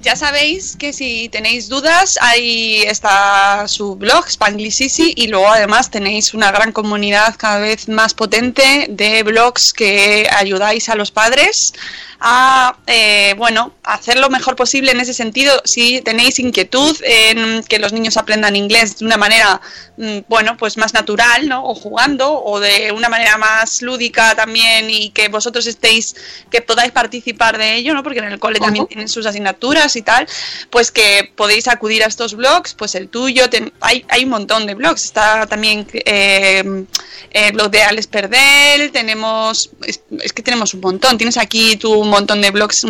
Ya 0.03 0.15
sabéis 0.15 0.75
que 0.77 0.93
si 0.93 1.27
tenéis 1.27 1.67
dudas, 1.67 2.19
ahí 2.21 2.83
está 2.83 3.67
su 3.67 3.95
blog, 3.95 4.27
Spanglish 4.27 5.13
y 5.15 5.27
luego 5.27 5.47
además 5.47 5.89
tenéis 5.89 6.35
una 6.35 6.51
gran 6.51 6.71
comunidad 6.71 7.35
cada 7.37 7.57
vez 7.57 7.89
más 7.89 8.13
potente 8.13 8.85
de 8.87 9.23
blogs 9.23 9.73
que 9.73 10.29
ayudáis 10.31 10.89
a 10.89 10.95
los 10.95 11.09
padres 11.09 11.73
a, 12.19 12.75
eh, 12.87 13.33
bueno, 13.37 13.73
hacer 13.83 14.17
lo 14.19 14.29
mejor 14.29 14.55
posible 14.55 14.91
en 14.91 14.99
ese 14.99 15.13
sentido. 15.13 15.61
Si 15.65 16.01
tenéis 16.01 16.39
inquietud 16.39 16.95
en 17.03 17.63
que 17.63 17.79
los 17.79 17.93
niños 17.93 18.17
aprendan 18.17 18.55
inglés 18.55 18.99
de 18.99 19.05
una 19.05 19.17
manera, 19.17 19.61
mm, 19.97 20.19
bueno, 20.27 20.57
pues 20.57 20.77
más 20.77 20.93
natural, 20.93 21.47
¿no? 21.47 21.63
O 21.65 21.75
jugando, 21.75 22.31
o 22.43 22.59
de 22.59 22.91
una 22.91 23.09
manera 23.09 23.37
más 23.37 23.81
lúdica 23.81 24.35
también 24.35 24.89
y 24.89 25.11
que 25.11 25.29
vosotros 25.29 25.65
estéis, 25.67 26.15
que 26.51 26.61
podáis 26.61 26.91
participar 26.91 27.57
de 27.57 27.75
ello, 27.75 27.93
¿no? 27.93 28.03
Porque 28.03 28.19
en 28.19 28.25
el 28.25 28.39
cole 28.39 28.59
también 28.59 28.85
tienen 28.87 29.07
sus 29.07 29.25
asignaturas 29.25 29.95
y 29.95 30.01
tal, 30.01 30.27
pues 30.69 30.91
que 30.91 31.31
podéis 31.35 31.67
acudir 31.67 32.03
a 32.03 32.07
estos 32.07 32.35
blogs, 32.35 32.73
pues 32.73 32.95
el 32.95 33.07
tuyo, 33.09 33.49
ten- 33.49 33.71
hay, 33.79 34.05
hay 34.09 34.23
un 34.25 34.29
montón 34.31 34.65
de 34.67 34.75
blogs. 34.75 35.05
Está 35.05 35.47
también 35.47 35.87
eh, 35.93 36.85
el 37.31 37.51
blog 37.53 37.69
de 37.71 37.81
Alex 37.83 38.07
Perdel, 38.07 38.91
tenemos, 38.91 39.69
es, 39.85 40.01
es 40.21 40.33
que 40.33 40.41
tenemos 40.43 40.73
un 40.73 40.81
montón. 40.81 41.17
Tienes 41.17 41.37
aquí 41.37 41.75
tu 41.77 42.03
un 42.09 42.15
montón 42.15 42.41
de 42.41 42.49
blogs, 42.49 42.83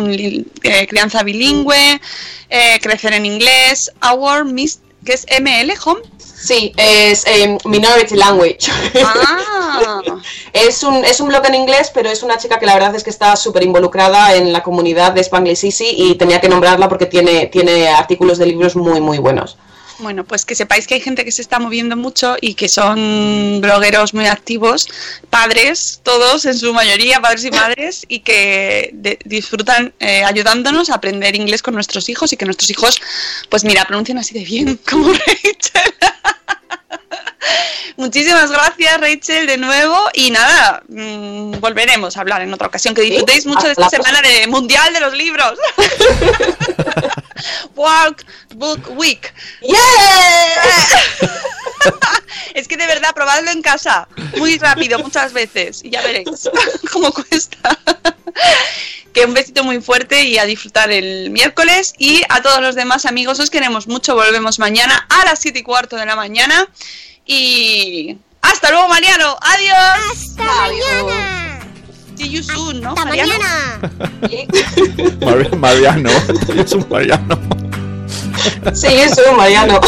eh, 0.62 0.86
crianza 0.88 1.22
bilingüe, 1.22 2.00
eh, 2.48 2.78
crecer 2.80 3.12
en 3.12 3.26
inglés, 3.26 3.92
Our 4.02 4.44
Miss, 4.46 4.80
que 5.04 5.12
es 5.12 5.26
ML 5.38 5.72
Home. 5.84 6.00
Sí, 6.18 6.72
es 6.78 7.26
eh, 7.26 7.58
Minority 7.66 8.16
Language. 8.16 8.58
Ah. 9.04 10.16
es, 10.54 10.82
un, 10.82 11.04
es 11.04 11.20
un 11.20 11.28
blog 11.28 11.44
en 11.46 11.54
inglés, 11.54 11.90
pero 11.92 12.08
es 12.08 12.22
una 12.22 12.38
chica 12.38 12.58
que 12.58 12.64
la 12.64 12.72
verdad 12.74 12.94
es 12.94 13.04
que 13.04 13.10
está 13.10 13.36
súper 13.36 13.62
involucrada 13.62 14.34
en 14.34 14.50
la 14.52 14.62
comunidad 14.62 15.12
de 15.12 15.20
Spanglish 15.20 15.66
Easy 15.66 15.88
y 15.90 16.14
tenía 16.14 16.40
que 16.40 16.48
nombrarla 16.48 16.88
porque 16.88 17.04
tiene, 17.04 17.46
tiene 17.46 17.88
artículos 17.88 18.38
de 18.38 18.46
libros 18.46 18.74
muy, 18.74 19.02
muy 19.02 19.18
buenos. 19.18 19.58
Bueno, 20.00 20.24
pues 20.24 20.44
que 20.46 20.54
sepáis 20.54 20.86
que 20.86 20.94
hay 20.94 21.00
gente 21.00 21.24
que 21.24 21.32
se 21.32 21.42
está 21.42 21.58
moviendo 21.58 21.94
mucho 21.96 22.36
y 22.40 22.54
que 22.54 22.68
son 22.68 23.58
blogueros 23.60 24.14
muy 24.14 24.26
activos, 24.26 24.88
padres, 25.28 26.00
todos 26.02 26.46
en 26.46 26.56
su 26.58 26.72
mayoría, 26.72 27.20
padres 27.20 27.44
y 27.44 27.50
madres, 27.50 28.04
y 28.08 28.20
que 28.20 28.90
de- 28.94 29.18
disfrutan 29.24 29.92
eh, 30.00 30.24
ayudándonos 30.24 30.88
a 30.90 30.94
aprender 30.94 31.36
inglés 31.36 31.62
con 31.62 31.74
nuestros 31.74 32.08
hijos 32.08 32.32
y 32.32 32.36
que 32.38 32.46
nuestros 32.46 32.70
hijos, 32.70 33.00
pues 33.50 33.62
mira, 33.64 33.84
pronuncian 33.84 34.16
así 34.18 34.32
de 34.34 34.44
bien 34.44 34.78
como 34.90 35.12
Rachel. 35.12 35.56
Muchísimas 38.00 38.50
gracias, 38.50 38.98
Rachel, 38.98 39.46
de 39.46 39.58
nuevo. 39.58 39.94
Y 40.14 40.30
nada, 40.30 40.82
mm, 40.88 41.60
volveremos 41.60 42.16
a 42.16 42.22
hablar 42.22 42.40
en 42.40 42.54
otra 42.54 42.68
ocasión. 42.68 42.94
Que 42.94 43.02
disfrutéis 43.02 43.44
mucho 43.44 43.66
de 43.66 43.72
esta 43.72 43.90
semana 43.90 44.22
de 44.22 44.46
Mundial 44.46 44.94
de 44.94 45.00
los 45.00 45.12
Libros. 45.12 45.58
World 47.76 48.24
Book 48.54 48.80
Week. 48.96 49.34
es 52.54 52.68
que 52.68 52.78
de 52.78 52.86
verdad, 52.86 53.12
probadlo 53.14 53.50
en 53.50 53.60
casa. 53.60 54.08
Muy 54.38 54.56
rápido, 54.56 54.98
muchas 55.00 55.34
veces. 55.34 55.84
Y 55.84 55.90
ya 55.90 56.00
veréis 56.00 56.48
cómo 56.92 57.12
cuesta. 57.12 57.78
que 59.12 59.26
un 59.26 59.34
besito 59.34 59.62
muy 59.62 59.82
fuerte 59.82 60.24
y 60.24 60.38
a 60.38 60.46
disfrutar 60.46 60.90
el 60.90 61.28
miércoles. 61.28 61.92
Y 61.98 62.22
a 62.30 62.40
todos 62.40 62.62
los 62.62 62.76
demás 62.76 63.04
amigos, 63.04 63.40
os 63.40 63.50
queremos 63.50 63.88
mucho. 63.88 64.14
Volvemos 64.14 64.58
mañana 64.58 65.06
a 65.10 65.26
las 65.26 65.38
7 65.40 65.58
y 65.58 65.62
cuarto 65.62 65.96
de 65.96 66.06
la 66.06 66.16
mañana. 66.16 66.66
Y 67.32 68.18
hasta 68.42 68.70
luego, 68.72 68.88
Mariano. 68.88 69.36
Adiós. 69.40 69.76
Hasta 70.10 70.42
mañana. 70.42 71.60
See 72.16 72.28
you 72.28 72.42
soon, 72.42 72.80
¿no? 72.80 72.88
Hasta 72.88 73.04
Mariano? 73.04 73.32
mañana. 74.20 74.60
Mar- 75.24 75.56
Mariano. 75.56 76.10
es 76.56 76.72
un 76.72 76.86
Mariano. 76.90 77.38
Sí, 78.74 78.86
eso, 78.90 79.20
Mariano. 79.36 79.78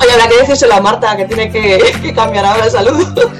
Oye, 0.00 0.12
habrá 0.12 0.28
que 0.28 0.36
decírselo 0.40 0.74
a 0.76 0.80
Marta 0.80 1.14
que 1.16 1.24
tiene 1.26 1.50
que, 1.52 1.94
que 2.00 2.14
cambiar 2.14 2.46
ahora 2.46 2.64
el 2.64 2.70
saludo. 2.70 3.30